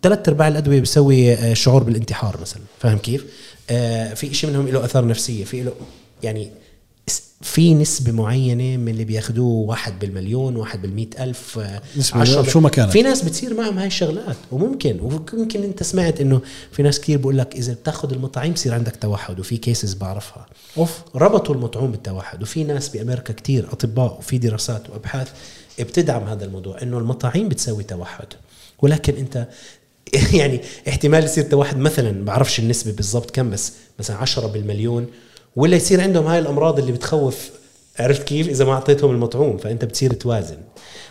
[0.02, 3.26] ثلاث أرباع الأدوية بيسوي آه، شعور بالانتحار مثلا فاهم كيف؟
[3.70, 5.72] آه في شيء منهم له أثار نفسية في له
[6.22, 6.50] يعني
[7.44, 12.60] في نسبة معينة من اللي بياخدوه واحد بالمليون واحد بالمئة ألف آه، نسبة عشرة شو
[12.60, 12.92] ما كانت.
[12.92, 16.40] في ناس بتصير معهم هاي الشغلات وممكن وممكن أنت سمعت إنه
[16.72, 20.46] في ناس كثير بقول لك إذا بتاخذ المطاعيم بصير عندك توحد وفي كيسز بعرفها.
[20.78, 20.98] أوف.
[21.14, 25.28] ربطوا المطعوم بالتوحد وفي ناس بأمريكا كتير أطباء وفي دراسات وأبحاث
[25.80, 28.28] بتدعم هذا الموضوع إنه المطاعيم بتسوي توحد.
[28.82, 29.48] ولكن أنت
[30.40, 35.06] يعني احتمال يصير توحد مثلا بعرفش النسبة بالضبط كم بس مثلا 10 بالمليون
[35.56, 37.50] ولا يصير عندهم هاي الأمراض اللي بتخوف
[38.00, 40.56] عرفت كيف؟ إذا ما أعطيتهم المطعوم فأنت بتصير توازن.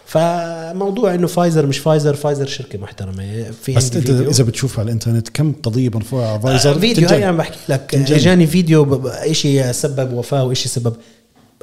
[0.05, 3.51] فموضوع إنه فايزر مش فايزر فايزر شركة محترمة.
[3.63, 4.29] في بس أنت فيديو.
[4.29, 7.13] إذا بتشوف على الإنترنت كم قضيه مرفوعه على آه، فايزر فيديو تنجن.
[7.13, 7.95] هاي عم بحكي لك.
[7.95, 10.95] اجاني فيديو شيء سبب وفاة وشيء سبب.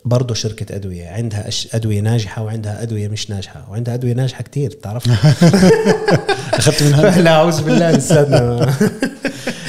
[0.05, 1.69] برضه شركة أدوية عندها أش...
[1.75, 3.67] أدوية ناجحة وعندها أدوية مش ناجحة.
[3.71, 5.15] وعندها أدوية ناجحة كتير بتعرفها؟
[6.59, 8.75] أخذت منها؟ لا أعوذ بالله لساتنا آه،.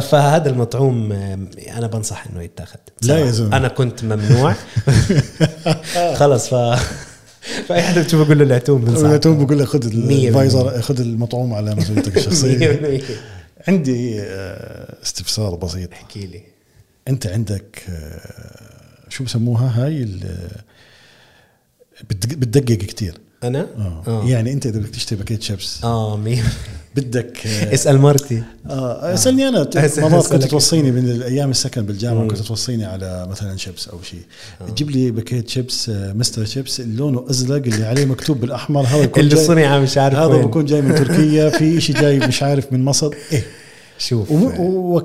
[0.00, 2.78] فهذا المطعوم آم، أنا بنصح إنه يتاخذ.
[3.02, 3.30] لا يا.
[3.30, 3.56] زلمة.
[3.56, 4.54] أنا كنت ممنوع.
[6.20, 6.54] خلص ف
[7.68, 11.74] فأي حدا بتشوفه بقول له المطعوم بنصح تو بقول لك خذ الفايزر خذ المطعوم على
[11.74, 12.98] مسؤوليتك الشخصية.
[13.00, 15.92] 100% عندي آه، استفسار بسيط.
[15.92, 16.40] احكي لي.
[17.08, 18.20] أنت عندك آه،
[19.08, 20.08] شو بسموها هاي
[22.10, 23.18] بتدقق كتير.
[23.46, 24.02] أنا؟ آه.
[24.06, 24.24] آه.
[24.28, 25.84] يعني أنت إذا بدك تشتري باكيت شيبس.
[25.84, 26.42] آه مية.
[26.96, 28.42] بدك آه، اسأل مرتي.
[28.70, 29.58] آه اسألني أنا.
[29.98, 30.44] مرات كنت.
[30.44, 32.28] توصيني من الأيام السكن بالجامعة مم.
[32.28, 34.20] كنت توصيني على مثلا شيبس أو شيء.
[34.68, 38.82] تجيب لي باكيت شيبس آه، مستر شيبس لونه ازرق اللي عليه مكتوب بالأحمر.
[38.82, 40.36] هذا اللي صنع مش عارف هذا.
[40.36, 41.48] بكون جاي من تركيا.
[41.50, 43.10] في شيء جاي مش عارف من مصر.
[43.32, 43.42] إيه.
[43.98, 44.30] شوف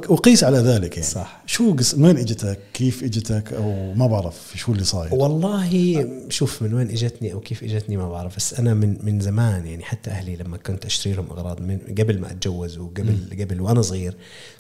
[0.10, 1.10] وقيس على ذلك يعني.
[1.10, 1.42] صح.
[1.46, 5.16] شو قص من وين إجتك؟ كيف إجتك؟ أو ما بعرف شو اللي صاير.
[5.16, 9.68] والله شوف من وين إجتني أو كيف إجتني ما بعرف بس أنا من من زمان
[9.68, 13.82] يعني حتى أهلي لما كنت أشتري لهم أغراض من قبل ما أتجوز وقبل قبل وأنا
[13.82, 14.16] صغير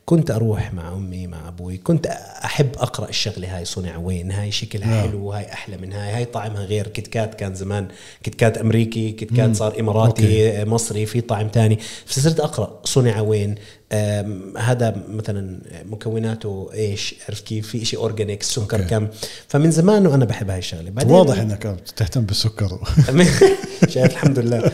[0.05, 2.05] كنت أروح مع أمي مع أبوي كنت
[2.45, 5.09] أحب أقرأ الشغلة هاي صنع وين هاي شكلها نعم.
[5.09, 6.87] حلو وهاي أحلى من هاي هاي طعمها غير.
[6.87, 7.87] كيت كات كان زمان
[8.23, 10.69] كيت كات أمريكي كيت كات صار إماراتي okay.
[10.69, 11.79] مصري في طعم تاني.
[12.05, 13.55] فصرت أقرأ صنع وين
[14.57, 18.89] هذا مثلا مكوناته إيش؟ عرفت كيف؟ في شيء organic سكر okay.
[18.89, 19.07] كم؟
[19.47, 20.89] فمن زمان وأنا بحب هاي الشغلة.
[20.89, 22.79] بعدين واضح إنك تهتم بالسكر.
[23.93, 24.69] شايف الحمد لله.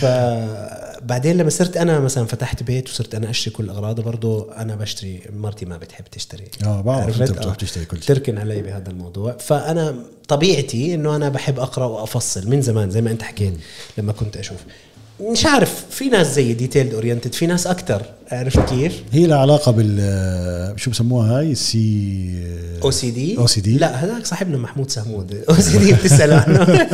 [0.00, 5.22] فبعدين لما صرت أنا مثلا فتحت بيت وصرت أنا أشتري كل اغراضه برضه أنا بشتري
[5.32, 6.44] مرتي ما بتحب تشتري.
[6.64, 7.54] آه بعرف؟ أنت بتروح.
[7.54, 8.06] تشتري كل شيء.
[8.06, 9.36] تركن علي بهذا الموضوع.
[9.36, 9.96] فأنا
[10.28, 13.54] طبيعتي إنه أنا بحب أقرأ وأفصل من زمان زي ما أنت حكيت
[13.98, 14.58] لما كنت أشوف.
[15.20, 18.02] مش عارف في ناس زي detailed oriented في ناس أكثر
[18.32, 22.30] عرفت كيف؟ هي لها علاقة بال شو بسموها هاي؟ سي
[22.84, 26.64] أو سي دي أو سي دي لا هذاك صاحبنا محمود سهمود OCD بتسأل عنه.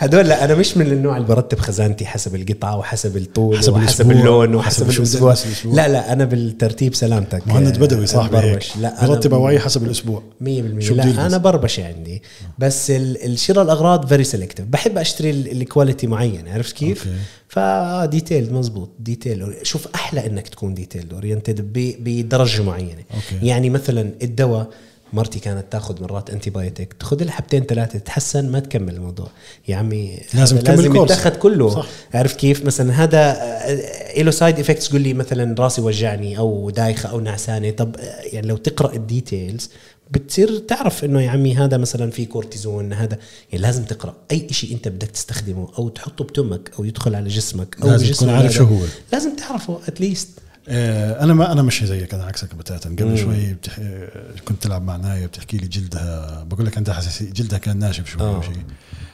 [0.00, 4.10] هدول لا أنا مش من النوع اللي برتب خزانتي حسب القطعة وحسب الطول حسب وحسب
[4.10, 5.34] اللون وحسب الأسبوع.
[5.64, 7.48] لا لا أنا بالترتيب سلامتك.
[7.48, 10.22] مهند بدوي آه، صاحبي هيك بربش لا برتب أواعي حسب الأسبوع.
[10.40, 10.44] 100%
[10.78, 12.22] شو لا؟ أنا بربشة عندي.
[12.58, 17.18] بس ال- الشراء الأغراض very selective بحب أشتري ال- ال quality معين عرفت كيف؟ okay.
[17.48, 23.02] ف detail مزبوط detail شوف أحلى إنك تكون detail oriented بدرجة معينة.
[23.14, 23.46] okay.
[23.46, 24.68] يعني مثلا الدواء
[25.12, 29.28] مرتي كانت تاخذ مرات antibiotic تاخذ لها حبتين ثلاثة تتحسن ما تكمل الموضوع
[29.68, 30.96] يا عمي لازم تكمل لازم.
[31.02, 31.86] يتأخذ كله صح.
[32.14, 37.08] عرفت كيف مثلا هذا آه، له side effects قول لي مثلا راسي وجعني أو دايخة
[37.08, 39.70] أو نعسانة طب آه، يعني لو تقرأ ال details
[40.10, 43.18] بتصير تعرف إنه يا عمي هذا مثلا في كورتيزون هذا
[43.52, 47.76] يعني لازم تقرأ أي شيء أنت بدك تستخدمه أو تحطه بتمك أو يدخل على جسمك
[47.82, 48.64] أو لازم تكون عارف شو.
[48.64, 48.84] هو.
[49.12, 50.28] لازم تعرفه at least
[50.70, 53.76] أنا ما أنا مش زيك أنا عكسك بتاتا قبل شوي بتح...
[53.78, 58.06] آه، كنت تلعب مع نايا بتحكي لي جلدها بقول لك عندها حساسيه جلدها كان ناشف
[58.06, 58.42] شوي أو آه.
[58.42, 58.62] شيء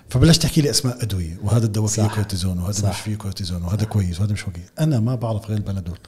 [0.08, 2.14] فبلشت تحكي لي أسماء أدوية وهذا الدواء فيه صح.
[2.14, 2.88] كورتيزون وهذا صح.
[2.88, 5.98] مش فيه كورتيزون وهذا كويس وهذا مش كويس أنا ما بعرف غير البنادول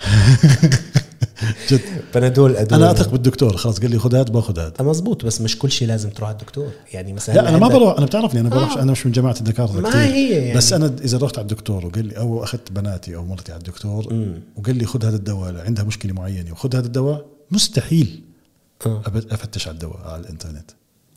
[1.70, 1.80] جد.
[2.14, 5.58] بنادول ادويه أنا أثق بالدكتور خلاص قال لي خذ هذا باخذ هذا مزبوط بس مش
[5.58, 6.68] كل شيء لازم تروح على الدكتور.
[6.92, 8.82] يعني مثلا لا أنا ما بروح أنا بتعرفني أنا بروح آه.
[8.82, 10.00] أنا مش من جماعة الدكاتره ما كتير.
[10.02, 10.56] هي يعني.
[10.58, 14.12] بس أنا إذا رحت على الدكتور وقال لي أو أخذت بناتي أو مرتي على الدكتور
[14.14, 14.42] مم.
[14.56, 18.22] وقال لي خذ هذا الدواء عندها مشكلة معينة وخذ هذا الدواء مستحيل
[18.86, 20.70] آه, أبد- أفتش على الدواء على الإنترنت.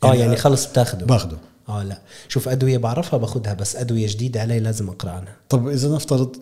[0.04, 1.06] آه يعني خلص بتاخده.
[1.06, 1.36] باخده.
[1.68, 2.00] آه لا.
[2.28, 5.36] شوف أدوية بعرفها باخذها بس أدوية جديدة علي لازم أقرأ عنها.
[5.48, 6.36] طب إذا نفترض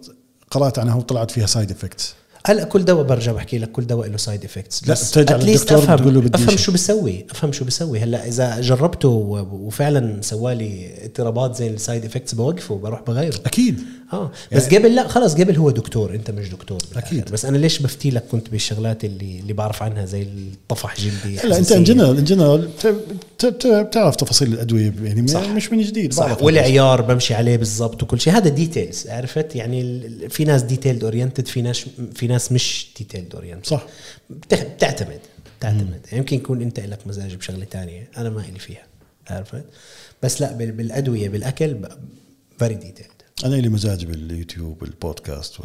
[0.50, 2.14] قرأت عنها وطلعت فيها side effects
[2.46, 5.96] هلا كل دواء برجع بحكي لك كل دواء له side effects لا، بترجع للدكتور افهم
[5.96, 6.56] بتقول له بدي أفهم.
[6.56, 9.08] شو بيسوي أفهم شو بيسوي هلا إذا جربته
[9.52, 13.36] وفعلا سوالي اضطرابات زي ال side effects بوقفه وبروح بغيره.
[13.46, 13.80] أكيد.
[14.12, 14.30] آه.
[14.52, 16.78] بس قبل لا خلص قبل هو دكتور انت مش دكتور.
[16.96, 17.30] أكيد.
[17.30, 21.58] بس أنا ليش بفتي لك كنت بالشغلات اللي اللي بعرف عنها زي الطفح جلدي هلا
[21.58, 21.72] انت.
[21.72, 22.68] in general in general
[23.66, 25.48] بتعرف تفاصيل الأدوية يعني صح.
[25.48, 26.42] مش من جديد صح.
[26.42, 28.32] والعيار بمشي عليه بالضبط وكل شيء.
[28.32, 31.84] هذا details عرفت؟ يعني في ناس detailed oriented في ناس
[32.14, 33.86] في ناس مش detailed oriented صح.
[34.30, 35.20] بتعتمد
[35.58, 36.00] بتعتمد.
[36.12, 38.82] يمكن يكون أنت لك مزاج بشغلة تانية أنا ما إلي فيها
[39.30, 39.64] عرفت؟
[40.22, 41.76] بس لا بال- بالأدوية بالأكل
[42.58, 43.08] very detailed
[43.44, 45.64] أنا لي مزاج باليوتيوب والبودكاست 100%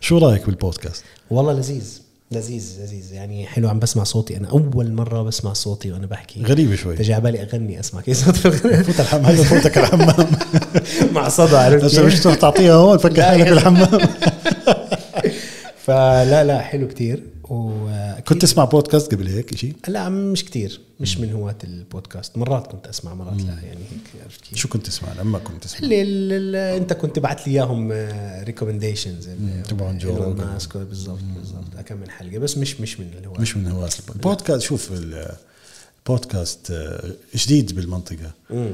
[0.00, 2.00] شو رأيك بالبودكاست؟ والله لذيذ
[2.32, 3.12] لذيذ لذيذ.
[3.12, 4.36] يعني حلو عم بسمع صوتي.
[4.36, 6.42] أنا أول مرة بسمع صوتي وأنا بحكي.
[6.42, 7.12] غريبة شوي.
[7.12, 10.26] على بالي أغني أسمع كيف صوت فوت الحمام هلا فوتك الحمام.
[11.14, 13.98] مع صدى عرفت كيف؟ مش تعطيها هون فكر حالك بالحمام
[15.84, 17.22] فلا لا حلو كتير.
[17.50, 17.88] و
[18.28, 22.38] كنت تسمع بودكاست قبل هيك شيء؟ لا مش كتير مش من هواة البودكاست.
[22.38, 25.80] مرات كنت أسمع مرات لا يعني هيك عرفت كيف؟ شو كنت تسمع؟ لما كنت تسمع؟
[25.80, 27.92] اللي اللي أنت كنت بعت لي إياهم
[28.44, 29.28] recommendations
[29.68, 30.34] تبعون جو.
[30.34, 31.80] ماسك بالضبط بالضبط.
[31.86, 32.38] كم من حلقة.
[32.38, 33.40] بس مش مش من الهواة.
[33.40, 34.90] مش من هواة البودكاست شوف
[36.06, 38.30] البودكاست آه، جديد بالمنطقة.
[38.50, 38.72] مم.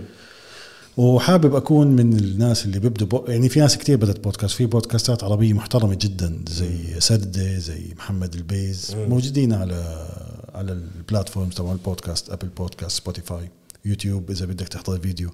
[1.01, 4.55] وحابب أكون من الناس اللي بيبدوا بو يعني في ناس كتير بدأت بودكاست.
[4.55, 10.07] في بودكاستات عربية محترمة جدا زي سردة زي محمد البيز موجودين على
[10.55, 13.51] على ال platforms تبع البودكاست Apple Podcast Spotify
[13.85, 15.31] YouTube إذا بدك تحضر فيديو.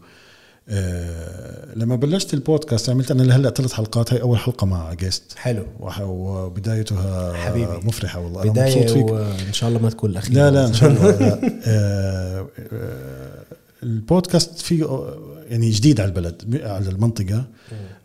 [0.68, 4.12] أه لما بلشت البودكاست عملت أنا لهلأ ثلاث حلقات.
[4.12, 5.66] هاي أول حلقة مع جيست حلو.
[6.00, 7.72] وبدايتها حبيبي.
[7.84, 8.42] مفرحة والله.
[8.42, 9.10] أنا بداية مبسوط فيك.
[9.10, 10.34] وإن شاء الله ما تكون الأخيرة.
[10.34, 11.10] لا لا إن شاء الله.
[11.10, 11.40] لا.
[11.66, 13.45] آه، آه،
[13.86, 15.16] البودكاست فيه آه،
[15.48, 17.44] يعني جديد على البلد على المنطقة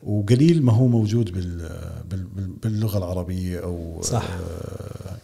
[0.04, 1.58] وقليل ما هو موجود بال
[2.12, 4.24] بال- بال- باللغة العربية أو صح.
[4.24, 5.18] آه،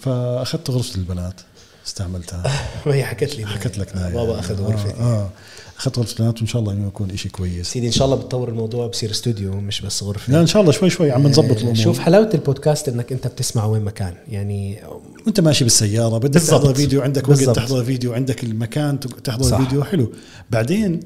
[0.00, 1.40] فأخذت غرفة البنات
[1.86, 2.42] استعملتها.
[2.86, 3.46] ما هي حكت لي.
[3.46, 4.94] حكت لك نايا بابا أخذ غرفتي.
[5.00, 5.30] آه, آه
[5.78, 7.66] أخذت غرفة البنات وإن شاء الله إنه يكون شيء كويس.
[7.72, 10.32] سيدي إن شاء الله بتطور الموضوع بصير استوديو مش بس غرفة.
[10.32, 11.74] لا إن شاء الله شوي شوي عم نظبط آه، الأمور.
[11.74, 14.14] شوف حلاوة البودكاست إنك أنت بتسمع وين ما كان.
[14.28, 14.78] يعني
[15.26, 16.62] وانت ماشي بالسيارة بدك بالضبط.
[16.62, 17.56] تحضر فيديو عندك وقت بالضبط.
[17.56, 19.62] تحضر فيديو عندك المكان تحضر صح.
[19.62, 20.12] فيديو حلو.
[20.50, 21.00] بعدين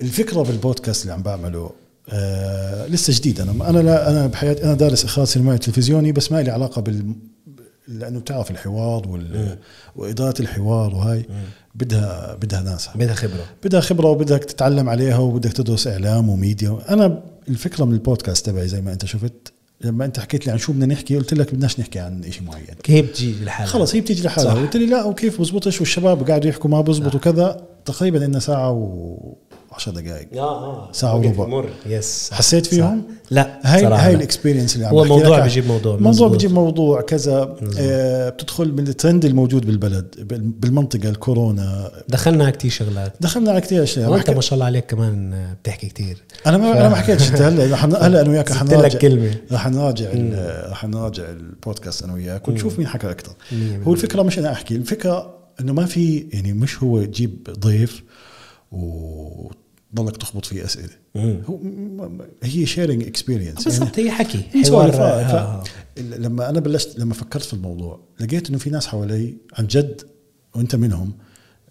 [0.00, 1.70] الفكرة في البودكاست اللي عم بعمله
[2.12, 3.40] آه لسه جديد.
[3.40, 7.14] أنا أنا لا أنا بحياتي أنا دارس إخراج سينمائي تلفزيوني بس ما لي علاقة بال
[7.88, 9.58] لأنه بتعرف الحوار وال...
[9.96, 11.26] وإدارة الحوار وهاي
[11.74, 12.88] بدها بدها ناس.
[12.94, 13.44] بدها خبرة.
[13.64, 16.78] بدها خبرة وبدك تتعلم عليها وبدك تدرس إعلام وميديا.
[16.88, 19.52] أنا الفكرة من البودكاست تبعي زي ما أنت شفت
[19.84, 22.66] لما انت حكيت لي عن شو بدنا نحكي قلت لك بدناش نحكي عن شيء معين.
[22.86, 24.54] هي بتجي لحالها خلص هي بتيجي لحالها.
[24.54, 29.36] قلت لي لا وكيف بزبطش؟ والشباب قاعدوا يحكوا ما بزبط وكذا تقريبا إنها ساعة و
[29.78, 30.28] 10 دقائق.
[30.36, 30.38] آه
[30.88, 30.92] آه.
[30.92, 31.68] ساعة وقت وربع.
[31.86, 33.60] يس حسيت فيهم؟ لا.
[33.64, 34.18] هاي صراحة هاي لا.
[34.18, 35.42] ال experience اللي عم هو موضوع لك.
[35.42, 36.30] بيجيب موضوع موضوع مزبوط.
[36.30, 41.90] بيجيب موضوع كذا آه بتدخل من الترند الموجود بالبلد بال- بالمنطقة الكورونا.
[42.08, 43.12] دخلنا على كثير شغلات.
[43.20, 44.10] دخلنا على كثير أشياء.
[44.10, 47.40] وانت ما شاء الله عليك كمان بتحكي كثير أنا ما أنا ما حكيتش أنت.
[47.42, 47.74] هلا
[48.06, 49.30] هلا أنا وياك رح نراجع كلمة.
[49.52, 53.32] رح نراجع ال- رح نراجع البودكاست أنا وياك ونشوف مين حكى أكثر
[53.86, 58.02] هو الفكرة مش أنا أحكي الفكرة إنه ما في يعني مش هو تجيب ضيف
[59.92, 60.88] وتضلك تخبط فيه أسئلة.
[61.16, 61.60] هو
[62.42, 65.64] هي sharing experience بالضبط هي حكي حوار آه، آه.
[65.98, 70.02] لما أنا بلشت لما فكرت في الموضوع لقيت إنه في ناس حوالي عن جد
[70.54, 71.12] وأنت منهم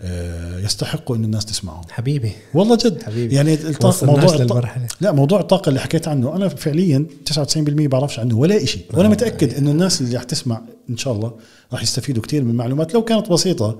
[0.01, 3.35] آه، يستحقوا إنه الناس تسمعهم حبيبي والله جد حبيبي.
[3.35, 4.87] يعني وصلناش موضوع للمرحلة.
[5.01, 9.11] لا موضوع الطاقة اللي حكيت عنه أنا فعليا 99% بعرفش عنه ولا إشي وأنا آه.
[9.11, 11.33] متأكد إنه الناس اللي رح تسمع إن شاء الله
[11.73, 13.79] راح يستفيدوا كثير من المعلومات لو كانت بسيطة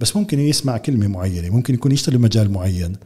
[0.00, 2.96] بس ممكن يسمع كلمة معينة ممكن يكون يشتغل مجال معين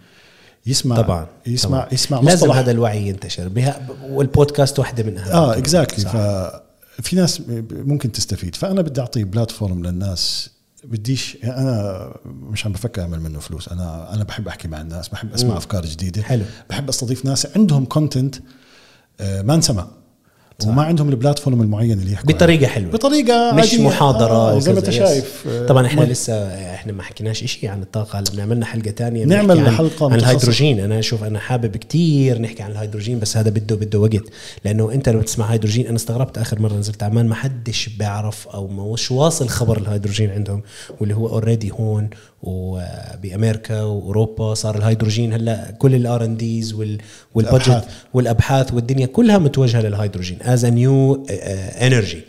[0.66, 1.94] يسمع طبعا يسمع طبعا.
[1.94, 6.05] يسمع لازم مصطلح هذا الوعي ينتشر بها والبودكاست واحدة من اهم آه exactly.
[6.05, 10.51] ففي ناس ممكن تستفيد فأنا بدي أعطي platform للناس
[10.84, 15.09] بديش يعني أنا مش عم بفكر أعمل منه فلوس أنا أنا بحب أحكي مع الناس
[15.09, 15.56] بحب أسمع مم.
[15.56, 16.44] أفكار جديدة حلو.
[16.70, 18.36] بحب أستضيف ناس عندهم content
[19.20, 19.86] ما انسمع
[20.62, 20.68] صح.
[20.68, 23.86] وما عندهم ال platform المعين اللي يحكوا بطريقة حلوة بطريقة مش عادية.
[23.86, 24.90] محاضرة آه زي ما أنت.
[24.90, 26.34] شايف آه، طبعا إحنا ما- لسه
[26.74, 30.30] إحنا ما حكيناش شيء عن الطاقة هلا بنعملنا حلقة تانية نعمل عن, حلقة عن متخصصة.
[30.30, 34.24] الهيدروجين أنا أشوف أنا حابب كتير نحكي عن الهيدروجين بس هذا بده بده وقت
[34.64, 38.66] لأنه أنت لما تسمع هيدروجين أنا استغربت آخر مرة نزلت عمان ما حدش بيعرف أو
[38.68, 40.62] مش واصل خبر الهيدروجين عندهم
[41.01, 42.10] واللي هو already هون
[42.43, 46.72] وبأمريكا وأوروبا صار الهيدروجين هلأ كل ال R&Ds
[47.34, 47.84] وال budget.
[48.14, 51.26] والأبحاث والدنيا كلها متوجهة للهيدروجين as new
[51.82, 52.20] energy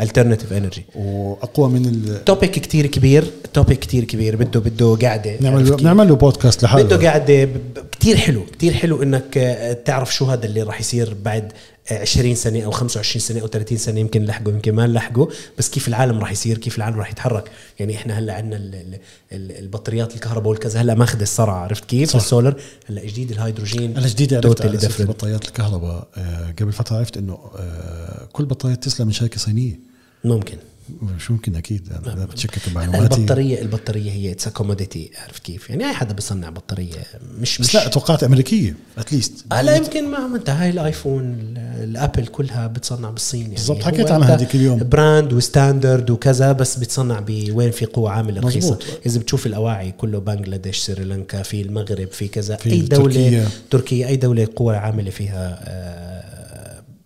[0.00, 2.24] alternative energy وأقوى من ال...
[2.24, 6.84] topic كتير كبير topic كتير كبير بده بده قاعدة عرفت نعمل؟ نعمل له بودكاست لحاله
[6.84, 6.96] بده
[7.44, 7.48] ب-
[7.92, 11.52] كتير حلو كتير حلو إنك آه، تعرف شو هذا اللي راح يصير بعد
[11.92, 15.88] 20 سنة أو 25 سنة أو 30 سنة يمكن نلحقه يمكن ما نلحقه بس كيف
[15.88, 17.50] العالم راح يصير؟ كيف العالم راح يتحرك؟
[17.80, 18.98] يعني إحنا هلأ عندنا ال- ال-
[19.32, 22.16] ال- البطاريات الكهرباء والكذا هلأ ماخذ الصرعه عرفت كيف؟ صح.
[22.16, 25.06] السولر هلأ جديد الهيدروجين أنا جديد عرفت different.
[25.06, 29.78] بطاريات الكهرباء آه، قبل فترة عرفت إنه آه، كل بطارية تسلا من شركة صينية.
[30.24, 30.56] ممكن.
[31.18, 31.88] شو ممكن أكيد.
[32.06, 33.16] أنا لا بتشكك بمعلوماتي.
[33.16, 35.70] البطاريه البطارية هي it's commodity عرفت كيف.
[35.70, 36.94] يعني أي حدا بيصنع بطارية
[37.40, 41.58] مش بس مش لا توقعت أمريكية at least هلا يمكن ما أنت هاي الآيفون ال-
[41.84, 43.54] ال Apple كلها بتصنع بالصين يعني.
[43.54, 44.78] بالضبط، حكيت عنها هذيك اليوم.
[44.88, 48.58] brand و standard وكذا بس بتصنع بوين في قوة عاملة رخيصة.
[48.70, 48.84] مزبوط.
[49.06, 53.48] إذا بتشوف الأواعي كله بنغلاديش سريلانكا في المغرب في كذا في أي دولة تركيا.
[53.70, 56.29] تركيا أي دولة قوة عاملة فيها آه،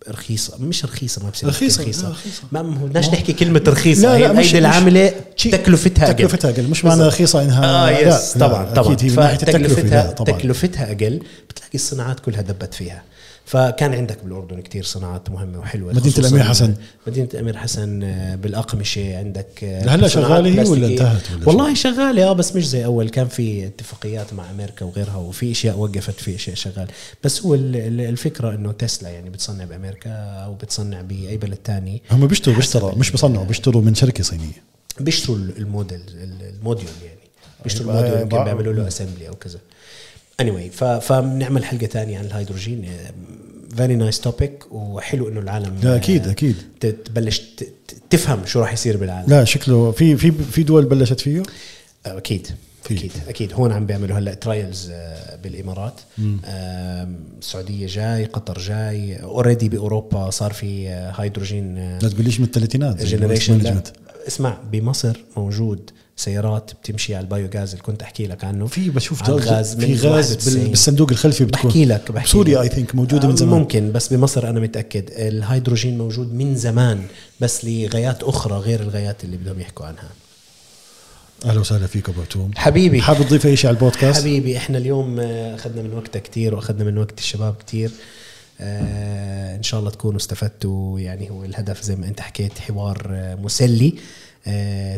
[0.09, 1.83] رخيصة مش رخيصة ما بصير رخيصة،.
[1.83, 2.11] رخيصة.
[2.51, 6.13] ما بدناش نحكي كلمة رخيصة لا، هي لا، الأيدي العاملة شيء- تكلفتها أقل.
[6.13, 7.03] تكلفتها أقل مش معنى.
[7.03, 11.19] رخيصة انها آه يس لا، طبعا هي لا، طبعا تكلفتها أقل
[11.49, 13.03] بتلاقي الصناعات كلها دبت فيها
[13.45, 15.93] فكان عندك بالأردن كتير صناعات مهمة وحلوة.
[15.93, 16.75] مدينة خصوصاً الأمير حسن.
[17.07, 20.87] مدينة الأمير حسن آه، بالأقمشة عندك آه، هلا شغالة هي ولا.
[20.87, 23.09] انتهت ولا؟ والله شغالة آه بس مش زي أول.
[23.09, 26.87] كان في اتفاقيات مع أمريكا وغيرها وفي أشياء وقفت في أشياء شغال.
[27.23, 30.09] بس هو ال- ال- الفكرة إنه تسلا يعني بتصنع بأمريكا
[30.45, 32.01] أو بتصنع بأي بلد تاني.
[32.11, 34.63] هم بيشتروا بيشتروا مش بيصنعوا بيشتروا من شركة صينية.
[34.99, 37.19] بيشتروا الموديل ال module يعني.
[37.63, 39.59] بيشتروا أيوة، ال module يمكن بيعملوا له assembly أو كذا.
[40.41, 40.71] Anyway
[41.01, 42.89] فبنعمل حلقة ثانية عن الهيدروجين.
[43.77, 46.55] very nice topic وحلو إنه العالم لا أكيد أكيد.
[46.79, 47.41] ت- تبلش
[48.09, 49.29] تفهم شو راح يصير بالعالم.
[49.29, 51.43] لا شكله في في في دول بلشت فيه؟
[52.05, 52.47] أكيد
[52.83, 52.95] في.
[52.97, 53.53] أكيد أكيد.
[53.53, 54.91] هون عم بيعملوا هلأ trials
[55.43, 55.93] بالإمارات.
[56.19, 56.39] آم،
[57.41, 59.15] السعودية جاي قطر جاي.
[59.23, 63.81] already بأوروبا صار في آه، هيدروجين آه، لا تقوليش من الثلاثينات generation.
[64.27, 68.67] اسمع بمصر موجود سيارات بتمشي على ال biogas اللي كنت أحكي لك عنه.
[68.67, 70.59] في بشوف على غاز في غاز 91.
[70.63, 71.69] بال- بالصندوق الخلفي بتكون.
[71.69, 72.69] بحكي لك بحكي بسوريا لك.
[72.69, 73.59] I think موجودة من زمان.
[73.59, 75.09] ممكن بس بمصر أنا متأكد.
[75.11, 77.03] الهيدروجين موجود من زمان
[77.39, 80.09] بس لغايات أخرى غير الغايات اللي بدهم يحكوا عنها.
[81.45, 82.51] أهلا وسهلا فيك أبو توم.
[82.55, 83.01] حبيبي.
[83.01, 86.83] حابب تضيف أي شيء على البودكاست؟ حبيبي إحنا اليوم آه، أخذنا من وقتك كتير وأخذنا
[86.83, 87.91] من وقت الشباب كتير.
[88.61, 90.99] آه إن شاء الله تكونوا استفدتوا.
[90.99, 93.87] يعني هو الهدف زي ما أنت حكيت حوار آه، مسلي.
[93.87, 94.24] آه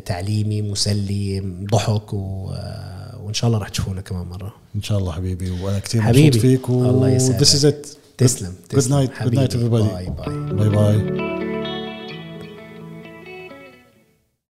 [0.05, 5.11] تعليمي مسلي ضحك و آه وإن شاء الله راح تشوفونا كمان مرة إن شاء الله
[5.11, 6.01] حبيبي وأنا كثير.
[6.01, 7.75] مبسوط فيك و الله يسعدك.
[8.17, 9.47] تسلم night good night حبيبي.
[9.47, 11.46] everybody باي باي باي باي